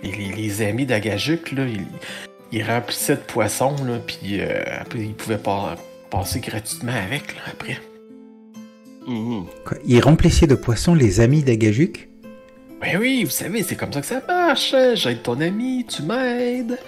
les, 0.03 0.13
les- 0.13 0.33
les 0.35 0.63
amis 0.63 0.87
d'Agajuk, 0.87 1.53
là. 1.53 1.65
Il, 1.67 1.87
il 2.53 2.63
remplissait 2.65 3.17
de 3.17 3.21
poissons, 3.21 3.77
là, 3.85 3.99
puis 4.07 4.41
euh, 4.41 4.63
après, 4.81 5.01
il 5.01 5.15
pouvait 5.15 5.39
pas 5.39 5.77
passer 6.11 6.41
gratuitement 6.41 6.93
avec, 6.93 7.35
là, 7.37 7.43
après. 7.53 7.79
Mhm. 9.07 9.47
Quoi, 9.65 9.79
Il 9.87 10.01
remplissait 10.01 10.47
de 10.47 10.55
poissons 10.55 10.95
les 10.95 11.21
amis 11.21 11.43
d'Agajuk 11.43 12.09
Ben 12.81 12.99
oui, 12.99 13.25
vous 13.25 13.31
savez, 13.31 13.63
c'est 13.63 13.77
comme 13.77 13.93
ça 13.93 14.01
que 14.01 14.07
ça 14.07 14.21
marche. 14.27 14.75
hein. 14.75 14.95
J'aide 14.95 15.23
ton 15.23 15.41
ami, 15.41 15.87
tu 15.89 16.03
m'aides. 16.03 16.79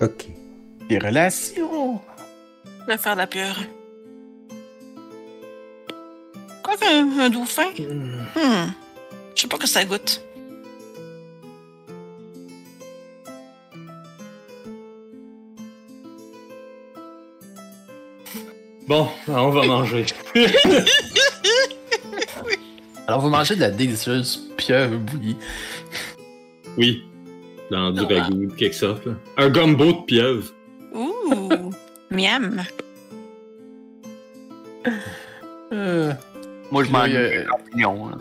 Ok. 0.00 0.26
Des 0.88 0.98
relations. 0.98 2.00
Je 2.80 2.86
vais 2.86 2.98
faire 2.98 3.14
de 3.14 3.18
la 3.20 3.26
pieuvre. 3.26 3.60
Un 6.82 7.30
dauphin? 7.30 7.70
Hmm. 8.34 8.70
Je 9.34 9.42
sais 9.42 9.48
pas 9.48 9.58
que 9.58 9.66
ça 9.66 9.84
goûte. 9.84 10.22
Bon, 18.86 19.08
on 19.28 19.50
va 19.50 19.66
manger. 19.66 20.06
Alors, 23.06 23.20
vous 23.20 23.28
mangez 23.28 23.54
de 23.56 23.60
la 23.60 23.70
délicieuse 23.70 24.48
pieuvre 24.56 24.96
bouillie. 24.98 25.36
Oui. 26.76 27.04
Dans 27.70 27.90
du 27.92 28.00
ragoût, 28.02 28.46
de 28.46 28.54
quelque 28.54 28.74
sorte. 28.74 29.06
là. 29.06 29.12
Un 29.36 29.48
gumbo 29.48 29.92
de 29.92 30.04
pieuvre. 30.06 30.52
Ouh. 30.92 31.70
Miam. 32.10 32.64
Euh, 35.72 36.12
Moi, 36.70 36.84
je 36.84 36.90
champignons. 36.90 38.08
là. 38.08 38.16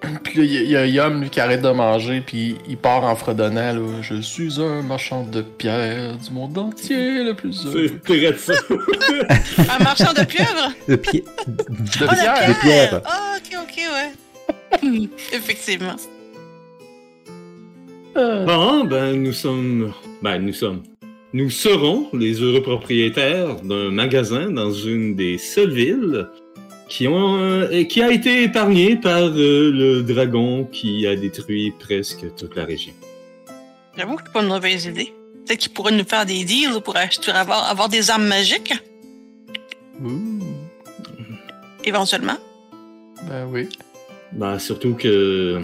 puis 0.22 0.38
là, 0.38 0.44
il 0.44 0.52
y 0.52 0.56
a- 0.76 0.86
il 0.86 0.92
y, 0.92 1.00
a 1.00 1.04
Yum 1.06 1.22
lui, 1.22 1.28
qui 1.30 1.40
arrête 1.40 1.60
de 1.60 1.70
manger, 1.70 2.22
puis 2.24 2.56
il 2.68 2.76
part 2.76 3.02
en 3.04 3.16
fredonnant 3.16 3.72
là, 3.72 3.80
Je 4.00 4.20
suis 4.20 4.60
un 4.60 4.82
marchand 4.82 5.24
de 5.24 5.42
pierre 5.42 6.16
du 6.16 6.30
monde 6.30 6.56
entier, 6.56 7.24
le 7.24 7.34
plus 7.34 7.66
heureux. 7.66 7.88
C'est 7.88 8.02
très 8.30 8.36
ça. 8.36 8.52
Un 9.78 9.82
marchand 9.82 10.12
de 10.12 10.24
pieuvre? 10.24 10.72
De. 10.86 10.94
De 10.96 11.22
Oh, 12.02 12.04
la 12.06 12.14
pierre. 12.14 12.48
De 12.48 12.60
pierre. 12.60 13.00
Ah, 13.04 13.36
ok, 13.38 13.58
ok, 13.62 13.76
ouais. 14.92 15.08
Effectivement. 15.32 15.96
Euh, 18.16 18.44
Bon, 18.44 18.84
ben, 18.84 19.20
nous 19.22 19.32
sommes. 19.32 19.92
Ben, 20.22 20.38
nous 20.38 20.52
sommes. 20.52 20.82
Nous 21.32 21.50
serons 21.50 22.08
les 22.14 22.40
heureux 22.40 22.62
propriétaires 22.62 23.56
d'un 23.62 23.90
magasin 23.90 24.50
dans 24.50 24.72
une 24.72 25.14
des 25.14 25.36
seules 25.38 25.72
villes 25.72 26.26
qui, 26.88 27.06
ont, 27.06 27.36
euh, 27.38 27.70
et 27.70 27.86
qui 27.86 28.02
a 28.02 28.10
été 28.10 28.44
épargnée 28.44 28.96
par 28.96 29.22
euh, 29.22 29.70
le 29.70 30.02
dragon 30.02 30.64
qui 30.64 31.06
a 31.06 31.14
détruit 31.14 31.72
presque 31.78 32.34
toute 32.36 32.56
la 32.56 32.64
région. 32.64 32.92
J'avoue 33.96 34.16
que 34.16 34.22
c'est 34.26 34.32
pas 34.32 34.42
une 34.42 34.48
mauvaise 34.48 34.86
idée. 34.86 35.12
Peut-être 35.46 35.60
qu'il 35.60 35.72
pourrait 35.72 35.92
nous 35.92 36.04
faire 36.04 36.26
des 36.26 36.44
deals 36.44 36.80
pour 36.82 36.96
acheter, 36.96 37.30
avoir, 37.30 37.68
avoir 37.68 37.88
des 37.88 38.10
armes 38.10 38.26
magiques, 38.26 38.74
ouh, 40.02 40.40
éventuellement. 41.84 42.36
ben 43.28 43.46
oui. 43.50 43.68
Ben, 44.32 44.58
surtout 44.58 44.94
que. 44.94 45.60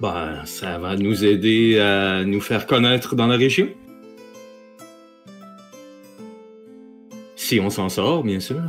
Ben, 0.00 0.44
ça 0.44 0.78
va 0.78 0.96
nous 0.96 1.24
aider 1.24 1.78
à 1.78 2.24
nous 2.24 2.40
faire 2.40 2.66
connaître 2.66 3.14
dans 3.14 3.28
la 3.28 3.36
région. 3.36 3.68
Si 7.36 7.60
on 7.60 7.70
s'en 7.70 7.88
sort, 7.88 8.24
bien 8.24 8.40
sûr. 8.40 8.60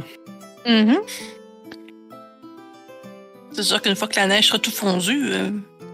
Mhm. 0.66 0.97
C'est 3.51 3.63
sûr 3.63 3.82
qu'une 3.82 3.95
fois 3.95 4.07
que 4.07 4.16
la 4.18 4.28
neige 4.28 4.47
sera 4.47 4.59
tout 4.59 4.72
fondue, 4.72 5.28
euh, 5.32 5.49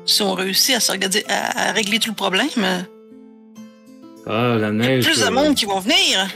si 0.05 0.21
on 0.23 0.33
réussit 0.33 0.75
à, 0.75 0.79
s'organiser- 0.79 1.25
à, 1.29 1.69
à 1.69 1.71
régler 1.73 1.99
tout 1.99 2.09
le 2.09 2.15
problème, 2.15 2.47
euh, 2.57 2.81
Ah, 4.25 4.57
la 4.59 4.71
neige. 4.71 5.03
plus 5.05 5.19
de 5.19 5.25
euh, 5.25 5.31
monde 5.31 5.55
qui 5.55 5.65
vont 5.65 5.79
venir. 5.79 6.27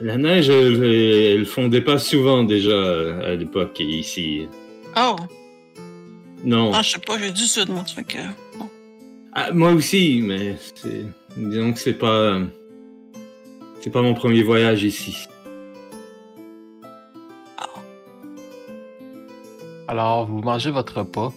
La 0.00 0.16
neige, 0.16 0.48
elle, 0.48 0.82
elle 0.82 1.46
fondait 1.46 1.80
pas 1.80 1.98
souvent 1.98 2.42
déjà 2.42 2.76
à 3.24 3.34
l'époque 3.34 3.78
ici. 3.78 4.48
Oh, 4.96 5.14
Non. 6.44 6.72
ah, 6.74 6.82
je 6.82 6.90
sais 6.92 6.98
pas, 6.98 7.16
j'ai 7.18 7.30
du 7.30 7.44
sud, 7.44 7.68
moi. 7.68 7.84
ça 7.86 7.94
fait 7.94 8.04
que... 8.04 8.18
Ah, 9.32 9.50
moi 9.52 9.70
aussi, 9.72 10.20
mais 10.22 10.56
c'est... 10.74 11.04
disons 11.36 11.72
que 11.72 11.78
c'est 11.80 11.94
pas. 11.94 12.38
C'est 13.80 13.90
pas 13.90 14.02
mon 14.02 14.14
premier 14.14 14.42
voyage 14.42 14.82
ici. 14.84 15.14
Alors, 19.88 20.26
vous 20.26 20.40
mangez 20.40 20.70
votre 20.70 20.98
repas. 20.98 21.32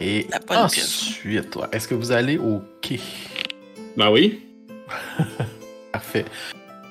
Et 0.00 0.26
La 0.48 0.64
ensuite, 0.64 1.56
ouais, 1.56 1.66
est-ce 1.72 1.86
que 1.86 1.94
vous 1.94 2.12
allez 2.12 2.36
au 2.38 2.62
quai? 2.80 3.00
Bah 3.96 4.10
oui. 4.10 4.40
Parfait. 5.92 6.24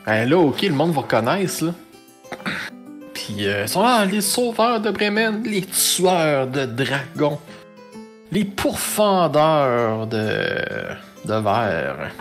Ben 0.06 0.30
là, 0.30 0.38
ok, 0.38 0.62
le 0.62 0.74
monde 0.74 0.92
vous 0.92 1.02
reconnaisse, 1.02 1.62
là. 1.62 1.74
Puis, 3.14 3.46
euh, 3.48 3.64
ils 3.64 3.70
sont 3.70 3.82
là, 3.84 4.06
les 4.06 4.22
sauveurs 4.22 4.80
de 4.80 4.92
Bremen, 4.92 5.44
les 5.44 5.64
tueurs 5.64 6.48
de 6.48 6.66
dragons, 6.66 7.40
les 8.32 8.46
pourfendeurs 8.46 10.08
de, 10.08 10.18
de 11.26 11.34
verre. 11.34 12.12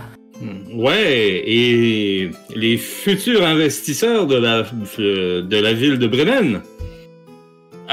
Hmm, 0.41 0.81
Ouais, 0.81 1.43
et 1.47 2.31
les 2.55 2.77
futurs 2.79 3.47
investisseurs 3.47 4.27
de 4.27 4.37
la, 4.37 4.63
de 4.63 5.57
la 5.61 5.73
ville 5.73 5.99
de 5.99 6.07
Bremen. 6.07 6.63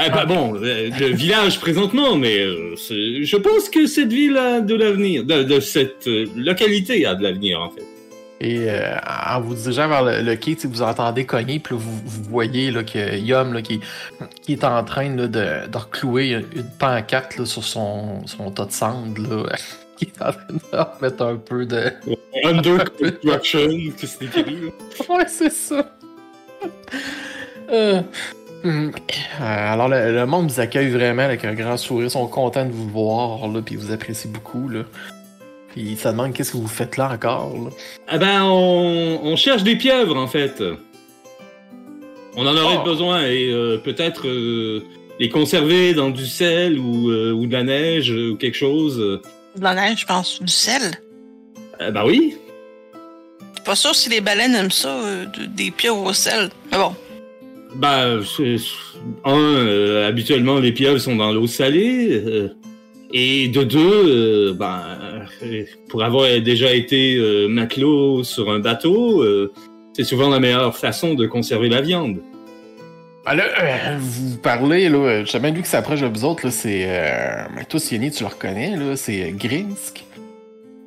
Ah, 0.00 0.10
bah 0.10 0.26
bon, 0.26 0.52
le, 0.52 1.12
village 1.12 1.58
présentement, 1.58 2.14
mais 2.14 2.38
euh, 2.38 2.76
je 2.76 3.36
pense 3.36 3.68
que 3.68 3.86
cette 3.88 4.12
ville 4.12 4.36
a 4.36 4.60
de 4.60 4.76
l'avenir, 4.76 5.24
de, 5.24 5.42
de 5.42 5.58
cette 5.58 6.06
euh, 6.06 6.26
localité 6.36 7.04
a 7.04 7.16
de 7.16 7.24
l'avenir 7.24 7.60
en 7.60 7.70
fait. 7.70 7.82
Et 8.40 8.70
euh, 8.70 8.94
en 9.28 9.40
vous 9.40 9.56
dirigeant 9.56 9.88
vers 9.88 10.04
le, 10.04 10.22
le 10.22 10.36
quai, 10.36 10.56
vous 10.62 10.82
entendez 10.82 11.26
cogner, 11.26 11.58
puis 11.58 11.74
vous, 11.74 12.00
vous 12.04 12.22
voyez 12.30 12.70
là, 12.70 12.84
que 12.84 13.18
Yum 13.18 13.52
là, 13.52 13.60
qui, 13.60 13.80
qui 14.40 14.52
est 14.52 14.62
en 14.62 14.84
train 14.84 15.16
là, 15.16 15.26
de, 15.26 15.68
de 15.68 15.76
reclouer 15.76 16.28
une, 16.28 16.46
une 16.54 16.70
pancarte 16.78 17.36
là, 17.36 17.44
sur 17.44 17.64
son, 17.64 18.24
son 18.28 18.52
tas 18.52 18.66
de 18.66 18.72
cendres, 18.72 19.20
là, 19.20 19.56
qui 19.98 20.04
est 20.04 20.22
en 20.22 20.30
train 20.32 20.46
de 20.52 20.76
remettre 20.76 21.24
un 21.24 21.36
peu 21.38 21.66
de... 21.66 21.90
Under 22.44 22.84
construction, 22.92 23.68
que 24.00 24.06
c'est 24.06 24.26
écrit? 24.26 24.58
Ouais, 25.08 25.26
c'est 25.26 25.52
ça. 25.52 25.92
Euh, 27.70 28.00
hum, 28.64 28.92
euh, 29.40 29.72
alors, 29.72 29.88
le, 29.88 30.12
le 30.14 30.26
monde 30.26 30.50
vous 30.50 30.60
accueille 30.60 30.88
vraiment 30.90 31.22
avec 31.22 31.44
un 31.44 31.54
grand 31.54 31.76
sourire. 31.76 32.06
Ils 32.06 32.10
sont 32.10 32.26
contents 32.26 32.64
de 32.66 32.72
vous 32.72 32.88
voir, 32.88 33.48
là, 33.48 33.60
puis 33.64 33.74
ils 33.74 33.80
vous 33.80 33.92
apprécient 33.92 34.30
beaucoup. 34.30 34.68
Là. 34.68 34.82
Puis 35.68 35.82
ils 35.82 35.98
se 35.98 36.08
demandent 36.08 36.32
qu'est-ce 36.32 36.52
que 36.52 36.56
vous 36.56 36.66
faites 36.66 36.96
là 36.96 37.10
encore. 37.12 37.52
Là. 37.54 37.70
Ah 38.08 38.18
ben, 38.18 38.42
on, 38.42 39.20
on 39.22 39.36
cherche 39.36 39.62
des 39.62 39.76
pieuvres, 39.76 40.16
en 40.16 40.26
fait. 40.26 40.62
On 42.36 42.46
en 42.46 42.56
aurait 42.56 42.78
Oh. 42.80 42.84
besoin 42.84 43.22
et 43.22 43.50
euh, 43.50 43.78
peut-être 43.78 44.26
euh, 44.28 44.82
les 45.18 45.28
conserver 45.28 45.92
dans 45.94 46.10
du 46.10 46.26
sel 46.26 46.78
ou, 46.78 47.10
euh, 47.10 47.32
ou 47.32 47.46
de 47.46 47.52
la 47.52 47.64
neige 47.64 48.10
ou 48.10 48.36
quelque 48.36 48.56
chose. 48.56 48.96
De 48.98 49.62
la 49.62 49.74
neige, 49.74 50.00
je 50.00 50.06
pense, 50.06 50.40
du 50.40 50.52
sel. 50.52 50.92
Ah 51.80 51.90
bah 51.90 52.04
oui. 52.06 52.36
Je 53.40 53.54
suis 53.56 53.64
pas 53.64 53.74
sûr 53.74 53.94
si 53.94 54.08
les 54.08 54.20
baleines 54.20 54.54
aiment 54.54 54.70
ça, 54.70 54.88
euh, 54.88 55.26
de- 55.26 55.46
des 55.46 55.70
pieuvres 55.72 56.04
au 56.04 56.12
sel. 56.12 56.50
Mais 56.70 56.78
bon, 56.78 56.94
Bah, 57.76 58.18
un, 59.24 59.38
euh, 59.38 60.08
habituellement, 60.08 60.58
les 60.58 60.72
pieuvres 60.72 60.98
sont 60.98 61.16
dans 61.16 61.32
l'eau 61.32 61.46
salée. 61.46 62.08
euh, 62.10 62.48
et 63.12 63.48
de 63.48 63.62
deux, 63.62 63.78
euh, 63.80 64.54
euh, 65.42 65.64
pour 65.88 66.04
avoir 66.04 66.28
déjà 66.40 66.74
été 66.74 67.16
euh, 67.16 67.48
matelot 67.48 68.22
sur 68.22 68.50
un 68.50 68.58
bateau, 68.58 69.24
c'est 69.94 70.04
souvent 70.04 70.28
la 70.28 70.40
meilleure 70.40 70.76
façon 70.76 71.14
de 71.14 71.26
conserver 71.26 71.68
la 71.68 71.80
viande. 71.80 72.18
Ah, 73.24 73.34
là, 73.34 73.44
vous 73.98 74.36
parlez, 74.38 74.88
là, 74.88 75.24
j'ai 75.24 75.38
même 75.38 75.54
vu 75.54 75.62
qui 75.62 75.68
s'approche 75.68 76.00
de 76.00 76.06
vous 76.06 76.24
autres, 76.24 76.46
là, 76.46 76.50
c'est... 76.50 76.86
Toi, 77.68 77.80
Sioni, 77.80 78.10
tu 78.10 78.22
le 78.22 78.28
reconnais, 78.28 78.76
là, 78.76 78.96
c'est 78.96 79.32
Grinsk. 79.32 80.04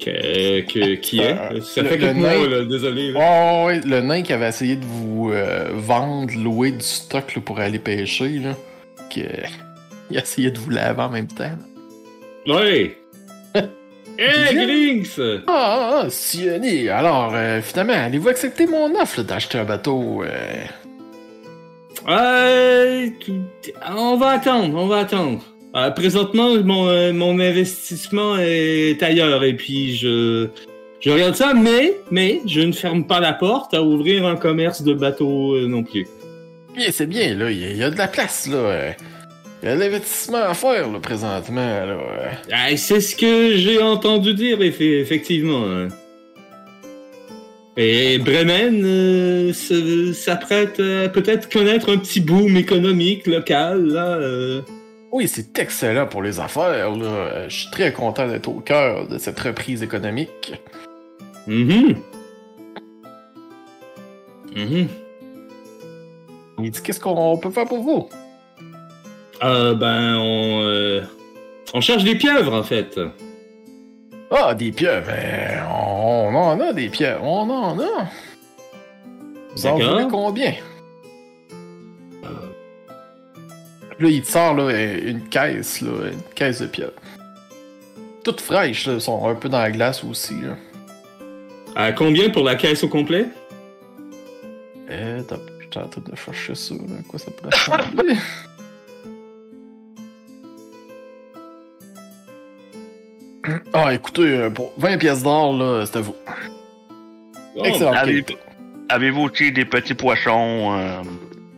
Que- 0.03 0.61
que- 0.61 0.95
qui 0.95 1.19
est 1.19 1.31
Euh, 1.31 1.61
Ça 1.61 1.81
le- 1.83 1.89
fait 1.89 1.97
le 1.97 2.07
quelques 2.07 2.15
mois, 2.17 2.29
nain. 2.33 2.49
là, 2.49 2.65
désolé. 2.65 3.11
là. 3.11 3.19
Oh, 3.21 3.67
ouais, 3.67 3.81
le 3.85 4.01
nain 4.01 4.23
qui 4.23 4.33
avait 4.33 4.49
essayé 4.49 4.75
de 4.75 4.83
vous 4.85 5.29
euh, 5.31 5.69
vendre, 5.73 6.33
louer 6.35 6.71
du 6.71 6.83
stock 6.83 7.35
là, 7.35 7.41
pour 7.45 7.59
aller 7.59 7.77
pêcher, 7.77 8.39
là. 8.39 8.55
Que... 9.13 9.21
Il 10.09 10.17
a 10.17 10.21
essayé 10.21 10.49
de 10.49 10.57
vous 10.57 10.71
laver 10.71 11.01
en 11.03 11.09
même 11.09 11.27
temps. 11.27 11.51
Ouais! 12.47 12.97
Hey, 14.19 14.53
Bien. 14.53 14.65
Grinks! 14.65 15.19
Ah, 15.19 15.41
ah, 15.47 16.01
ah, 16.03 16.09
Sioni, 16.09 16.89
alors, 16.89 17.31
euh, 17.33 17.61
finalement, 17.61 17.93
allez-vous 17.93 18.27
accepter 18.29 18.67
mon 18.67 18.93
offre 19.01 19.21
d'acheter 19.23 19.57
un 19.57 19.63
bateau? 19.63 20.21
Euh, 20.23 20.65
on 23.97 24.17
va 24.17 24.29
attendre, 24.31 24.77
on 24.77 24.87
va 24.87 24.99
attendre. 24.99 25.41
Euh, 25.75 25.89
présentement, 25.91 26.55
mon, 26.63 26.87
euh, 26.89 27.13
mon 27.13 27.39
investissement 27.39 28.35
est 28.37 29.01
ailleurs 29.01 29.43
et 29.45 29.53
puis 29.55 29.95
je, 29.95 30.47
je 30.99 31.09
regarde 31.09 31.35
ça, 31.35 31.53
mais, 31.53 31.93
mais 32.11 32.41
je 32.45 32.59
ne 32.59 32.73
ferme 32.73 33.05
pas 33.07 33.21
la 33.21 33.31
porte 33.31 33.73
à 33.73 33.81
ouvrir 33.81 34.25
un 34.25 34.35
commerce 34.35 34.81
de 34.81 34.93
bateaux 34.93 35.55
euh, 35.55 35.67
non 35.67 35.83
plus. 35.83 36.07
Bien, 36.75 36.87
c'est 36.91 37.05
bien, 37.07 37.35
là, 37.35 37.49
il 37.51 37.59
y, 37.59 37.65
a- 37.65 37.69
il 37.69 37.77
y 37.77 37.83
a 37.83 37.89
de 37.89 37.97
la 37.97 38.07
place, 38.09 38.47
là. 38.47 38.93
Il 39.63 39.69
y 39.69 39.71
a 39.71 39.75
de 39.75 39.79
l'investissement 39.79 40.39
à 40.43 40.53
faire, 40.53 40.91
là, 40.91 40.99
présentement, 40.99 41.55
là. 41.85 41.97
Ah, 42.51 42.75
c'est 42.75 42.99
ce 42.99 43.15
que 43.15 43.55
j'ai 43.55 43.81
entendu 43.81 44.33
dire, 44.33 44.59
eff- 44.59 44.81
effectivement. 44.81 45.63
hein. 45.67 45.87
Et 47.77 48.17
Bremen 48.17 48.81
euh, 48.83 49.53
s'apprête 50.13 50.81
à 50.81 51.07
peut-être 51.07 51.49
connaître 51.49 51.89
un 51.93 51.97
petit 51.97 52.19
boom 52.19 52.57
économique 52.57 53.25
local, 53.27 53.85
là. 53.85 54.15
euh. 54.17 54.61
Oui, 55.11 55.27
c'est 55.27 55.57
excellent 55.59 56.07
pour 56.07 56.23
les 56.23 56.39
affaires, 56.39 56.91
là. 56.95 57.49
Je 57.49 57.55
suis 57.55 57.71
très 57.71 57.91
content 57.91 58.27
d'être 58.27 58.47
au 58.47 58.61
cœur 58.61 59.07
de 59.07 59.17
cette 59.17 59.39
reprise 59.39 59.83
économique. 59.83 60.53
Mhm. 61.47 61.97
Mhm. 64.55 64.87
Il 66.59 66.71
dit, 66.71 66.81
qu'est-ce 66.81 66.99
qu'on 66.99 67.37
peut 67.37 67.49
faire 67.49 67.65
pour 67.65 67.81
vous? 67.81 68.09
Euh, 69.43 69.73
ben, 69.73 70.15
on, 70.17 70.61
euh, 70.61 71.01
on 71.73 71.81
cherche 71.81 72.03
des 72.03 72.15
pieuvres, 72.15 72.53
en 72.53 72.63
fait. 72.63 72.99
Ah, 74.29 74.53
des 74.53 74.71
pieuvres, 74.71 75.07
ben, 75.07 75.63
on 75.69 76.33
en 76.35 76.59
a 76.59 76.71
des 76.71 76.89
pieuvres, 76.89 77.23
on 77.23 77.49
en 77.49 77.79
a. 77.79 78.07
Vous 79.55 79.65
en 79.65 79.75
voulez 79.75 80.07
combien? 80.09 80.53
Là, 84.01 84.09
il 84.09 84.21
te 84.23 84.27
sort 84.31 84.55
là, 84.55 84.71
une 84.97 85.21
caisse, 85.29 85.81
là, 85.81 85.91
une 86.11 86.21
caisse 86.33 86.59
de 86.61 86.65
pieuvres. 86.67 86.91
Toutes 88.23 88.41
fraîches, 88.41 88.87
là, 88.87 88.99
sont 88.99 89.27
un 89.27 89.35
peu 89.35 89.47
dans 89.47 89.59
la 89.59 89.69
glace 89.71 90.03
aussi. 90.03 90.33
Là. 90.41 90.55
À 91.75 91.91
combien 91.91 92.29
pour 92.31 92.43
la 92.43 92.55
caisse 92.55 92.83
au 92.83 92.87
complet? 92.89 93.27
Euh, 94.89 95.21
t'as 95.27 95.37
train 95.69 96.01
de 96.05 96.15
chercher 96.15 96.55
ça, 96.55 96.73
là. 96.73 96.95
quoi 97.07 97.19
ça 97.19 97.31
pourrait 97.31 97.51
ressembler. 97.55 98.15
ah, 103.73 103.93
écoutez, 103.93 104.21
euh, 104.37 104.49
pour 104.49 104.73
20 104.77 104.97
pièces 104.97 105.23
d'or, 105.23 105.53
là, 105.57 105.85
c'est 105.85 105.97
à 105.97 106.01
vous. 106.01 106.15
Oh, 107.55 107.63
Excellent. 107.63 107.93
Avez- 107.93 108.25
Avez-vous 108.89 109.21
aussi 109.21 109.51
des 109.51 109.65
petits 109.65 109.93
poissons? 109.93 110.73
euh, 110.77 111.01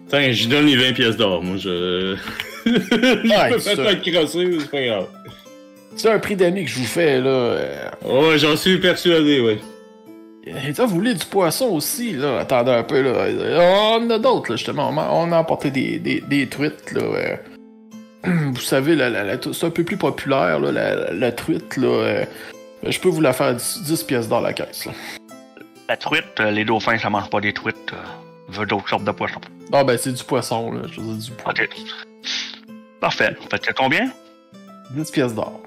Tiens, 0.10 0.32
je 0.32 0.48
donne 0.48 0.66
les 0.68 0.76
20 0.76 0.94
pièces 0.94 1.18
d'or, 1.18 1.42
moi, 1.44 1.58
je... 1.58 2.16
je 2.66 2.72
peux 3.76 4.12
crosser, 4.12 4.58
c'est 4.60 4.70
pas 4.72 4.82
grave. 4.86 5.08
C'est 5.96 6.12
un 6.12 6.20
prix 6.20 6.36
d'amis 6.36 6.66
que 6.66 6.70
je 6.72 6.80
vous 6.80 6.86
fais, 6.86 7.20
là. 7.20 7.28
euh, 7.30 7.90
Ouais, 8.04 8.38
j'en 8.38 8.56
suis 8.56 8.80
persuadé, 8.80 9.40
ouais. 9.42 9.60
Et 10.46 10.74
ça, 10.74 10.86
vous 10.86 10.96
voulez 10.96 11.14
du 11.14 11.26
poisson 11.26 11.68
aussi, 11.68 12.14
là? 12.14 12.40
Attendez 12.40 12.72
un 12.72 12.84
peu, 12.84 13.02
là. 13.02 13.28
On 14.00 14.06
en 14.06 14.10
a 14.10 14.20
d'autres, 14.20 14.52
là, 14.52 14.56
justement. 14.58 14.90
On 14.90 14.98
a- 14.98 15.10
On 15.12 15.32
a 15.32 15.38
apporté 15.38 15.72
des, 15.72 16.00
des, 16.00 16.22
des 16.22 16.48
truites, 16.48 16.92
là. 16.92 17.02
euh. 17.02 17.36
Vous 18.54 18.60
savez, 18.62 18.96
la, 18.96 19.10
la- 19.10 19.24
la- 19.24 19.38
c'est 19.54 19.66
un 19.66 19.70
peu 19.70 19.84
plus 19.84 19.98
populaire, 19.98 20.60
là, 20.60 20.72
la, 20.72 21.14
la 21.14 21.32
truite, 21.32 21.78
là. 21.78 21.88
euh. 21.88 22.26
Je 22.86 23.00
peux 23.00 23.10
vous 23.10 23.22
la 23.22 23.32
faire 23.32 23.54
10, 23.56 23.84
10 23.84 24.04
pièces 24.04 24.28
dans 24.28 24.42
la 24.42 24.52
caisse, 24.54 24.86
là. 24.86 24.92
La 25.88 25.96
truite, 25.98 26.26
euh, 26.40 26.52
les 26.52 26.66
dauphins, 26.66 26.98
ça 26.98 27.10
mange 27.10 27.30
pas 27.30 27.40
des 27.40 27.54
truites. 27.54 27.94
Euh, 27.94 27.98
veut 28.50 28.66
d'autres 28.66 28.90
sortes 28.90 29.04
de 29.04 29.12
poissons. 29.12 29.42
Ah, 29.72 29.84
ben, 29.84 29.98
c'est 29.98 30.14
du 30.14 30.24
poisson, 30.24 30.72
là. 30.72 30.82
Je 30.92 31.00
veux 31.00 31.16
dire, 31.16 31.30
du 31.30 31.32
poisson. 31.32 31.62
Ok. 31.64 31.70
Parfait. 33.00 33.36
Fait 33.50 33.60
que 33.60 33.74
combien? 33.74 34.12
10 34.92 35.12
pièces 35.12 35.34
d'or. 35.34 35.62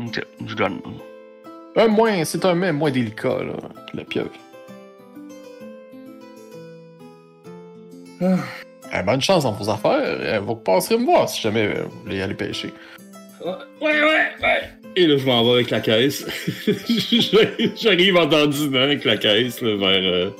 Ok, 0.00 0.24
je 0.46 0.54
donne. 0.54 0.80
Un 1.76 1.88
moins, 1.88 2.24
c'est 2.24 2.44
un 2.44 2.54
mets 2.54 2.72
moins 2.72 2.90
délicat, 2.90 3.42
là, 3.42 3.54
que 3.90 3.96
la 3.96 4.04
pieuvre. 4.04 4.30
Eh, 8.20 9.02
bonne 9.02 9.20
chance 9.20 9.44
dans 9.44 9.52
vos 9.52 9.68
affaires. 9.70 10.00
Euh, 10.02 10.40
Vous 10.40 10.54
passerez 10.54 10.98
me 10.98 11.04
voir 11.04 11.28
si 11.28 11.40
jamais 11.40 11.68
vous 11.68 12.02
voulez 12.04 12.22
aller 12.22 12.34
pêcher. 12.34 12.72
Ouais, 13.44 13.52
ouais, 13.80 14.00
ouais. 14.42 14.62
Et 14.94 15.06
là, 15.06 15.16
je 15.16 15.26
m'en 15.26 15.42
vais 15.44 15.52
avec 15.52 15.70
la 15.70 15.80
caisse. 15.80 16.24
J'arrive 17.76 18.16
en 18.16 18.26
dandinant 18.26 18.80
avec 18.82 19.04
la 19.04 19.16
caisse, 19.16 19.60
là, 19.62 19.76
vers... 19.76 19.88
Euh, 20.12 20.30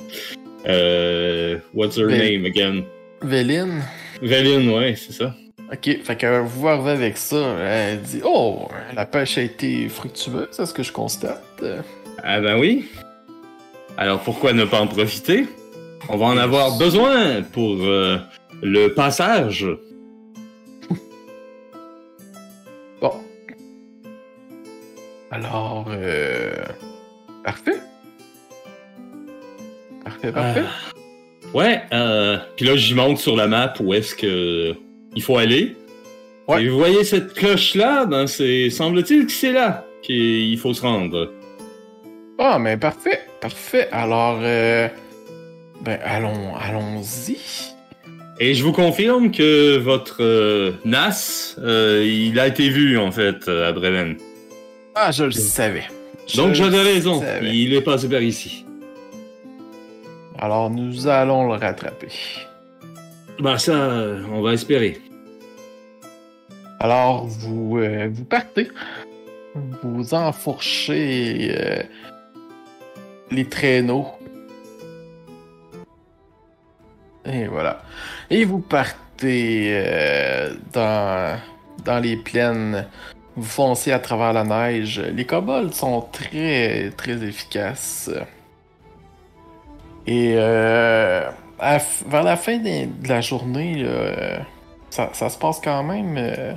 euh, 0.67 1.57
what's 1.73 1.97
her 1.97 2.07
Vé- 2.07 2.37
name 2.37 2.45
again? 2.45 2.83
Véline. 3.21 3.83
Véline, 4.21 4.69
ouais, 4.69 4.95
c'est 4.95 5.13
ça. 5.13 5.33
Ok, 5.71 6.01
fait 6.03 6.15
que 6.17 6.39
vous 6.41 6.67
arrivez 6.67 6.91
avec 6.91 7.17
ça, 7.17 7.57
elle 7.59 8.01
dit 8.01 8.21
Oh, 8.23 8.67
la 8.95 9.05
pêche 9.05 9.37
a 9.37 9.41
été 9.41 9.87
fructueuse, 9.89 10.47
c'est 10.51 10.65
ce 10.65 10.73
que 10.73 10.83
je 10.83 10.91
constate? 10.91 11.63
Ah 12.23 12.39
ben 12.41 12.59
oui. 12.59 12.89
Alors 13.97 14.19
pourquoi 14.21 14.53
ne 14.53 14.65
pas 14.65 14.79
en 14.81 14.87
profiter? 14.87 15.45
On 16.09 16.17
va 16.17 16.25
en 16.27 16.37
avoir 16.37 16.77
besoin 16.77 17.41
pour 17.43 17.77
euh, 17.83 18.17
le 18.61 18.89
passage. 18.89 19.65
Bon. 23.01 23.13
Alors, 25.31 25.85
euh. 25.89 26.53
Parfait. 27.43 27.77
Parfait, 30.31 30.61
parfait. 30.61 30.63
Ouais, 31.53 31.81
euh, 31.93 32.37
puis 32.55 32.65
là 32.65 32.75
j'y 32.75 32.95
monte 32.95 33.17
sur 33.19 33.35
la 33.35 33.47
map 33.47 33.73
où 33.79 33.93
est-ce 33.93 34.15
que 34.15 34.73
il 35.15 35.21
faut 35.21 35.37
aller. 35.37 35.75
Ouais. 36.47 36.63
Et 36.63 36.69
vous 36.69 36.77
voyez 36.77 37.03
cette 37.03 37.33
cloche 37.33 37.75
là, 37.75 38.05
ben 38.05 38.27
c'est 38.27 38.69
semble-t-il 38.69 39.27
que 39.27 39.31
c'est 39.31 39.51
là 39.51 39.85
qu'il 40.01 40.57
faut 40.57 40.73
se 40.73 40.81
rendre. 40.81 41.31
Ah, 42.39 42.57
mais 42.59 42.77
parfait, 42.77 43.21
parfait. 43.39 43.87
Alors, 43.91 44.39
euh. 44.41 44.87
Ben, 45.81 45.99
allons, 46.03 46.55
allons-y. 46.55 47.37
Et 48.39 48.53
je 48.53 48.63
vous 48.63 48.71
confirme 48.71 49.31
que 49.31 49.77
votre 49.77 50.23
euh, 50.23 50.71
NAS, 50.85 51.55
euh, 51.59 52.03
il 52.05 52.39
a 52.39 52.47
été 52.47 52.69
vu 52.69 52.97
en 52.97 53.11
fait 53.11 53.47
euh, 53.47 53.69
à 53.69 53.71
Bremen. 53.73 54.15
Ah, 54.95 55.11
je 55.11 55.25
le 55.25 55.31
savais. 55.31 55.83
Je 56.27 56.37
Donc 56.37 56.53
j'avais 56.53 56.81
raison, 56.81 57.19
savais. 57.19 57.55
il 57.55 57.73
est 57.73 57.81
passé 57.81 58.07
par 58.07 58.21
ici. 58.21 58.62
Alors, 60.43 60.69
nous 60.69 61.07
allons 61.07 61.47
le 61.47 61.53
rattraper. 61.53 62.11
Bah 63.39 63.57
ça, 63.57 63.73
on 64.29 64.41
va 64.41 64.51
espérer. 64.51 64.99
Alors, 66.81 67.25
vous, 67.25 67.77
euh, 67.77 68.09
vous 68.11 68.25
partez. 68.25 68.67
Vous 69.81 70.13
enfourchez 70.13 71.55
euh, 71.57 71.83
les 73.31 73.45
traîneaux. 73.45 74.07
Et 77.23 77.47
voilà. 77.47 77.81
Et 78.29 78.43
vous 78.43 78.59
partez 78.59 79.69
euh, 79.71 80.55
dans, 80.73 81.39
dans 81.85 81.99
les 81.99 82.17
plaines. 82.17 82.85
Vous 83.37 83.45
foncez 83.45 83.93
à 83.93 83.99
travers 83.99 84.33
la 84.33 84.43
neige. 84.43 84.99
Les 84.99 85.23
kobolds 85.23 85.71
sont 85.71 86.01
très, 86.11 86.91
très 86.97 87.23
efficaces. 87.23 88.11
Et 90.05 90.35
euh, 90.37 91.29
vers 92.07 92.23
la 92.23 92.35
fin 92.35 92.57
de, 92.57 93.07
la 93.07 93.21
journée, 93.21 93.83
euh, 93.85 94.37
ça, 94.89 95.13
se 95.13 95.37
passe 95.37 95.61
quand 95.63 95.83
même 95.83 96.15
euh, 96.17 96.53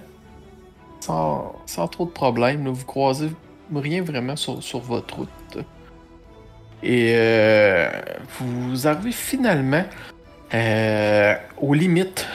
sans, 1.00 1.88
trop 1.90 2.06
de 2.06 2.10
problèmes. 2.10 2.68
Vous 2.68 2.84
croisez 2.84 3.30
rien 3.74 4.02
vraiment 4.02 4.36
sur, 4.36 4.80
votre 4.80 5.16
route. 5.16 5.58
Et 6.82 7.12
euh, 7.14 7.88
vous 8.38 8.86
arrivez 8.86 9.12
finalement 9.12 9.84
aux 11.60 11.74
limites 11.74 12.26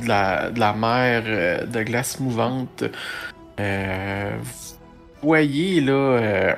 de 0.00 0.08
la, 0.08 0.50
de 0.50 0.60
la 0.60 0.72
mer 0.72 1.66
de 1.66 1.82
glace 1.82 2.20
mouvante. 2.20 2.84
Vous 3.58 5.28
voyez 5.28 5.80
là 5.80 6.56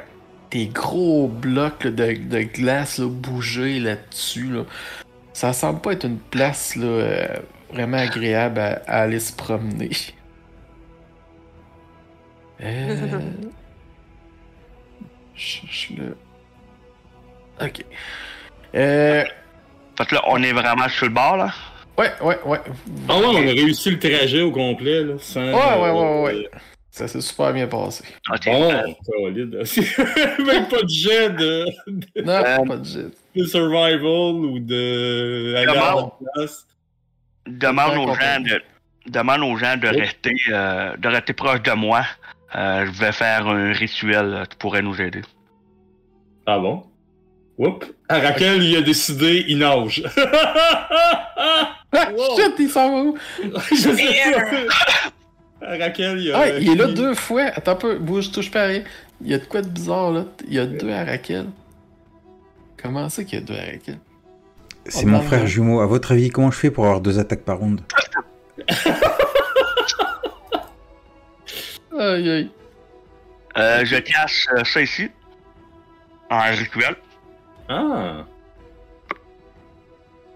euh, 0.49 0.51
des 0.51 0.67
gros 0.67 1.29
blocs 1.29 1.85
là, 1.85 1.91
de, 1.91 2.13
de 2.15 2.43
glace 2.43 2.99
là, 2.99 3.07
bouger 3.09 3.81
là-dessus. 3.81 4.51
Là. 4.53 4.63
Ça 5.33 5.53
semble 5.53 5.81
pas 5.81 5.93
être 5.93 6.05
une 6.05 6.19
place 6.19 6.77
là, 6.77 6.87
euh, 6.87 7.37
vraiment 7.73 7.99
agréable 7.99 8.61
à, 8.61 8.83
à 8.87 9.03
aller 9.03 9.21
se 9.21 9.33
promener. 9.33 9.91
Euh, 12.63 12.97
cherche-le. 15.35 16.17
Ok. 17.61 17.85
Euh, 18.75 19.25
Fait 19.97 20.07
que 20.07 20.15
là, 20.15 20.23
on 20.29 20.43
est 20.43 20.53
vraiment 20.53 20.89
sur 20.89 21.07
le 21.07 21.13
bord, 21.13 21.37
là? 21.37 21.53
ouais, 21.97 22.13
ouais, 22.23 22.39
ouais. 22.45 22.61
Ah 23.09 23.19
ouais, 23.19 23.25
on 23.27 23.37
a 23.37 23.41
réussi 23.53 23.91
le 23.91 23.99
trajet 23.99 24.43
au 24.43 24.53
complet, 24.53 25.03
là, 25.05 25.15
sans... 25.19 25.53
Ouais, 25.53 25.81
ouais, 25.81 25.91
ouais, 25.91 26.23
ouais. 26.23 26.51
Ça 26.99 27.07
s'est 27.07 27.21
super 27.21 27.53
bien 27.53 27.69
passé. 27.69 28.03
Euh, 28.49 28.83
solide. 29.07 29.55
Même 30.45 30.67
pas 30.69 30.83
de 30.83 30.89
jet 30.89 31.31
de, 31.31 31.65
Non, 32.25 32.33
Euh, 32.45 32.65
pas 32.67 32.77
de 32.77 32.85
jet. 32.85 33.07
de 33.37 33.45
survival 33.45 34.35
ou 34.51 34.59
de... 34.59 35.55
demande 37.47 37.97
aux 37.99 38.15
gens 38.15 38.41
de 38.41 38.61
demande 39.07 39.43
aux 39.43 39.57
gens 39.57 39.77
de 39.77 39.89
Oh. 39.89 39.97
rester 39.97 40.35
euh, 40.51 40.97
de 40.97 41.09
rester 41.09 41.33
proche 41.35 41.63
de 41.63 41.71
moi. 41.73 42.03
Euh, 42.57 42.87
je 42.87 42.91
vais 43.01 43.13
faire 43.13 43.47
un 43.47 43.73
rituel 43.73 44.45
qui 44.51 44.57
pourrait 44.57 44.83
nous 44.83 45.01
aider. 45.01 45.23
Ah 46.47 46.59
bon? 46.59 46.83
Oups. 47.59 47.87
Raquel, 48.11 48.63
il 48.65 48.77
a 48.77 48.81
décidé, 48.83 49.45
il 49.49 49.59
nage. 49.59 50.03
Ah, 51.91 52.11
Wow. 52.15 52.37
shit, 52.37 52.53
il 52.59 52.69
s'en 52.69 52.91
va 52.91 53.01
où? 53.03 53.19
Je 53.71 53.77
sais 53.77 54.33
pas. 54.33 55.11
Ah, 55.61 55.77
Raquel, 55.79 56.19
il 56.21 56.33
a... 56.33 56.39
Ah, 56.39 56.49
il 56.51 56.71
est 56.71 56.75
là 56.75 56.87
deux 56.87 57.15
fois. 57.15 57.43
Attends 57.43 57.73
un 57.73 57.77
peu, 57.77 57.99
bouge, 57.99 58.31
touche 58.31 58.51
pas 58.51 58.65
rien. 58.65 58.83
Il 59.21 59.29
y 59.29 59.35
a 59.35 59.39
de 59.39 59.45
quoi 59.45 59.63
de 59.63 59.69
bizarre 59.69 60.13
là? 60.13 60.25
Il 60.47 60.55
y 60.55 60.59
a 60.59 60.67
deux 60.67 60.91
à 60.91 61.05
Raquel. 61.05 61.47
Comment 62.81 63.09
ça 63.09 63.25
qu'il 63.25 63.41
y 63.41 63.43
a 63.43 63.45
deux 63.45 63.55
à 63.55 63.65
Raquel? 63.65 63.99
C'est 64.87 65.05
mon 65.05 65.21
frère 65.21 65.47
jumeau. 65.47 65.81
À 65.81 65.87
votre 65.87 66.13
avis, 66.13 66.31
comment 66.31 66.51
je 66.51 66.59
fais 66.59 66.71
pour 66.71 66.85
avoir 66.85 67.01
deux 67.01 67.19
attaques 67.19 67.43
par 67.43 67.59
ronde? 67.59 67.81
Aïe 71.99 72.31
aïe. 72.31 72.51
Euh, 73.57 73.85
je 73.85 73.97
cache 73.97 74.47
euh, 74.57 74.63
ça 74.63 74.81
ici. 74.81 75.11
En 76.31 76.43
rituel. 76.43 76.95
Ah. 77.69 78.25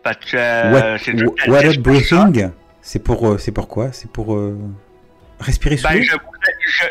Fait 0.05 0.19
que 0.19 0.37
euh, 0.37 0.73
What, 0.73 1.53
what 1.53 1.65
up 1.67 1.77
breathing 1.79 2.51
C'est 2.81 2.99
pour, 2.99 3.29
euh, 3.29 3.39
c'est 3.39 3.53
pour 3.53 3.69
quoi? 3.69 3.93
C'est 3.93 4.11
pour 4.11 4.35
euh, 4.35 4.59
respirer 5.43 5.77
sous 5.77 5.87
Ben, 5.89 5.99
l'eau? 5.99 6.05
je, 6.05 6.13
vous- 6.15 6.21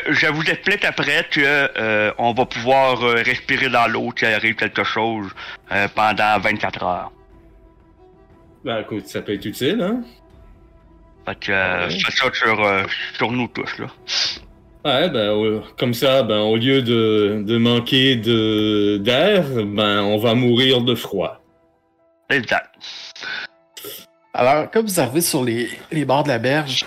je, 0.08 0.12
je 0.12 0.26
vous 0.28 0.42
explique 0.42 0.84
après 0.84 1.26
que 1.30 1.40
euh, 1.78 2.12
on 2.18 2.32
va 2.32 2.46
pouvoir 2.46 3.02
euh, 3.02 3.14
respirer 3.24 3.68
dans 3.68 3.86
l'eau 3.88 4.10
qu'il 4.10 4.28
arrive 4.28 4.54
quelque 4.56 4.84
chose 4.84 5.26
euh, 5.72 5.88
pendant 5.94 6.38
24 6.38 6.82
heures. 6.84 7.12
Ben 8.64 8.78
écoute, 8.80 9.06
ça 9.08 9.22
peut 9.22 9.32
être 9.34 9.44
utile, 9.44 9.82
hein? 9.82 10.02
Fait 11.26 11.38
que 11.38 11.52
euh, 11.52 11.84
Ouais. 11.86 11.90
je 11.90 12.04
fais 12.06 12.12
ça 12.12 12.32
sur, 12.32 12.64
euh, 12.64 12.82
sur 13.16 13.30
nous 13.32 13.48
tous 13.48 13.78
là. 13.78 13.86
Ouais, 14.84 15.08
ben 15.10 15.18
euh, 15.30 15.60
comme 15.78 15.94
ça, 15.94 16.22
ben 16.24 16.40
au 16.40 16.56
lieu 16.56 16.82
de, 16.82 17.42
de 17.46 17.58
manquer 17.58 18.16
de 18.16 18.96
d'air, 18.98 19.44
ben 19.64 20.02
on 20.02 20.18
va 20.18 20.34
mourir 20.34 20.80
de 20.80 20.94
froid. 20.96 21.40
Exact. 22.30 22.70
Alors, 24.34 24.70
comme 24.70 24.86
vous 24.86 24.98
arrivez 25.00 25.20
sur 25.20 25.44
les, 25.44 25.68
les 25.90 26.04
bords 26.04 26.24
de 26.24 26.28
la 26.28 26.38
berge, 26.38 26.84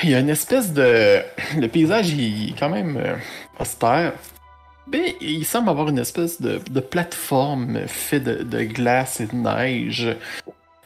il 0.04 0.10
y 0.10 0.14
a 0.14 0.20
une 0.20 0.30
espèce 0.30 0.72
de. 0.72 1.20
Le 1.56 1.68
paysage 1.68 2.10
il 2.10 2.50
est 2.50 2.58
quand 2.58 2.70
même 2.70 2.96
euh, 2.96 3.16
austère. 3.58 4.12
Mais 4.92 5.16
il 5.20 5.44
semble 5.44 5.68
avoir 5.68 5.88
une 5.88 5.98
espèce 5.98 6.40
de, 6.40 6.60
de 6.68 6.80
plateforme 6.80 7.86
faite 7.86 8.24
de, 8.24 8.42
de 8.42 8.64
glace 8.64 9.20
et 9.20 9.26
de 9.26 9.36
neige. 9.36 10.16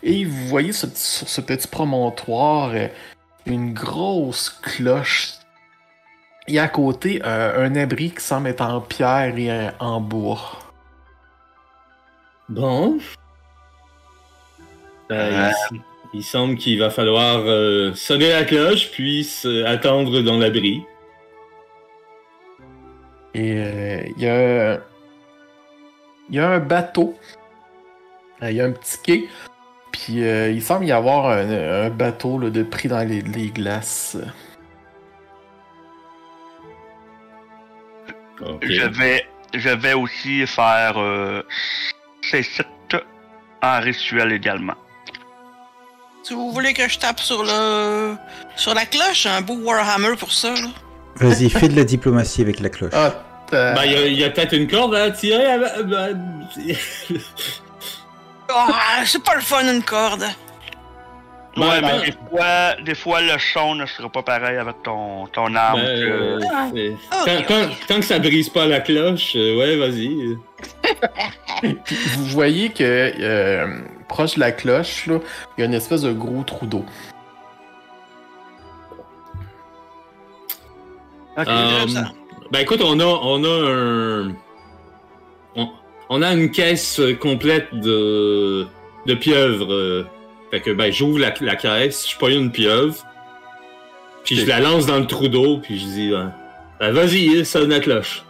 Et 0.02 0.24
vous 0.26 0.46
voyez 0.46 0.72
ce 0.72 0.86
sur 0.94 1.28
ce 1.28 1.40
petit 1.40 1.66
promontoire 1.66 2.72
euh, 2.74 2.88
une 3.46 3.72
grosse 3.72 4.50
cloche. 4.50 5.34
Et 6.46 6.58
à 6.58 6.68
côté, 6.68 7.22
euh, 7.24 7.66
un 7.66 7.74
abri 7.76 8.10
qui 8.10 8.22
semble 8.22 8.48
être 8.48 8.60
en 8.60 8.80
pierre 8.82 9.36
et 9.38 9.50
euh, 9.50 9.70
en 9.80 10.00
bois. 10.00 10.58
Bon. 12.48 12.98
Il 16.14 16.22
semble 16.24 16.56
qu'il 16.56 16.78
va 16.78 16.90
falloir 16.90 17.40
euh, 17.44 17.92
sonner 17.94 18.30
la 18.30 18.44
cloche, 18.44 18.90
puis 18.92 19.24
se- 19.24 19.64
attendre 19.64 20.20
dans 20.22 20.38
l'abri. 20.38 20.82
Et 23.34 23.54
euh, 23.58 24.02
il 24.16 24.22
y 24.22 24.28
a. 24.28 24.80
Il 26.30 26.36
y 26.36 26.38
a 26.38 26.48
un 26.48 26.60
bateau. 26.60 27.18
Euh, 28.42 28.50
Il 28.50 28.56
y 28.56 28.60
a 28.60 28.64
un 28.64 28.72
petit 28.72 28.96
quai. 29.04 29.28
Puis 29.92 30.24
euh, 30.24 30.50
il 30.50 30.62
semble 30.62 30.86
y 30.86 30.92
avoir 30.92 31.26
un, 31.26 31.86
un 31.86 31.90
bateau 31.90 32.38
là, 32.38 32.50
de 32.50 32.62
pris 32.62 32.88
dans 32.88 33.06
les, 33.06 33.20
les 33.20 33.50
glaces. 33.50 34.16
Je 38.62 38.86
vais 38.98 39.26
je 39.54 39.68
vais 39.68 39.94
aussi 39.94 40.46
faire 40.46 40.94
euh, 40.98 41.42
ces 42.22 42.42
sites 42.42 42.66
en 43.62 43.80
rituel 43.80 44.32
également. 44.32 44.74
Si 46.26 46.32
vous 46.34 46.50
voulez 46.52 46.72
que 46.72 46.88
je 46.88 46.98
tape 46.98 47.20
sur 47.20 47.42
le 47.44 48.14
sur 48.56 48.72
la 48.74 48.86
cloche, 48.86 49.26
un 49.26 49.42
beau 49.42 49.54
Warhammer 49.56 50.16
pour 50.18 50.32
ça. 50.32 50.50
Là. 50.54 50.68
Vas-y, 51.16 51.50
fais 51.50 51.68
de 51.68 51.76
la 51.76 51.84
diplomatie 51.84 52.40
avec 52.42 52.60
la 52.60 52.70
cloche. 52.70 52.92
Ah, 52.94 53.12
t'as- 53.50 53.74
Ben, 53.74 53.84
il 53.84 54.14
y 54.14 54.24
a, 54.24 54.30
peut-être 54.30 54.54
une 54.54 54.66
corde 54.68 54.94
à 54.94 55.10
tirer. 55.10 55.46
à- 55.46 55.60
Ah, 58.48 59.02
c'est 59.06 59.22
pas 59.22 59.34
le 59.34 59.40
fun 59.40 59.62
une 59.72 59.82
corde. 59.82 60.24
Ouais, 61.56 61.66
ouais, 61.68 61.80
ben- 61.80 61.98
mais 62.00 62.06
des 62.06 62.12
fois, 62.30 62.74
des 62.84 62.94
fois, 62.94 63.20
le 63.20 63.38
son 63.52 63.74
ne 63.76 63.86
sera 63.86 64.08
pas 64.10 64.22
pareil 64.22 64.56
avec 64.56 64.82
ton, 64.82 65.26
ton 65.28 65.54
arme. 65.54 65.80
Ben, 65.80 66.00
que- 66.00 66.04
euh, 66.04 66.38
Ok, 66.40 67.26
tant, 67.26 67.42
tant- 67.46 67.62
ok. 67.70 67.86
tant 67.86 67.94
que 67.96 68.02
ça 68.02 68.18
brise 68.18 68.48
pas 68.48 68.66
la 68.66 68.80
cloche, 68.80 69.32
euh, 69.36 69.56
ouais, 69.58 69.76
vas-y. 69.76 70.36
Vous 72.16 72.26
voyez 72.26 72.70
que 72.70 72.82
euh, 73.20 73.66
proche 74.08 74.34
de 74.34 74.40
la 74.40 74.52
cloche, 74.52 75.06
là, 75.06 75.18
il 75.56 75.60
y 75.60 75.62
a 75.64 75.66
une 75.66 75.74
espèce 75.74 76.02
de 76.02 76.12
gros 76.12 76.42
trou 76.42 76.66
d'eau. 76.66 76.84
Ok. 81.36 81.48
Euh, 81.48 81.88
ça. 81.88 82.12
ben 82.52 82.60
écoute, 82.60 82.80
on 82.82 83.00
a, 83.00 83.04
on 83.04 83.42
a 83.44 83.70
un, 83.70 84.28
on, 85.56 85.68
on 86.08 86.22
a 86.22 86.32
une 86.32 86.50
caisse 86.50 87.00
complète 87.20 87.74
de, 87.74 88.66
de 89.06 89.14
pieuvres. 89.14 90.06
fait 90.50 90.60
que 90.60 90.70
ben 90.70 90.92
j'ouvre 90.92 91.18
la, 91.18 91.34
la 91.40 91.56
caisse, 91.56 92.08
je 92.08 92.16
pogne 92.16 92.34
une 92.34 92.52
pieuvre, 92.52 93.04
puis 94.24 94.36
je 94.36 94.46
la 94.46 94.60
lance 94.60 94.86
dans 94.86 94.98
le 94.98 95.06
trou 95.06 95.28
d'eau, 95.28 95.58
puis 95.58 95.78
je 95.78 95.84
dis, 95.84 96.10
ben, 96.10 96.32
ben, 96.78 96.92
vas-y, 96.92 97.44
sonne 97.44 97.70
la 97.70 97.80
cloche. 97.80 98.22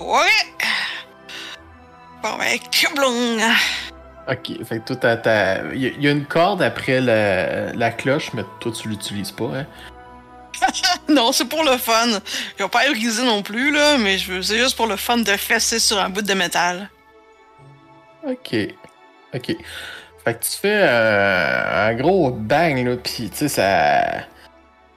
Ouais. 0.00 0.26
Bon 2.22 2.36
ben. 2.38 2.58
Ok, 4.30 4.64
fait 4.64 4.80
que 4.80 4.94
toi, 4.94 5.16
il 5.74 5.80
y, 5.82 5.86
a- 5.86 5.90
il 5.90 6.02
y 6.02 6.08
a 6.08 6.10
une 6.10 6.24
corde 6.24 6.62
après 6.62 7.00
la, 7.00 7.72
la 7.74 7.90
cloche, 7.90 8.32
mais 8.32 8.42
toi, 8.60 8.72
tu 8.72 8.88
l'utilises 8.88 9.32
pas, 9.32 9.50
hein? 9.54 9.66
Non, 11.08 11.32
c'est 11.32 11.44
pour 11.44 11.62
le 11.64 11.76
fun. 11.76 12.06
Je 12.56 12.62
vais 12.62 12.70
pas 12.70 12.88
briser 12.90 13.22
non 13.24 13.42
plus 13.42 13.70
là, 13.70 13.98
mais 13.98 14.16
c'est 14.18 14.56
juste 14.58 14.76
pour 14.76 14.86
le 14.86 14.96
fun 14.96 15.18
de 15.18 15.30
fesser 15.36 15.78
sur 15.78 15.98
un 15.98 16.08
bout 16.08 16.22
de 16.22 16.32
métal. 16.34 16.88
Ok. 18.26 18.56
Ok. 19.34 19.56
Fait 20.24 20.34
que 20.38 20.42
tu 20.44 20.50
fais 20.58 20.80
euh, 20.88 21.88
un 21.90 21.94
gros 21.94 22.30
bang, 22.30 22.82
là, 22.86 22.96
pis 22.96 23.28
tu 23.28 23.36
sais, 23.36 23.48
ça. 23.48 24.24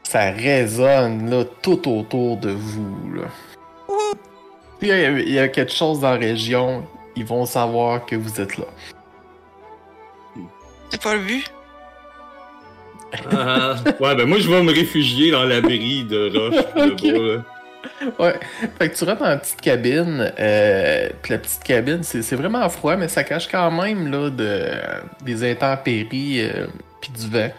Ça 0.03 0.31
résonne, 0.31 1.29
là, 1.29 1.43
tout 1.61 1.85
autour 1.91 2.37
de 2.37 2.51
vous, 2.51 3.13
là. 3.13 3.23
Il 4.81 4.87
y, 4.87 4.91
a- 4.93 5.09
il 5.09 5.31
y 5.33 5.39
a 5.39 5.49
quelque 5.49 5.73
chose 5.73 5.99
dans 5.99 6.11
la 6.11 6.17
région, 6.17 6.87
ils 7.17 7.25
vont 7.25 7.45
savoir 7.45 8.05
que 8.05 8.15
vous 8.15 8.39
êtes 8.39 8.57
là. 8.57 8.65
C'est 10.89 11.01
pas 11.01 11.15
le 11.15 11.21
but. 11.21 11.51
Ah, 13.31 13.75
ouais, 14.01 14.15
ben 14.15 14.25
moi 14.25 14.37
je 14.39 14.49
vais 14.49 14.61
me 14.61 14.71
réfugier 14.73 15.31
dans 15.31 15.43
l'abri 15.45 16.03
de 16.03 16.29
roches 16.37 16.95
pis 16.97 17.11
de 17.11 17.17
bois. 17.17 17.35
là. 17.35 17.43
Ouais. 18.19 18.39
Fait 18.77 18.89
que 18.89 18.95
tu 18.97 19.03
rentres 19.05 19.21
dans 19.21 19.29
la 19.29 19.37
petite 19.37 19.61
cabine, 19.61 20.31
euh, 20.39 21.09
pis 21.23 21.31
la 21.31 21.37
petite 21.37 21.63
cabine, 21.63 22.03
c'est 22.03 22.21
c'est 22.21 22.35
vraiment 22.35 22.67
froid, 22.69 22.95
mais 22.97 23.07
ça 23.07 23.23
cache 23.23 23.47
quand 23.49 23.71
même, 23.71 24.11
là, 24.11 24.29
de, 24.29 24.67
des 25.23 25.49
intempéries, 25.49 26.41
euh, 26.41 26.67
pis 27.01 27.11
du 27.11 27.27
vent. 27.29 27.49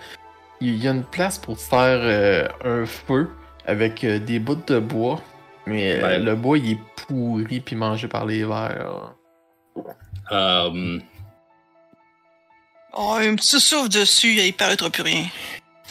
Il 0.60 0.82
y 0.82 0.86
a 0.88 0.90
une 0.90 1.04
place 1.04 1.38
pour 1.38 1.56
te 1.56 1.62
faire 1.62 2.00
euh, 2.02 2.46
un 2.64 2.84
feu 2.84 3.28
avec 3.66 4.04
euh, 4.04 4.18
des 4.18 4.38
bouts 4.38 4.58
de 4.66 4.78
bois, 4.78 5.20
mais 5.66 5.94
euh, 5.94 6.02
Ouais. 6.02 6.18
le 6.18 6.34
bois 6.34 6.58
il 6.58 6.72
est 6.72 6.78
pourri 7.06 7.60
puis 7.60 7.74
mangé 7.76 8.06
par 8.06 8.26
les 8.26 8.44
vers. 8.44 9.14
Euh, 10.30 10.98
Oh, 12.92 13.16
un 13.18 13.34
petit 13.36 13.60
souffle 13.60 13.88
dessus, 13.90 14.34
il 14.40 14.52
paraîtra 14.52 14.90
plus 14.90 15.02
rien. 15.02 15.24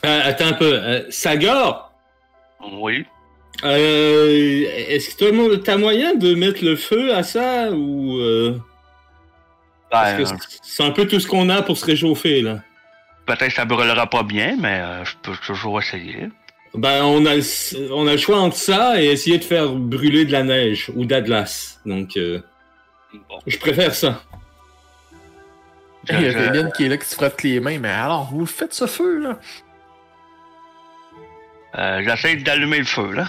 euh, 0.05 0.21
attends 0.25 0.47
un 0.47 0.53
peu, 0.53 0.73
euh, 0.73 1.03
Sagar, 1.09 1.91
Oui. 2.81 3.05
euh, 3.63 4.65
est-ce 4.89 5.15
que 5.15 5.55
t'as- 5.57 5.63
t'as 5.63 5.77
moyen 5.77 6.15
de 6.15 6.33
mettre 6.35 6.63
le 6.63 6.75
feu 6.75 7.13
à 7.15 7.23
ça 7.23 7.71
ou 7.71 8.17
euh, 8.19 8.59
parce 9.89 10.13
Ben, 10.13 10.23
que 10.23 10.43
c'est- 10.63 10.83
un 10.83 10.91
peu 10.91 11.07
tout 11.07 11.19
ce 11.19 11.27
qu'on 11.27 11.49
a 11.49 11.61
pour 11.61 11.77
se 11.77 11.85
réchauffer 11.85 12.41
là. 12.41 12.59
Peut-être 13.25 13.47
que 13.49 13.53
ça 13.53 13.65
brûlera 13.65 14.07
pas 14.09 14.23
bien, 14.23 14.55
mais 14.59 14.79
euh, 14.81 15.03
je 15.05 15.13
peux 15.21 15.35
toujours 15.45 15.79
essayer. 15.81 16.29
Ben, 16.73 17.03
on 17.03 17.25
a, 17.25 17.35
le- 17.35 17.91
on 17.93 18.05
a 18.07 18.11
le 18.13 18.17
choix 18.17 18.39
entre 18.39 18.57
ça 18.57 19.01
et 19.01 19.05
essayer 19.07 19.37
de 19.37 19.43
faire 19.43 19.69
brûler 19.69 20.25
de 20.25 20.31
la 20.31 20.43
neige 20.43 20.91
ou 20.95 21.05
d'Atlas. 21.05 21.79
Donc, 21.85 22.17
euh, 22.17 22.39
Bon. 23.29 23.39
je 23.47 23.57
préfère 23.57 23.95
ça. 23.95 24.21
Il 26.09 26.21
y 26.21 26.25
a 26.27 26.31
Véline 26.31 26.71
qui 26.75 26.85
est 26.85 26.89
là 26.89 26.97
qui 26.97 27.05
se 27.07 27.15
frotte 27.15 27.41
les 27.43 27.59
mains, 27.59 27.79
mais 27.79 27.89
alors, 27.89 28.29
vous 28.31 28.45
faites 28.45 28.73
ce 28.73 28.85
feu, 28.87 29.19
là? 29.19 29.39
Euh, 31.77 32.01
J'essaie 32.03 32.35
d'allumer 32.37 32.79
le 32.79 32.85
feu, 32.85 33.11
là. 33.11 33.27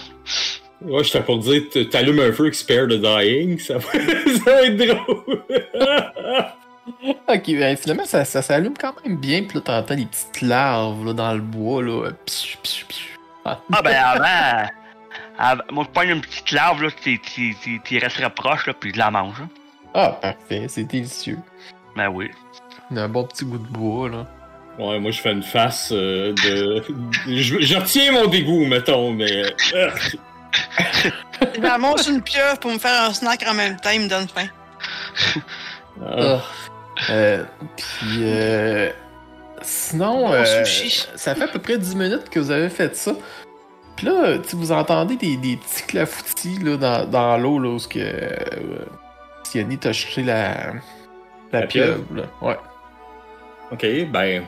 Ouais, 0.81 1.03
je 1.03 1.11
t'ai 1.11 1.19
pour 1.21 1.39
dire, 1.39 1.61
t'allumes 1.91 2.19
un 2.21 2.31
feu 2.31 2.49
qui 2.49 2.57
spare 2.57 2.87
the 2.87 2.93
dying, 3.01 3.59
ça 3.59 3.77
va, 3.77 3.91
ça 3.91 4.43
va 4.45 4.61
être 4.63 4.77
drôle. 4.77 5.43
Ok, 7.27 7.43
ben, 7.49 7.77
finalement, 7.77 8.05
ça, 8.05 8.25
ça 8.25 8.41
s'allume 8.41 8.73
quand 8.75 8.93
même 9.05 9.15
bien, 9.17 9.43
puis 9.43 9.57
là, 9.57 9.61
t'entends 9.61 9.95
des 9.95 10.07
petites 10.07 10.41
larves 10.41 11.05
là, 11.05 11.13
dans 11.13 11.33
le 11.33 11.39
bois, 11.41 11.83
là. 11.83 12.09
Psiu, 12.25 12.57
psiu, 12.63 12.85
psiu. 12.85 13.19
Ah. 13.45 13.59
Ah, 13.71 13.81
ben 13.83 13.95
avant. 13.95 14.69
avant 15.37 15.61
moi, 15.71 15.85
je 15.87 15.93
pogne 15.93 16.09
une 16.09 16.21
petite 16.21 16.51
larve, 16.51 16.81
là, 16.81 16.89
tu 17.03 17.99
resterais 17.99 18.29
proche, 18.31 18.65
là, 18.65 18.73
puis 18.73 18.91
je 18.91 18.97
la 18.97 19.11
mange. 19.11 19.35
hein. 19.39 19.49
Ah, 19.93 20.17
parfait, 20.19 20.65
c'est 20.67 20.83
délicieux. 20.83 21.37
Ben 21.95 22.09
oui. 22.09 22.31
Il 22.91 22.97
y 22.97 22.99
a 22.99 23.03
un 23.03 23.09
bon 23.09 23.23
petit 23.25 23.45
goût 23.45 23.57
de 23.57 23.67
bois, 23.67 24.09
là. 24.09 24.25
Ouais, 24.79 24.99
moi, 24.99 25.11
je 25.11 25.19
fais 25.19 25.31
une 25.33 25.43
face 25.43 25.89
euh, 25.91 26.33
de... 26.33 26.83
Je, 27.27 27.59
je 27.59 27.75
retiens 27.77 28.11
mon 28.13 28.27
dégoût, 28.27 28.65
mettons, 28.65 29.11
mais... 29.11 29.43
euh, 29.73 29.89
Je 31.55 31.59
m'amorce 31.59 32.07
une 32.07 32.21
pieuvre 32.21 32.57
pour 32.59 32.71
me 32.71 32.77
faire 32.79 33.03
un 33.09 33.13
snack 33.13 33.43
en 33.47 33.53
même 33.53 33.77
temps, 33.77 33.89
il 33.91 34.01
me 34.01 34.07
donne 34.09 34.27
faim. 34.27 34.47
ah. 36.01 36.15
Ah. 36.17 36.41
Euh, 37.11 37.43
puis, 37.77 38.19
euh, 38.23 38.89
sinon, 39.61 40.27
Bon 40.27 40.33
euh, 40.33 40.65
sushi. 40.65 41.07
ça 41.15 41.35
fait 41.35 41.43
à 41.43 41.47
peu 41.47 41.59
près 41.59 41.77
10 41.77 41.95
minutes 41.95 42.29
que 42.29 42.39
vous 42.39 42.51
avez 42.51 42.69
fait 42.69 42.95
ça. 42.95 43.11
Puis 43.95 44.05
là, 44.07 44.37
tu 44.37 44.49
sais, 44.49 44.57
vous 44.57 44.71
entendez 44.71 45.15
des, 45.17 45.35
des 45.37 45.57
petits 45.57 45.83
clafoutis 45.83 46.57
là, 46.59 46.77
dans, 46.77 47.05
dans 47.09 47.37
l'eau, 47.37 47.59
là, 47.59 47.69
où 47.69 47.79
ce 47.79 47.87
que 47.87 47.99
euh, 47.99 48.85
Siani 49.43 49.77
t'a 49.77 49.91
jeté 49.91 50.23
la, 50.23 50.73
la, 51.51 51.61
La 51.61 51.67
pieuvre. 51.67 52.03
Là. 52.15 52.23
Ouais. 52.41 52.57
Ok, 53.71 53.85
ben... 54.11 54.43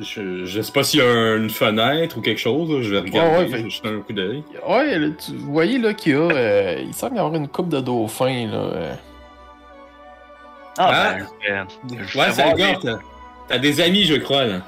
Je, 0.00 0.44
je 0.44 0.62
sais 0.62 0.70
pas 0.70 0.84
s'il 0.84 1.00
y 1.00 1.02
a 1.02 1.34
une 1.34 1.50
fenêtre 1.50 2.16
ou 2.16 2.20
quelque 2.20 2.38
chose, 2.38 2.82
je 2.82 2.90
vais 2.94 3.00
regarder, 3.00 3.46
Ouais, 3.46 3.50
ouais, 3.50 3.62
fait- 3.64 3.68
jeter 3.68 3.88
un 3.88 3.98
coup 4.00 4.12
d'œil. 4.12 4.44
Ouais, 4.68 4.96
là, 4.96 5.08
tu, 5.18 5.32
vous 5.36 5.52
voyez 5.52 5.76
là 5.78 5.92
qu'il 5.92 6.12
y 6.12 6.14
a. 6.14 6.18
euh, 6.20 6.76
il 6.86 6.94
semble 6.94 7.16
y 7.16 7.18
avoir 7.18 7.34
une 7.34 7.48
coupe 7.48 7.68
de 7.68 7.80
dauphins, 7.80 8.46
là. 8.46 8.58
euh. 8.58 8.94
Ah, 10.78 10.90
Ah. 10.92 11.14
ben, 11.18 11.26
euh, 11.50 11.64
je 12.06 12.16
Ouais, 12.16 12.30
ça 12.30 12.42
voir 12.44 12.54
regarde, 12.54 12.80
t'as- 12.80 12.98
T'as 13.48 13.58
des 13.58 13.80
amis, 13.80 14.04
je 14.04 14.14
crois, 14.14 14.44
là. 14.44 14.60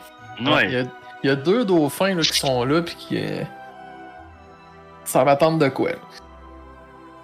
Ouais. 0.44 0.66
Il, 0.66 0.72
y 0.72 0.76
a, 0.78 0.82
il 1.22 1.26
y 1.28 1.30
a 1.30 1.36
deux 1.36 1.64
dauphins 1.64 2.14
là, 2.16 2.22
qui 2.22 2.36
sont 2.38 2.64
là, 2.64 2.82
puis 2.82 2.96
qui. 2.96 3.16
Euh, 3.16 3.42
ça 5.04 5.22
va 5.22 5.30
attendre 5.32 5.58
de 5.58 5.68
quoi? 5.68 5.90
là. 5.90 5.96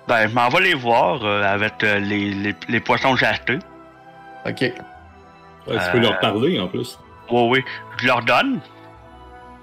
Ben, 0.07 0.29
je 0.29 0.35
m'en 0.35 0.49
vais 0.49 0.61
les 0.61 0.75
voir 0.75 1.25
euh, 1.25 1.43
avec 1.43 1.83
euh, 1.83 1.99
les, 1.99 2.31
les, 2.35 2.55
les 2.69 2.81
poissons 2.81 3.15
que 3.15 3.19
j'ai 3.19 3.27
achetés. 3.27 3.59
Ok. 4.47 4.73
Ouais, 5.67 5.75
tu 5.77 5.81
Euh, 5.83 5.93
peux 5.93 5.99
leur 6.01 6.19
parler, 6.21 6.59
en 6.61 6.69
plus. 6.69 6.99
Oui, 7.31 7.49
oui. 7.51 7.65
Je 7.99 8.07
leur 8.07 8.23
donne. 8.23 8.61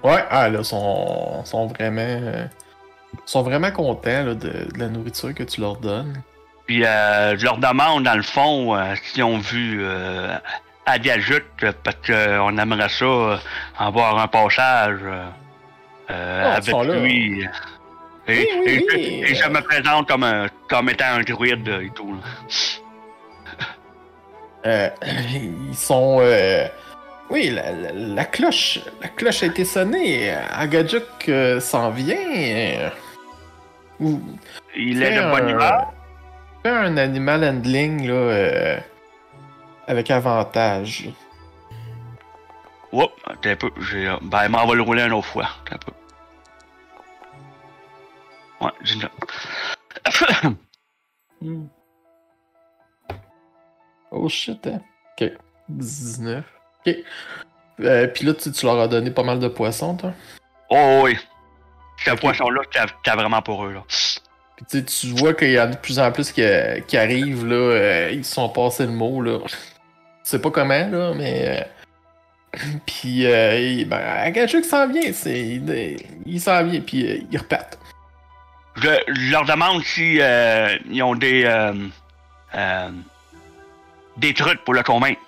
Ouais, 0.02 0.24
ah 0.30 0.48
là, 0.48 0.62
sont, 0.62 1.44
sont 1.44 1.66
vraiment. 1.66 2.00
euh, 2.00 2.46
sont 3.24 3.42
vraiment 3.42 3.70
contents 3.70 4.24
là, 4.24 4.34
de, 4.34 4.48
de 4.72 4.78
la 4.78 4.88
nourriture 4.88 5.34
que 5.34 5.42
tu 5.42 5.60
leur 5.60 5.76
donnes. 5.76 6.22
Puis 6.66 6.84
euh, 6.84 7.36
je 7.38 7.44
leur 7.44 7.56
demande, 7.58 8.04
dans 8.04 8.14
le 8.14 8.22
fond, 8.22 8.76
euh, 8.76 8.94
s'ils 9.02 9.24
ont 9.24 9.38
vu 9.38 9.78
euh, 9.82 10.36
Adiajut, 10.86 11.42
euh, 11.62 11.72
parce 11.82 11.96
qu'on 12.06 12.58
aimerait 12.58 12.88
ça 12.90 13.04
euh, 13.04 13.36
avoir 13.78 14.18
un 14.18 14.28
passage 14.28 14.98
euh, 15.02 15.26
euh, 16.10 16.52
Ah, 16.52 16.56
avec 16.56 16.74
là. 16.74 16.98
lui. 17.00 17.42
Et, 17.42 17.48
Oui, 18.28 18.46
oui, 18.60 18.62
et 18.66 18.78
je- 18.78 18.96
oui. 18.96 19.24
et 19.26 19.34
je 19.34 19.48
me 19.48 19.60
présente 19.62 20.06
comme, 20.06 20.22
un, 20.22 20.46
comme 20.68 20.90
étant 20.90 21.06
un 21.16 21.22
druide 21.22 21.66
euh, 21.68 21.80
et 21.86 21.90
tout. 21.90 22.12
là. 22.14 22.20
Euh, 24.66 24.90
ils 25.32 25.74
sont. 25.76 26.18
euh, 26.20 26.66
Oui, 27.30 27.50
la, 27.50 27.70
la- 27.72 27.92
la 27.92 28.24
cloche. 28.24 28.80
La 29.02 29.08
cloche 29.08 29.42
a 29.42 29.46
été 29.46 29.64
sonnée. 29.64 30.30
Agajuk 30.32 31.28
euh, 31.28 31.60
s'en 31.60 31.90
vient. 31.90 32.16
euh, 32.16 32.90
Ou. 34.00 34.20
Il 34.76 35.02
est 35.02 35.16
de 35.16 35.30
bonne 35.30 35.44
un- 35.44 35.48
humeur. 35.48 35.92
Fais 36.62 36.70
un 36.70 36.96
animal 36.96 37.44
handling 37.44 38.06
là, 38.08 38.12
euh, 38.14 38.78
avec 39.86 40.10
avantage. 40.10 41.08
Oups, 42.92 43.12
attends 43.26 43.50
un 43.50 43.56
peu. 43.56 43.70
j'ai, 43.80 44.08
Ben, 44.22 44.44
il 44.44 44.50
m'en 44.50 44.66
va 44.66 44.74
le 44.74 44.82
rouler 44.82 45.02
une 45.04 45.12
autre 45.12 45.26
fois. 45.28 45.48
Attends 45.66 45.76
un 45.76 45.78
peu. 45.78 45.92
Ouais, 48.64 48.72
j'ai 48.82 48.94
une- 48.96 50.56
Oh 54.10 54.28
shit, 54.28 54.66
hein. 54.66 54.80
Ok. 55.20 55.30
19. 55.68 56.44
Ok. 56.86 56.94
Euh, 57.80 58.06
Puis 58.08 58.24
là, 58.24 58.34
tu, 58.34 58.50
tu 58.50 58.66
leur 58.66 58.80
as 58.80 58.88
donné 58.88 59.10
pas 59.10 59.22
mal 59.22 59.38
de 59.38 59.48
poissons, 59.48 59.96
toi. 59.96 60.12
Oh 60.70 61.00
oui. 61.04 61.16
Ce 62.04 62.10
poisson-là, 62.12 62.60
t'as 62.72 62.86
t'as 63.02 63.16
vraiment 63.16 63.42
pour 63.42 63.64
eux, 63.64 63.72
là. 63.72 63.82
Puis 64.56 64.66
tu 64.70 64.78
sais, 64.78 64.84
tu 64.84 65.06
vois 65.18 65.34
qu'il 65.34 65.50
y 65.52 65.58
en 65.60 65.64
a 65.64 65.66
de 65.68 65.76
plus 65.76 65.98
en 65.98 66.10
plus 66.12 66.32
qui, 66.32 66.42
qui 66.86 66.96
arrivent, 66.96 67.46
là. 67.46 67.54
euh, 67.54 68.10
ils 68.12 68.24
se 68.24 68.34
sont 68.34 68.48
passés 68.48 68.86
le 68.86 68.92
mot, 68.92 69.20
là. 69.22 69.38
Je 69.46 69.54
sais 70.30 70.40
pas 70.40 70.50
comment, 70.50 70.86
là, 70.88 71.12
mais. 71.14 71.60
euh, 71.60 72.58
Puis, 72.86 73.26
euh, 73.26 73.84
ben, 73.86 73.98
Agachuk 73.98 74.64
s'en 74.64 74.88
vient, 74.88 75.12
c'est. 75.12 75.38
Il, 75.38 75.96
il 76.26 76.40
s'en 76.40 76.64
vient, 76.64 76.80
puis 76.80 77.06
euh, 77.06 77.20
ils 77.30 77.38
repartent. 77.38 77.78
Je, 78.76 78.88
je 79.12 79.30
leur 79.32 79.44
demande 79.44 79.82
si 79.82 80.18
euh, 80.20 80.76
ils 80.88 81.02
ont 81.02 81.14
des 81.16 81.44
euh, 81.44 81.74
euh, 82.54 82.90
des 84.18 84.34
trucs 84.34 84.62
pour 84.64 84.74
le 84.74 84.82
convaincre. 84.82 85.20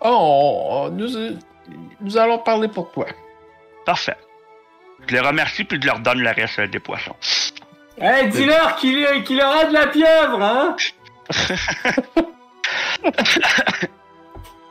Oh, 0.00 0.88
nous, 0.92 1.08
nous 2.00 2.18
allons 2.18 2.38
parler 2.38 2.68
pour 2.68 2.90
toi. 2.92 3.06
Parfait. 3.86 4.16
Je 5.06 5.14
les 5.14 5.20
remercie 5.20 5.64
puis 5.64 5.78
je 5.80 5.86
leur 5.86 5.98
donne 6.00 6.20
le 6.20 6.30
reste 6.30 6.58
euh, 6.58 6.66
des 6.66 6.78
poissons. 6.78 7.14
Hey, 7.98 8.28
dis-leur 8.28 8.76
qu'il 8.76 9.22
qu'il 9.24 9.40
aura 9.40 9.66
de 9.66 9.72
la 9.72 9.86
pieuvre, 9.86 10.42
hein? 10.42 10.76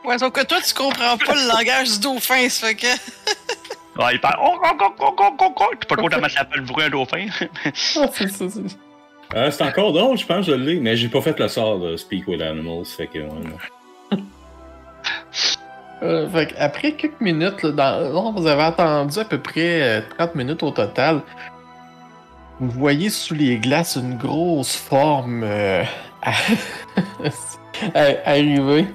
Ouais, 0.04 0.18
sauf 0.18 0.32
que 0.32 0.44
toi, 0.44 0.58
tu 0.60 0.74
comprends 0.74 1.16
pas 1.16 1.34
le 1.34 1.48
langage 1.48 1.92
du 1.92 2.00
dauphin, 2.00 2.48
ça 2.50 2.66
fait 2.68 2.74
que. 2.74 2.86
Ouais, 3.96 4.14
ils 4.14 4.20
parlent 4.20 4.38
oh, 4.42 4.58
oh, 4.62 4.76
oh, 4.80 4.94
oh, 4.98 5.14
oh, 5.18 5.36
oh, 5.40 5.54
oh. 5.56 5.64
Je 5.72 5.78
sais 5.80 5.86
pas 5.88 5.96
trop 5.96 6.08
comment 6.08 6.28
ça 6.28 6.38
s'appelle 6.40 6.60
le 6.60 6.66
bruit 6.66 6.84
un 6.84 6.90
dauphin. 6.90 7.26
Ah, 7.64 8.08
c'est 8.12 8.28
ça, 8.28 8.44
c'est- 8.50 8.78
Euh, 9.34 9.50
c'est 9.50 9.64
encore 9.64 9.92
drôle, 9.92 10.16
je 10.16 10.24
pense, 10.26 10.46
je 10.46 10.52
l'ai, 10.52 10.78
mais 10.78 10.96
j'ai 10.96 11.08
pas 11.08 11.20
fait 11.20 11.38
le 11.38 11.48
sort 11.48 11.80
de 11.80 11.96
Speak 11.96 12.28
with 12.28 12.40
Animals, 12.40 12.84
fait 12.84 13.08
que... 13.08 13.18
Euh, 16.02 16.28
fait 16.28 16.54
après 16.58 16.92
quelques 16.92 17.20
minutes, 17.20 17.62
là, 17.62 18.10
vous 18.10 18.46
avez 18.46 18.62
attendu 18.62 19.18
à 19.18 19.24
peu 19.24 19.38
près 19.38 19.82
euh, 19.82 20.00
30 20.18 20.34
minutes 20.34 20.62
au 20.62 20.70
total. 20.70 21.22
Vous 22.60 22.70
voyez 22.70 23.10
sous 23.10 23.34
les 23.34 23.56
glaces 23.56 23.96
une 23.96 24.16
grosse 24.16 24.76
forme 24.76 25.42
euh, 25.44 25.82
arriver 27.94 28.86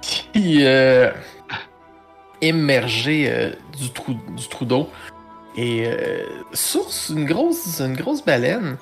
qui 0.00 0.64
euh, 0.64 1.10
euh, 2.42 3.52
du 3.78 3.90
trou, 3.90 4.14
du 4.36 4.48
trou 4.48 4.64
d'eau 4.64 4.88
et 5.56 5.84
euh, 5.86 6.24
source 6.52 7.10
une 7.14 7.24
grosse, 7.24 7.80
une 7.80 7.96
grosse 7.96 8.24
baleine. 8.24 8.76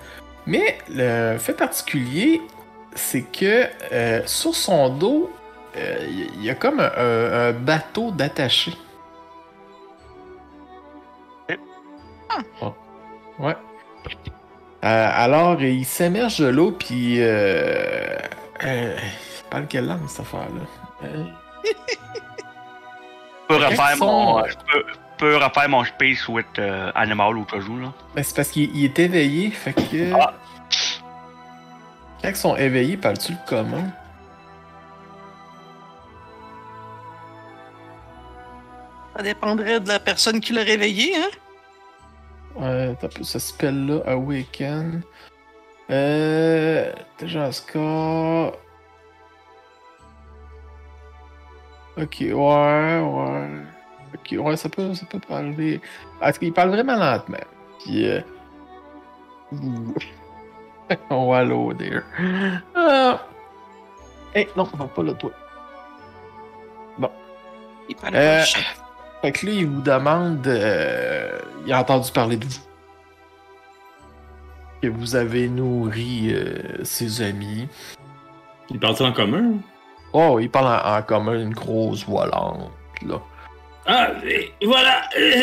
Mais 0.46 0.78
le 0.90 1.38
fait 1.38 1.54
particulier, 1.54 2.40
c'est 2.94 3.22
que 3.22 3.66
euh, 3.92 4.22
sur 4.26 4.54
son 4.54 4.88
dos, 4.90 5.30
euh, 5.76 6.06
il 6.34 6.44
y 6.44 6.50
a 6.50 6.54
comme 6.54 6.80
un, 6.80 6.90
un- 6.96 7.48
un 7.48 7.52
bateau 7.52 8.10
d'attaché. 8.10 8.72
Oh. 12.62 12.72
Ouais. 13.38 13.56
Euh, 14.84 15.08
alors, 15.12 15.60
il 15.62 15.84
s'émerge 15.84 16.38
de 16.40 16.46
l'eau, 16.48 16.72
puis. 16.72 17.16
Euh, 17.20 18.16
euh, 18.64 18.96
il 18.98 19.48
parle 19.50 19.66
quelle 19.66 19.86
langue, 19.86 20.06
cette 20.08 20.20
affaire-là? 20.20 21.04
Euh, 21.04 21.24
Je 21.64 21.72
peux 23.48 23.56
refaire 23.64 23.96
mon, 23.98 24.44
je 24.46 24.54
peux, 24.56 24.84
je 24.88 24.94
peux 25.18 25.36
refaire 25.36 25.68
mon 25.68 25.84
space 25.84 26.28
with 26.28 26.46
euh, 26.58 26.90
animal 26.94 27.36
ou 27.36 27.44
toujours 27.44 27.78
là. 27.78 27.92
ben, 28.14 28.22
c'est 28.24 28.36
parce 28.36 28.48
qu'il 28.48 28.74
il 28.76 28.84
est 28.84 28.98
éveillé, 28.98 29.50
fait 29.50 29.72
que. 29.72 30.12
Ah. 30.14 30.34
Quand 32.22 32.28
ils 32.28 32.36
sont 32.36 32.56
éveillés, 32.56 32.96
parles-tu 32.96 33.32
le 33.32 33.38
commun? 33.46 33.90
Ça 39.16 39.22
dépendrait 39.22 39.80
de 39.80 39.88
la 39.88 40.00
personne 40.00 40.40
qui 40.40 40.52
l'a 40.52 40.62
réveillé, 40.62 41.14
hein? 41.16 41.30
Ouais, 42.56 42.96
t'as 43.00 43.08
peu 43.08 43.22
ce 43.22 43.38
spell-là, 43.38 44.00
Awaken. 44.06 45.02
Euh. 45.90 46.92
Déjà 47.18 47.44
un 47.44 47.52
score. 47.52 48.56
Ok, 51.96 52.16
ouais, 52.20 53.00
ouais. 53.00 53.73
Ok, 54.14 54.34
ouais, 54.38 54.56
ça 54.56 54.68
peut, 54.68 54.94
ça 54.94 55.06
peut 55.06 55.18
parler. 55.18 55.80
Est-ce 56.22 56.38
qu'il 56.38 56.52
parle 56.52 56.70
vraiment 56.70 56.96
lentement? 56.96 57.36
Puis. 57.80 58.08
Euh... 58.08 58.20
oh, 61.10 61.34
hello 61.34 61.72
there. 61.74 62.02
Ah. 62.74 63.20
Hey, 64.34 64.48
non, 64.56 64.68
on 64.72 64.76
va 64.76 64.86
pas 64.86 65.02
là, 65.02 65.14
toi. 65.14 65.30
Il 67.88 67.96
parle 67.96 68.16
Euh, 68.16 68.40
pas. 68.40 68.44
Fait 69.22 69.32
que 69.32 69.46
là, 69.46 69.52
il 69.52 69.66
vous 69.66 69.82
demande. 69.82 70.46
euh, 70.46 71.38
il 71.66 71.72
a 71.72 71.80
entendu 71.80 72.10
parler 72.12 72.36
de 72.38 72.46
vous. 72.46 72.60
Que 74.80 74.88
vous 74.88 75.16
avez 75.16 75.48
nourri 75.48 76.32
euh, 76.32 76.82
ses 76.82 77.20
amis. 77.20 77.68
Il 78.70 78.80
parle 78.80 78.96
en 79.00 79.12
commun? 79.12 79.52
Oh, 80.14 80.38
il 80.40 80.48
parle 80.50 80.66
en, 80.82 80.96
en 80.98 81.02
commun 81.02 81.38
une 81.38 81.52
grosse 81.52 82.06
voix 82.06 82.26
lente, 82.26 82.70
là. 83.06 83.20
Ah, 83.86 84.10
voilà, 84.62 85.08
euh, 85.18 85.42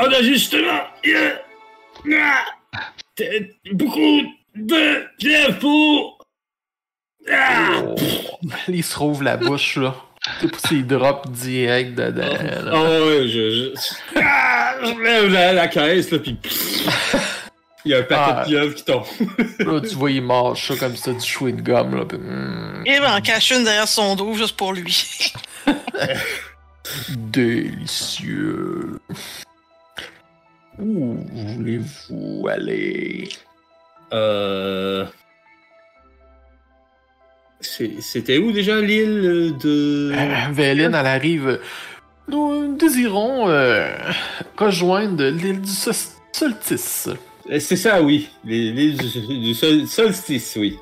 on 0.00 0.04
a 0.12 0.22
justement 0.22 0.80
euh, 1.06 1.30
ah, 2.14 2.44
beaucoup 3.72 4.22
de 4.54 5.50
pour. 5.58 6.18
Ah, 7.30 7.82
Oh. 7.84 7.94
Il 8.68 8.82
se 8.84 8.98
rouvre 8.98 9.22
la 9.22 9.36
bouche, 9.36 9.76
là. 9.76 9.94
C'est 10.40 10.48
pour 10.50 10.60
s'il 10.60 10.86
drop 10.86 11.28
direct 11.30 11.94
dedans, 11.94 12.22
Ah 12.40 12.62
là. 12.64 12.82
ouais, 13.06 13.26
je, 13.28 13.50
je, 13.50 13.74
ah, 14.20 14.74
je 14.82 15.00
lève 15.02 15.32
la, 15.32 15.52
la 15.52 15.68
caisse, 15.68 16.10
là, 16.10 16.18
pis 16.18 16.36
il 17.84 17.90
y 17.90 17.94
a 17.94 17.98
un 17.98 18.02
paquet 18.02 18.32
Ah. 18.36 18.40
de 18.42 18.46
pieuvres 18.48 18.74
qui 18.76 18.84
tombe. 18.84 19.04
Là, 19.58 19.80
tu 19.80 19.94
vois, 19.96 20.10
il 20.12 20.22
mange 20.22 20.64
ça 20.68 20.76
comme 20.76 20.94
ça, 20.94 21.12
du 21.12 21.18
chewing-gum, 21.18 21.96
là. 21.96 22.04
puis, 22.04 22.16
mm, 22.18 22.84
Il 22.86 23.00
va 23.00 23.16
en 23.16 23.20
cacher 23.20 23.56
une 23.56 23.64
derrière 23.64 23.88
son 23.88 24.14
dos 24.14 24.34
juste 24.34 24.56
pour 24.56 24.72
lui. 24.72 25.32
délicieux. 27.32 28.98
Où 30.78 31.16
voulez-vous 31.32 32.46
aller? 32.48 33.28
Euh... 34.12 35.06
C'était 37.60 38.38
où 38.38 38.50
déjà 38.52 38.80
l'île 38.80 39.54
de... 39.62 40.12
Euh, 40.14 40.52
Véline, 40.52 40.94
elle 40.94 41.06
arrive. 41.06 41.60
Nous 42.28 42.76
désirons 42.76 43.48
euh, 43.48 43.96
rejoindre 44.56 45.24
l'île 45.24 45.60
du 45.60 45.70
Sol- 45.70 45.94
Solstice. 46.32 47.08
Euh, 47.50 47.60
C'est 47.60 47.76
ça, 47.76 48.02
oui. 48.02 48.28
L'île 48.44 48.96
du, 48.96 49.38
du 49.40 49.54
sol- 49.54 49.86
solstice, 49.86 50.56
oui. 50.58 50.76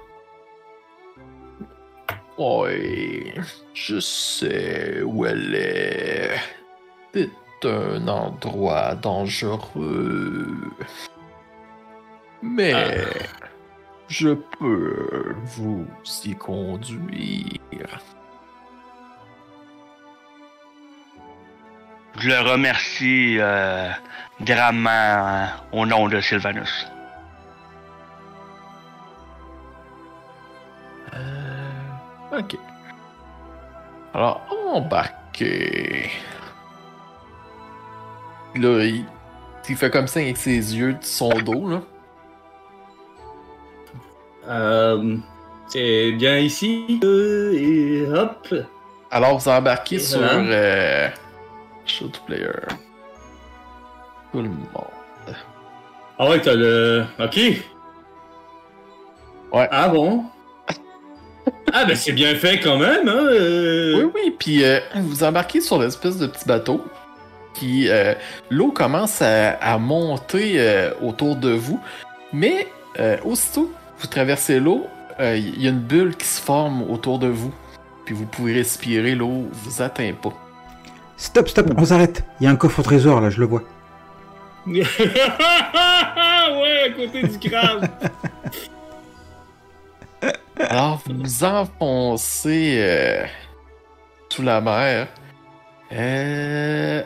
Oui, 2.43 3.35
je 3.75 4.01
sais 4.01 5.03
où 5.03 5.27
elle 5.27 5.55
est. 5.55 6.41
C'est 7.13 7.29
un 7.69 8.09
endroit 8.09 8.95
dangereux. 8.95 10.57
Mais 12.41 12.97
je 14.09 14.31
peux 14.59 15.35
vous 15.45 15.87
y 16.25 16.35
conduire. 16.35 18.01
Je 22.19 22.29
le 22.31 22.41
remercie 22.41 23.37
euh, 23.39 23.91
grandement 24.41 24.91
euh, 24.91 25.47
au 25.73 25.85
nom 25.85 26.09
de 26.09 26.19
Sylvanus. 26.23 26.87
Euh, 31.13 31.70
ok. 32.33 32.57
Alors, 34.15 34.41
embarquez. 34.73 36.11
Là, 38.57 38.85
il, 38.85 39.05
il 39.69 39.77
fait 39.77 39.91
comme 39.91 40.07
ça 40.09 40.21
avec 40.21 40.37
ses 40.37 40.77
yeux 40.77 40.95
de 40.95 41.03
son 41.05 41.29
dos, 41.41 41.69
là. 41.69 41.83
Euh, 44.49 45.17
c'est 45.69 46.13
bien 46.13 46.39
ici. 46.39 47.01
euh, 47.05 47.53
et 47.55 48.07
hop. 48.11 48.53
Alors, 49.13 49.39
vous 49.39 49.49
embarquez 49.49 49.97
Et 49.97 50.01
sur 50.01 50.21
euh, 50.23 51.09
Show 51.87 52.09
to 52.09 52.21
Player. 52.27 52.51
Tout 54.33 54.43
le 54.43 54.49
monde. 54.49 54.67
Ah 56.19 56.29
ouais, 56.29 56.41
t'as 56.41 56.55
le... 56.55 57.05
Ok. 57.19 57.37
Ouais. 59.53 59.69
Ah 59.71 59.89
bon? 59.89 60.25
Ah 61.73 61.85
ben 61.85 61.97
c'est 61.97 62.13
bien 62.13 62.35
fait 62.35 62.61
quand 62.61 62.79
même, 62.79 63.09
hein? 63.09 63.27
euh. 63.31 64.03
Oui, 64.05 64.11
oui, 64.15 64.35
puis 64.39 64.65
euh, 64.65 64.81
vous 64.97 65.23
embarquez 65.25 65.61
sur 65.61 65.79
l'espèce 65.81 66.17
de 66.19 66.27
petit 66.27 66.47
bateau. 66.47 66.85
Qui, 67.55 67.89
euh, 67.89 68.15
l'eau 68.49 68.71
commence 68.71 69.21
à, 69.23 69.51
à 69.55 69.77
monter 69.79 70.55
euh, 70.57 70.93
autour 71.03 71.35
de 71.37 71.51
vous. 71.51 71.81
Mais 72.33 72.69
euh, 73.01 73.17
aussitôt 73.25 73.65
que 73.97 74.03
vous 74.03 74.07
traversez 74.07 74.61
l'eau, 74.61 74.87
euh, 75.19 75.37
il 75.37 75.61
y 75.63 75.67
a 75.67 75.71
une 75.71 75.81
bulle 75.81 76.17
qui 76.17 76.27
se 76.27 76.41
forme 76.41 76.89
autour 76.91 77.19
de 77.19 77.27
vous. 77.27 77.53
Puis 78.05 78.15
vous 78.15 78.25
pouvez 78.27 78.55
respirer, 78.55 79.15
l'eau 79.17 79.49
vous 79.53 79.83
atteint 79.83 80.13
pas. 80.13 80.33
Stop, 81.17 81.49
stop, 81.49 81.67
on 81.77 81.85
s'arrête. 81.85 82.25
Il 82.41 82.45
y 82.45 82.47
a 82.47 82.51
un 82.51 82.57
coffre 82.57 82.79
au 82.81 82.83
trésor 82.83 83.21
là, 83.21 83.31
je 83.31 83.41
le 83.41 83.47
vois. 83.47 83.63
ouais, 84.67 84.83
à 86.87 86.91
côté 86.97 87.23
du 87.23 87.39
crâne. 87.51 87.89
Alors, 90.59 91.01
vous 91.07 91.15
vous 91.19 91.45
enfoncez 91.45 92.77
euh, 92.79 93.25
sous 94.31 94.43
la 94.43 94.61
mer. 94.61 95.09
Euh, 95.93 97.03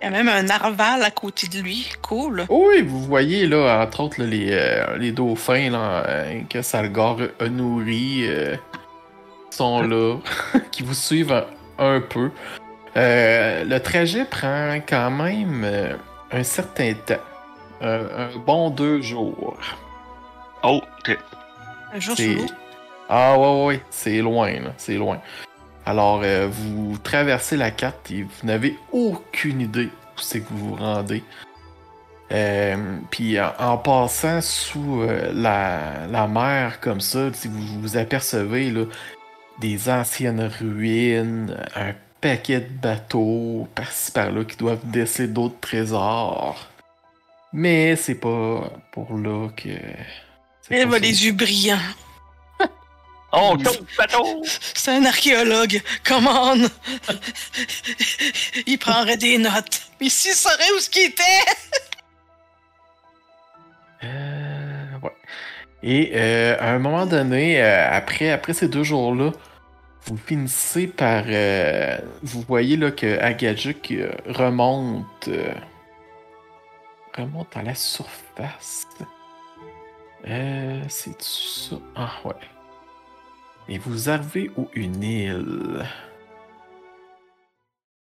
Il 0.00 0.04
y 0.04 0.06
a 0.06 0.10
même 0.10 0.28
un 0.28 0.42
narval 0.42 1.02
à 1.02 1.10
côté 1.10 1.48
de 1.48 1.60
lui. 1.60 1.88
Cool. 2.02 2.44
Oui, 2.48 2.82
vous 2.82 3.00
voyez 3.02 3.46
là, 3.46 3.82
entre 3.82 4.00
autres, 4.00 4.20
là, 4.20 4.26
les, 4.26 4.48
euh, 4.52 4.96
les 4.98 5.12
dauphins 5.12 5.70
là, 5.70 6.04
que 6.48 6.62
Salgar 6.62 7.16
a 7.40 7.48
nourris 7.48 8.26
euh, 8.28 8.56
sont 9.50 9.82
là, 9.82 10.16
qui 10.70 10.82
vous 10.82 10.94
suivent 10.94 11.32
un, 11.32 11.46
un 11.78 12.00
peu. 12.00 12.30
Euh, 12.96 13.64
le 13.64 13.78
trajet 13.80 14.24
prend 14.24 14.78
quand 14.88 15.10
même 15.10 15.96
un 16.32 16.42
certain 16.42 16.92
temps. 17.06 17.14
Un, 17.80 18.00
un 18.00 18.38
bon 18.44 18.68
deux 18.70 19.00
jours. 19.00 19.56
Oh, 20.62 20.80
ok. 20.98 21.18
Un 21.94 22.00
jour 22.00 22.16
C'est- 22.16 22.32
sous 22.34 22.42
l'eau. 22.42 22.46
Ah 23.08 23.38
ouais, 23.38 23.64
ouais, 23.66 23.80
c'est 23.90 24.20
loin, 24.20 24.52
là, 24.52 24.72
c'est 24.76 24.94
loin. 24.96 25.20
Alors, 25.84 26.20
euh, 26.22 26.46
vous 26.50 26.96
traversez 26.98 27.56
la 27.56 27.70
carte 27.72 28.10
et 28.10 28.22
vous 28.22 28.46
n'avez 28.46 28.76
aucune 28.92 29.60
idée 29.60 29.86
où 30.16 30.20
c'est 30.20 30.40
que 30.40 30.48
vous 30.50 30.68
vous 30.70 30.76
rendez. 30.76 31.24
Euh, 32.32 32.76
Puis 33.10 33.40
en, 33.40 33.50
en 33.58 33.76
passant 33.78 34.40
sous 34.40 35.00
euh, 35.02 35.32
la, 35.34 36.06
la 36.08 36.28
mer 36.28 36.78
comme 36.80 37.00
ça, 37.00 37.32
si 37.32 37.48
vous 37.48 37.80
vous 37.80 37.96
apercevez 37.96 38.70
là, 38.70 38.84
des 39.60 39.88
anciennes 39.90 40.48
ruines, 40.60 41.56
un 41.74 41.92
paquet 42.20 42.60
de 42.60 42.68
bateaux 42.80 43.66
par-ci 43.74 44.12
par-là 44.12 44.44
qui 44.44 44.56
doivent 44.56 44.84
déceler 44.84 45.26
d'autres 45.26 45.58
trésors. 45.60 46.68
Mais 47.52 47.96
c'est 47.96 48.14
pas 48.14 48.70
pour 48.92 49.16
là 49.18 49.48
que. 49.56 49.70
Va 50.86 50.92
ça. 50.92 50.98
les 50.98 51.24
yeux 51.26 51.32
brillants. 51.32 51.78
Oh, 53.32 53.56
bateau! 53.96 54.42
C'est 54.74 54.90
un 54.90 55.04
archéologue. 55.04 55.80
Come 56.02 56.26
on. 56.26 56.68
Il 58.66 58.76
prendrait 58.76 59.16
des 59.16 59.38
notes. 59.38 59.82
Mais 60.00 60.08
s'il 60.08 60.32
saurait 60.34 60.72
où 60.76 60.80
ce 60.80 60.90
qu'il 60.90 61.04
était? 61.10 61.22
Euh, 64.02 64.98
ouais. 65.02 65.12
Et 65.84 66.10
euh, 66.14 66.56
à 66.58 66.70
un 66.72 66.80
moment 66.80 67.06
donné, 67.06 67.62
euh, 67.62 67.88
après, 67.92 68.30
après 68.30 68.52
ces 68.52 68.66
deux 68.66 68.82
jours-là, 68.82 69.30
vous 70.06 70.16
finissez 70.16 70.88
par. 70.88 71.22
euh, 71.28 71.98
vous 72.22 72.42
voyez 72.48 72.76
là 72.76 72.90
que 72.90 73.16
Agajuk 73.20 73.94
remonte. 74.26 75.28
remonte 77.16 77.56
à 77.56 77.62
la 77.62 77.76
surface. 77.76 78.86
Euh, 80.26 80.82
c'est 80.88 81.20
ça? 81.22 81.76
Ah 81.96 82.12
ouais. 82.24 82.34
Et 83.68 83.78
vous 83.78 84.10
arrivez 84.10 84.50
où 84.56 84.68
une 84.74 85.02
île? 85.02 85.84